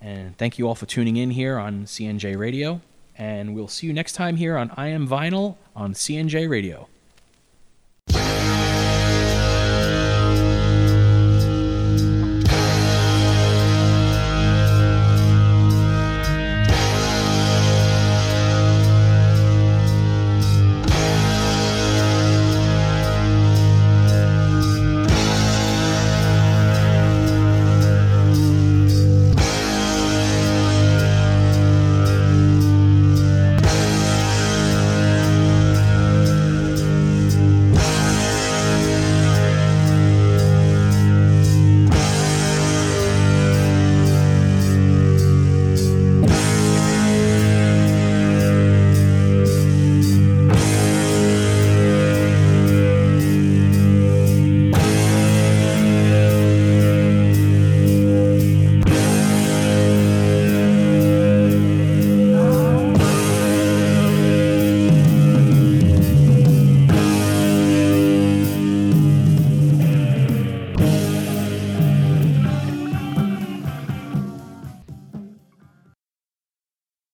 and 0.00 0.36
thank 0.38 0.58
you 0.58 0.68
all 0.68 0.74
for 0.74 0.86
tuning 0.86 1.16
in 1.16 1.30
here 1.30 1.58
on 1.58 1.84
CNJ 1.84 2.38
Radio. 2.38 2.80
And 3.16 3.54
we'll 3.54 3.68
see 3.68 3.86
you 3.86 3.92
next 3.92 4.12
time 4.12 4.36
here 4.36 4.56
on 4.56 4.70
I 4.76 4.88
Am 4.88 5.08
Vinyl 5.08 5.56
on 5.74 5.92
CNJ 5.92 6.48
Radio. 6.48 6.88